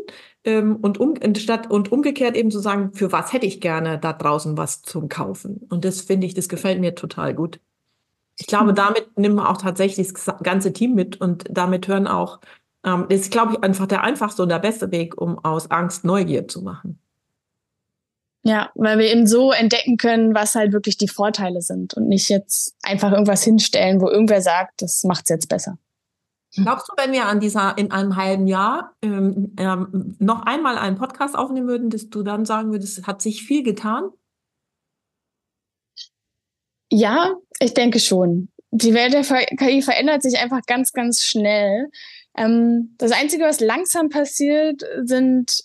ähm, 0.45 0.77
und, 0.77 1.01
um, 1.01 1.15
statt, 1.37 1.71
und 1.71 1.91
umgekehrt 1.91 2.37
eben 2.37 2.51
zu 2.51 2.59
sagen, 2.59 2.93
für 2.93 3.11
was 3.11 3.33
hätte 3.33 3.47
ich 3.47 3.63
gerne 3.63 3.99
da 3.99 4.13
draußen 4.13 4.59
was 4.59 4.83
zum 4.83 5.09
Kaufen. 5.09 5.67
Und 5.71 5.87
das 5.87 6.03
finde 6.03 6.27
ich, 6.27 6.35
das 6.35 6.51
gefällt 6.51 6.81
mir 6.81 6.95
total 6.95 7.35
gut. 7.35 7.59
Ich 8.39 8.47
glaube, 8.47 8.73
mhm. 8.73 8.77
damit 8.77 9.19
nimmt 9.19 9.37
man 9.37 9.47
auch 9.47 9.57
tatsächlich 9.57 10.13
das 10.13 10.27
ganze 10.43 10.75
Team 10.75 10.95
mit 10.95 11.21
und 11.21 11.45
damit 11.51 11.89
hören 11.89 12.07
auch, 12.07 12.41
ähm, 12.87 13.07
das 13.11 13.21
ist, 13.21 13.31
glaube 13.31 13.53
ich, 13.53 13.63
einfach 13.63 13.87
der 13.87 14.03
einfachste 14.03 14.43
und 14.43 14.49
der 14.49 14.61
beste 14.61 14.91
Weg, 14.93 15.21
um 15.21 15.39
aus 15.45 15.71
Angst 15.71 16.05
Neugier 16.05 16.49
zu 16.49 16.63
machen. 16.63 16.99
Ja, 18.45 18.71
weil 18.77 18.99
wir 18.99 19.11
eben 19.11 19.27
so 19.27 19.51
entdecken 19.51 19.97
können, 19.97 20.33
was 20.33 20.55
halt 20.55 20.73
wirklich 20.73 20.97
die 20.97 21.09
Vorteile 21.09 21.63
sind 21.63 21.95
und 21.95 22.07
nicht 22.07 22.29
jetzt 22.29 22.77
einfach 22.83 23.11
irgendwas 23.11 23.43
hinstellen, 23.43 24.01
wo 24.01 24.09
irgendwer 24.09 24.41
sagt, 24.41 24.83
das 24.83 25.03
macht 25.03 25.23
es 25.25 25.31
jetzt 25.31 25.49
besser. 25.49 25.79
Glaubst 26.55 26.89
du, 26.89 26.95
wenn 26.97 27.13
wir 27.13 27.27
an 27.27 27.41
dieser 27.41 27.77
in 27.77 27.91
einem 27.91 28.17
halben 28.17 28.47
Jahr 28.47 28.95
ähm, 29.03 29.53
ähm, 29.59 30.17
noch 30.21 30.43
einmal 30.47 30.79
einen 30.79 30.97
Podcast 30.97 31.37
aufnehmen 31.37 31.67
würden, 31.67 31.91
dass 31.91 32.09
du 32.09 32.23
dann 32.23 32.45
sagen 32.47 32.71
würdest, 32.71 33.07
hat 33.07 33.21
sich 33.21 33.43
viel 33.43 33.63
getan? 33.63 34.11
Ja, 36.91 37.35
ich 37.59 37.75
denke 37.75 37.99
schon. 37.99 38.49
Die 38.71 38.95
Welt 38.95 39.13
der 39.13 39.23
KI 39.23 39.83
verändert 39.83 40.23
sich 40.23 40.39
einfach 40.39 40.61
ganz, 40.67 40.93
ganz 40.93 41.23
schnell. 41.23 41.91
Ähm, 42.37 42.95
das 42.99 43.13
Einzige, 43.13 43.45
was 43.45 43.61
langsam 43.61 44.09
passiert, 44.09 44.83
sind 45.05 45.65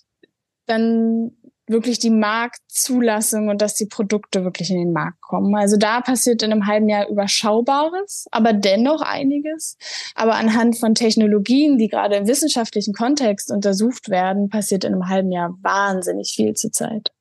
dann 0.65 1.31
wirklich 1.67 1.99
die 1.99 2.09
Marktzulassung 2.09 3.47
und 3.47 3.61
dass 3.61 3.75
die 3.75 3.85
Produkte 3.85 4.43
wirklich 4.43 4.69
in 4.69 4.77
den 4.77 4.91
Markt 4.91 5.21
kommen. 5.21 5.55
Also 5.55 5.77
da 5.77 6.01
passiert 6.01 6.43
in 6.43 6.51
einem 6.51 6.67
halben 6.67 6.89
Jahr 6.89 7.07
überschaubares, 7.07 8.25
aber 8.31 8.53
dennoch 8.53 9.01
einiges. 9.01 9.77
Aber 10.13 10.35
anhand 10.35 10.77
von 10.77 10.95
Technologien, 10.95 11.77
die 11.77 11.87
gerade 11.87 12.15
im 12.15 12.27
wissenschaftlichen 12.27 12.93
Kontext 12.93 13.51
untersucht 13.51 14.09
werden, 14.09 14.49
passiert 14.49 14.83
in 14.83 14.93
einem 14.93 15.07
halben 15.07 15.31
Jahr 15.31 15.57
wahnsinnig 15.61 16.33
viel 16.35 16.53
zurzeit. 16.53 17.11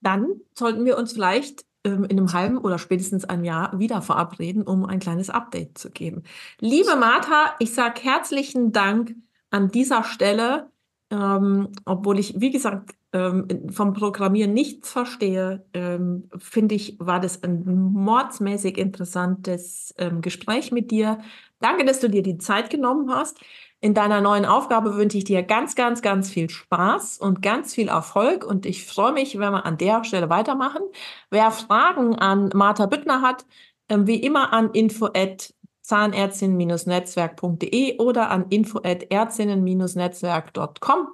Dann 0.00 0.26
sollten 0.54 0.84
wir 0.84 0.98
uns 0.98 1.12
vielleicht 1.12 1.64
in 1.84 2.10
einem 2.10 2.32
halben 2.32 2.58
oder 2.58 2.78
spätestens 2.78 3.24
einem 3.24 3.44
Jahr 3.44 3.78
wieder 3.78 4.00
verabreden, 4.00 4.62
um 4.62 4.84
ein 4.86 5.00
kleines 5.00 5.30
Update 5.30 5.76
zu 5.76 5.90
geben. 5.90 6.22
Liebe 6.58 6.96
Martha, 6.96 7.54
ich 7.58 7.74
sage 7.74 8.00
herzlichen 8.02 8.72
Dank 8.72 9.14
an 9.50 9.70
dieser 9.70 10.02
Stelle, 10.02 10.70
ähm, 11.10 11.68
obwohl 11.84 12.18
ich, 12.18 12.40
wie 12.40 12.50
gesagt, 12.50 12.94
ähm, 13.12 13.46
vom 13.70 13.92
Programmieren 13.92 14.52
nichts 14.52 14.90
verstehe, 14.90 15.64
ähm, 15.72 16.28
finde 16.36 16.74
ich, 16.74 16.96
war 16.98 17.20
das 17.20 17.42
ein 17.44 17.64
mordsmäßig 17.64 18.76
interessantes 18.76 19.94
ähm, 19.98 20.20
Gespräch 20.20 20.72
mit 20.72 20.90
dir. 20.90 21.18
Danke, 21.60 21.84
dass 21.84 22.00
du 22.00 22.08
dir 22.08 22.22
die 22.22 22.38
Zeit 22.38 22.70
genommen 22.70 23.10
hast. 23.10 23.38
In 23.84 23.92
deiner 23.92 24.22
neuen 24.22 24.46
Aufgabe 24.46 24.96
wünsche 24.96 25.18
ich 25.18 25.24
dir 25.24 25.42
ganz, 25.42 25.74
ganz, 25.74 26.00
ganz 26.00 26.30
viel 26.30 26.48
Spaß 26.48 27.18
und 27.18 27.42
ganz 27.42 27.74
viel 27.74 27.88
Erfolg. 27.88 28.42
Und 28.42 28.64
ich 28.64 28.86
freue 28.86 29.12
mich, 29.12 29.38
wenn 29.38 29.52
wir 29.52 29.66
an 29.66 29.76
der 29.76 30.04
Stelle 30.04 30.30
weitermachen. 30.30 30.80
Wer 31.28 31.50
Fragen 31.50 32.14
an 32.14 32.48
Martha 32.54 32.86
Büttner 32.86 33.20
hat, 33.20 33.44
ähm, 33.90 34.06
wie 34.06 34.16
immer 34.16 34.54
an 34.54 34.70
info 34.70 35.10
at 35.14 35.52
zahnärztin-netzwerk.de 35.82 37.98
oder 37.98 38.30
an 38.30 38.46
info 38.48 38.78
at 38.78 39.10
ärztinnen-netzwerk.com. 39.10 41.08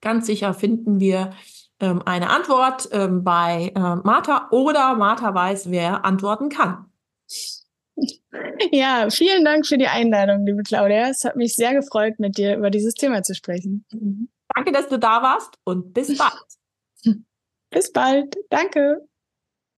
Ganz 0.00 0.24
sicher 0.24 0.54
finden 0.54 0.98
wir 0.98 1.34
ähm, 1.78 2.00
eine 2.06 2.30
Antwort 2.30 2.88
ähm, 2.92 3.22
bei 3.22 3.70
äh, 3.74 3.96
Martha 3.96 4.48
oder 4.50 4.94
Martha 4.94 5.34
weiß, 5.34 5.70
wer 5.70 6.06
antworten 6.06 6.48
kann. 6.48 6.86
Ja, 8.72 9.08
vielen 9.10 9.44
Dank 9.44 9.66
für 9.66 9.76
die 9.76 9.86
Einladung, 9.86 10.46
liebe 10.46 10.62
Claudia. 10.62 11.08
Es 11.08 11.24
hat 11.24 11.36
mich 11.36 11.54
sehr 11.54 11.74
gefreut, 11.74 12.18
mit 12.18 12.38
dir 12.38 12.56
über 12.56 12.70
dieses 12.70 12.94
Thema 12.94 13.22
zu 13.22 13.34
sprechen. 13.34 13.84
Danke, 14.54 14.72
dass 14.72 14.88
du 14.88 14.98
da 14.98 15.22
warst 15.22 15.58
und 15.64 15.92
bis 15.92 16.16
bald. 16.16 16.32
Bis 17.70 17.90
bald. 17.90 18.36
Danke. 18.50 19.08